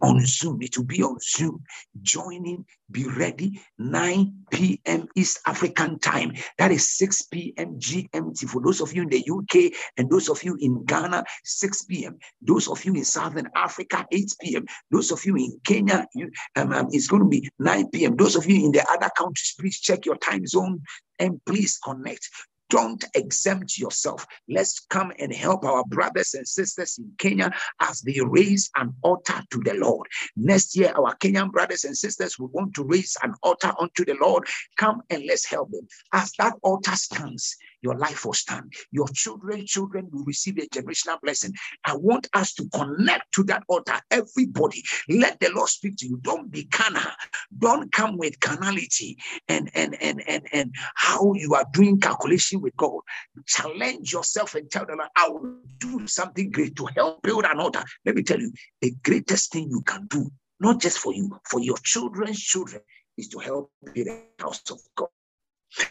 On 0.00 0.24
Zoom. 0.24 0.62
It 0.62 0.76
will 0.76 0.84
be 0.84 1.02
on 1.02 1.18
Zoom. 1.20 1.62
Joining, 2.02 2.64
be 2.90 3.04
ready. 3.04 3.60
9 3.78 4.32
p.m. 4.50 5.08
East 5.16 5.40
African 5.46 5.98
time. 5.98 6.32
That 6.58 6.70
is 6.70 6.96
6 6.96 7.22
p.m. 7.22 7.78
GMT. 7.78 8.48
For 8.48 8.62
those 8.62 8.80
of 8.80 8.92
you 8.92 9.02
in 9.02 9.08
the 9.08 9.24
UK 9.28 9.72
and 9.96 10.10
those 10.10 10.28
of 10.28 10.42
you 10.42 10.56
in 10.60 10.84
Ghana, 10.84 11.24
6 11.44 11.82
p.m. 11.84 12.18
Those 12.42 12.68
of 12.68 12.84
you 12.84 12.94
in 12.94 13.04
Southern 13.04 13.48
Africa, 13.54 14.06
8 14.10 14.34
p.m. 14.40 14.64
Those 14.90 15.10
of 15.10 15.24
you 15.24 15.36
in 15.36 15.60
Kenya, 15.66 16.06
you, 16.14 16.30
um, 16.56 16.72
um, 16.72 16.88
it's 16.90 17.08
going 17.08 17.22
to 17.22 17.28
be 17.28 17.48
9 17.58 17.90
p.m. 17.90 18.16
Those 18.16 18.36
of 18.36 18.46
you 18.46 18.64
in 18.64 18.72
the 18.72 18.86
other 18.90 19.10
countries, 19.16 19.54
please 19.58 19.80
check 19.80 20.06
your 20.06 20.16
time 20.16 20.46
zone 20.46 20.82
and 21.18 21.40
please 21.46 21.78
connect. 21.78 22.28
Don't 22.70 23.04
exempt 23.14 23.78
yourself. 23.78 24.26
Let's 24.48 24.80
come 24.90 25.12
and 25.18 25.32
help 25.32 25.64
our 25.64 25.84
brothers 25.84 26.34
and 26.34 26.46
sisters 26.46 26.98
in 26.98 27.12
Kenya 27.18 27.50
as 27.80 28.00
they 28.00 28.20
raise 28.24 28.70
an 28.76 28.94
altar 29.02 29.42
to 29.50 29.60
the 29.64 29.74
Lord. 29.74 30.06
Next 30.36 30.76
year, 30.76 30.92
our 30.96 31.14
Kenyan 31.16 31.52
brothers 31.52 31.84
and 31.84 31.96
sisters 31.96 32.38
will 32.38 32.48
want 32.48 32.74
to 32.74 32.84
raise 32.84 33.16
an 33.22 33.34
altar 33.42 33.72
unto 33.78 34.04
the 34.04 34.16
Lord. 34.20 34.46
Come 34.76 35.02
and 35.10 35.24
let's 35.26 35.46
help 35.46 35.70
them. 35.70 35.86
As 36.12 36.32
that 36.38 36.54
altar 36.62 36.96
stands, 36.96 37.56
your 37.84 37.96
life 37.96 38.24
will 38.24 38.32
stand. 38.32 38.72
Your 38.90 39.06
children, 39.08 39.66
children 39.66 40.08
will 40.10 40.24
receive 40.24 40.56
a 40.58 40.62
generational 40.62 41.20
blessing. 41.20 41.52
I 41.84 41.94
want 41.94 42.28
us 42.32 42.54
to 42.54 42.68
connect 42.70 43.32
to 43.34 43.44
that 43.44 43.62
altar. 43.68 44.00
Everybody, 44.10 44.82
let 45.10 45.38
the 45.38 45.50
Lord 45.54 45.68
speak 45.68 45.96
to 45.98 46.08
you. 46.08 46.18
Don't 46.22 46.50
be 46.50 46.64
carnal. 46.64 47.12
Don't 47.58 47.92
come 47.92 48.16
with 48.16 48.40
carnality 48.40 49.18
and 49.48 49.70
and 49.74 49.96
and 50.00 50.22
and 50.26 50.48
and 50.52 50.74
how 50.94 51.34
you 51.34 51.54
are 51.54 51.66
doing 51.72 52.00
calculation 52.00 52.60
with 52.62 52.74
God. 52.76 53.00
Challenge 53.46 54.12
yourself 54.12 54.54
and 54.54 54.70
tell 54.70 54.86
the 54.86 54.96
Lord, 54.96 55.10
I 55.14 55.28
will 55.28 55.58
do 55.78 56.06
something 56.06 56.50
great 56.50 56.76
to 56.76 56.86
help 56.86 57.22
build 57.22 57.44
an 57.44 57.60
altar. 57.60 57.84
Let 58.06 58.14
me 58.14 58.22
tell 58.22 58.40
you, 58.40 58.52
the 58.80 58.94
greatest 59.04 59.52
thing 59.52 59.68
you 59.68 59.82
can 59.82 60.06
do, 60.06 60.30
not 60.58 60.80
just 60.80 60.98
for 60.98 61.12
you, 61.12 61.38
for 61.50 61.60
your 61.60 61.76
children's 61.78 62.40
children, 62.40 62.80
is 63.18 63.28
to 63.28 63.38
help 63.38 63.70
build 63.92 64.06
the 64.06 64.22
house 64.38 64.62
of 64.70 64.80
God. 64.96 65.08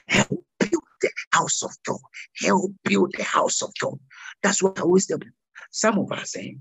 Help 0.07 0.42
the 1.03 1.11
house 1.31 1.61
of 1.61 1.71
God. 1.85 1.99
Help 2.41 2.71
build 2.83 3.13
the 3.15 3.23
house 3.23 3.61
of 3.61 3.71
God. 3.79 3.99
That's 4.41 4.63
what 4.63 4.79
I 4.79 4.81
always 4.81 5.05
tell. 5.05 5.19
Some 5.71 5.99
of 5.99 6.11
us, 6.11 6.35
eh, 6.35 6.53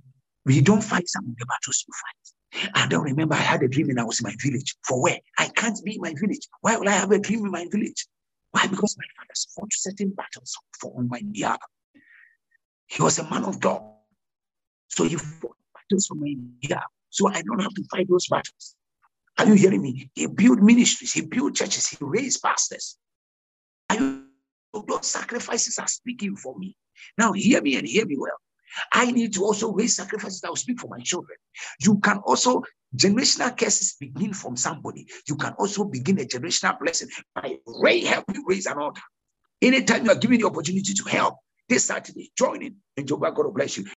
we 0.44 0.60
don't 0.60 0.82
fight 0.82 1.09
some 1.09 1.24
of 1.24 1.36
the 1.39 1.47
battles 1.47 1.85
you 1.86 1.94
fight. 2.02 2.70
I 2.74 2.86
don't 2.86 3.05
remember 3.05 3.35
I 3.35 3.39
had 3.39 3.62
a 3.62 3.69
dream 3.69 3.89
and 3.90 4.01
I 4.01 4.05
was 4.05 4.20
in 4.20 4.24
my 4.24 4.35
village. 4.43 4.74
For 4.86 5.02
where? 5.02 5.20
I 5.39 5.48
can't 5.48 5.82
be 5.85 5.94
in 5.94 6.01
my 6.01 6.14
village. 6.20 6.47
Why 6.60 6.77
will 6.77 6.89
I 6.89 6.93
have 6.93 7.10
a 7.10 7.19
dream 7.19 7.44
in 7.47 7.51
my 7.51 7.66
village? 7.70 8.06
Why? 8.51 8.66
Because 8.66 8.97
my 8.98 9.05
father 9.16 9.35
fought 9.55 9.73
certain 9.73 10.10
battles 10.10 10.56
for 10.78 11.02
my 11.02 11.23
behalf. 11.31 11.60
He 12.86 13.02
was 13.02 13.19
a 13.19 13.31
man 13.31 13.44
of 13.44 13.60
God. 13.60 13.82
So 14.89 15.05
he 15.05 15.16
fought 15.16 15.56
battles 15.74 16.06
for 16.06 16.14
my 16.16 16.35
behalf. 16.60 16.85
So 17.09 17.28
I 17.28 17.43
don't 17.43 17.62
have 17.62 17.73
to 17.74 17.85
fight 17.90 18.09
those 18.09 18.27
battles. 18.28 18.77
Are 19.39 19.47
you 19.47 19.55
hearing 19.55 19.82
me? 19.82 20.10
He 20.14 20.27
built 20.27 20.60
ministries, 20.60 21.12
he 21.12 21.23
built 21.23 21.55
churches, 21.55 21.89
he 21.89 21.97
raised 22.01 22.43
pastors. 22.43 22.98
Are 23.89 23.97
you 23.97 24.22
Oh, 24.74 24.85
those 24.86 25.07
sacrifices 25.07 25.78
are 25.78 25.89
speaking 25.89 26.36
for 26.36 26.59
me. 26.59 26.77
Now, 27.19 27.32
hear 27.32 27.61
me 27.61 27.77
and 27.77 27.86
hear 27.86 28.07
me 28.07 28.16
well. 28.19 28.36
I 28.93 29.11
need 29.11 29.35
to 29.35 29.44
also 29.44 29.73
raise 29.73 29.97
sacrifices 29.97 30.40
that 30.40 30.49
will 30.49 30.57
speak 30.57 30.81
for 30.81 30.89
my 30.89 31.01
children. 31.01 31.36
You 31.81 31.99
can 31.99 32.19
also, 32.19 32.62
generational 32.97 33.57
curses 33.57 33.97
begin 34.01 34.32
from 34.32 34.57
somebody. 34.57 35.07
You 35.28 35.36
can 35.36 35.53
also 35.59 35.85
begin 35.85 36.19
a 36.20 36.24
generational 36.24 36.78
blessing 36.81 37.09
by 37.35 37.57
ray 37.66 38.01
helping 38.01 38.43
raise 38.47 38.66
an 38.66 38.78
altar. 38.78 39.03
Anytime 39.61 40.05
you 40.05 40.11
are 40.11 40.16
given 40.16 40.40
the 40.40 40.47
opportunity 40.47 40.94
to 40.94 41.05
help, 41.09 41.36
this 41.69 41.85
Saturday, 41.85 42.32
join 42.36 42.62
in, 42.62 42.77
and 42.97 43.07
Jehovah 43.07 43.32
God 43.32 43.47
will 43.47 43.53
bless 43.53 43.78
you. 43.78 43.85